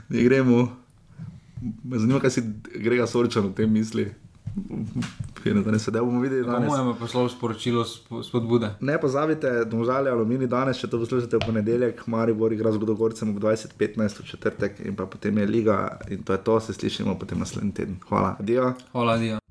ne 0.08 0.22
gremo. 0.22 0.62
Me 1.82 1.98
zanima, 1.98 2.20
kaj 2.20 2.30
si 2.30 2.42
Grega 2.76 3.06
Sorčan 3.06 3.46
o 3.46 3.52
tem 3.52 3.70
misli. 3.70 4.08
Fino, 5.36 5.60
da 5.62 6.00
bomo 6.00 6.20
videli 6.20 6.44
Po 6.44 6.52
danes. 6.52 6.68
mojem 6.68 6.88
je 6.88 6.94
poslal 6.94 7.28
sporočilo 7.28 7.82
sp- 7.84 8.22
spodbude. 8.22 8.70
Ne 8.80 8.96
pozabite, 8.96 9.64
domžalje 9.64 10.08
alumini 10.08 10.46
danes, 10.46 10.78
če 10.78 10.86
to 10.86 10.98
poslušate 10.98 11.36
v 11.36 11.42
ponedeljek, 11.42 12.06
Maribor 12.06 12.52
igra 12.52 12.72
z 12.72 12.78
Godogorcem 12.78 13.28
ob 13.28 13.38
20.15 13.38 14.20
v 14.20 14.26
četrtek 14.26 14.80
in 14.80 14.94
pa 14.94 15.06
potem 15.06 15.36
je 15.36 15.46
liga 15.48 15.78
in 16.08 16.22
to 16.22 16.32
je 16.32 16.40
to, 16.40 16.60
se 16.60 16.72
slišimo 16.72 17.16
potem 17.16 17.38
naslednji 17.38 17.72
teden. 17.74 17.96
Hvala, 18.06 18.36
adijo. 18.38 18.72
Hvala, 18.92 19.18
Dio. 19.18 19.43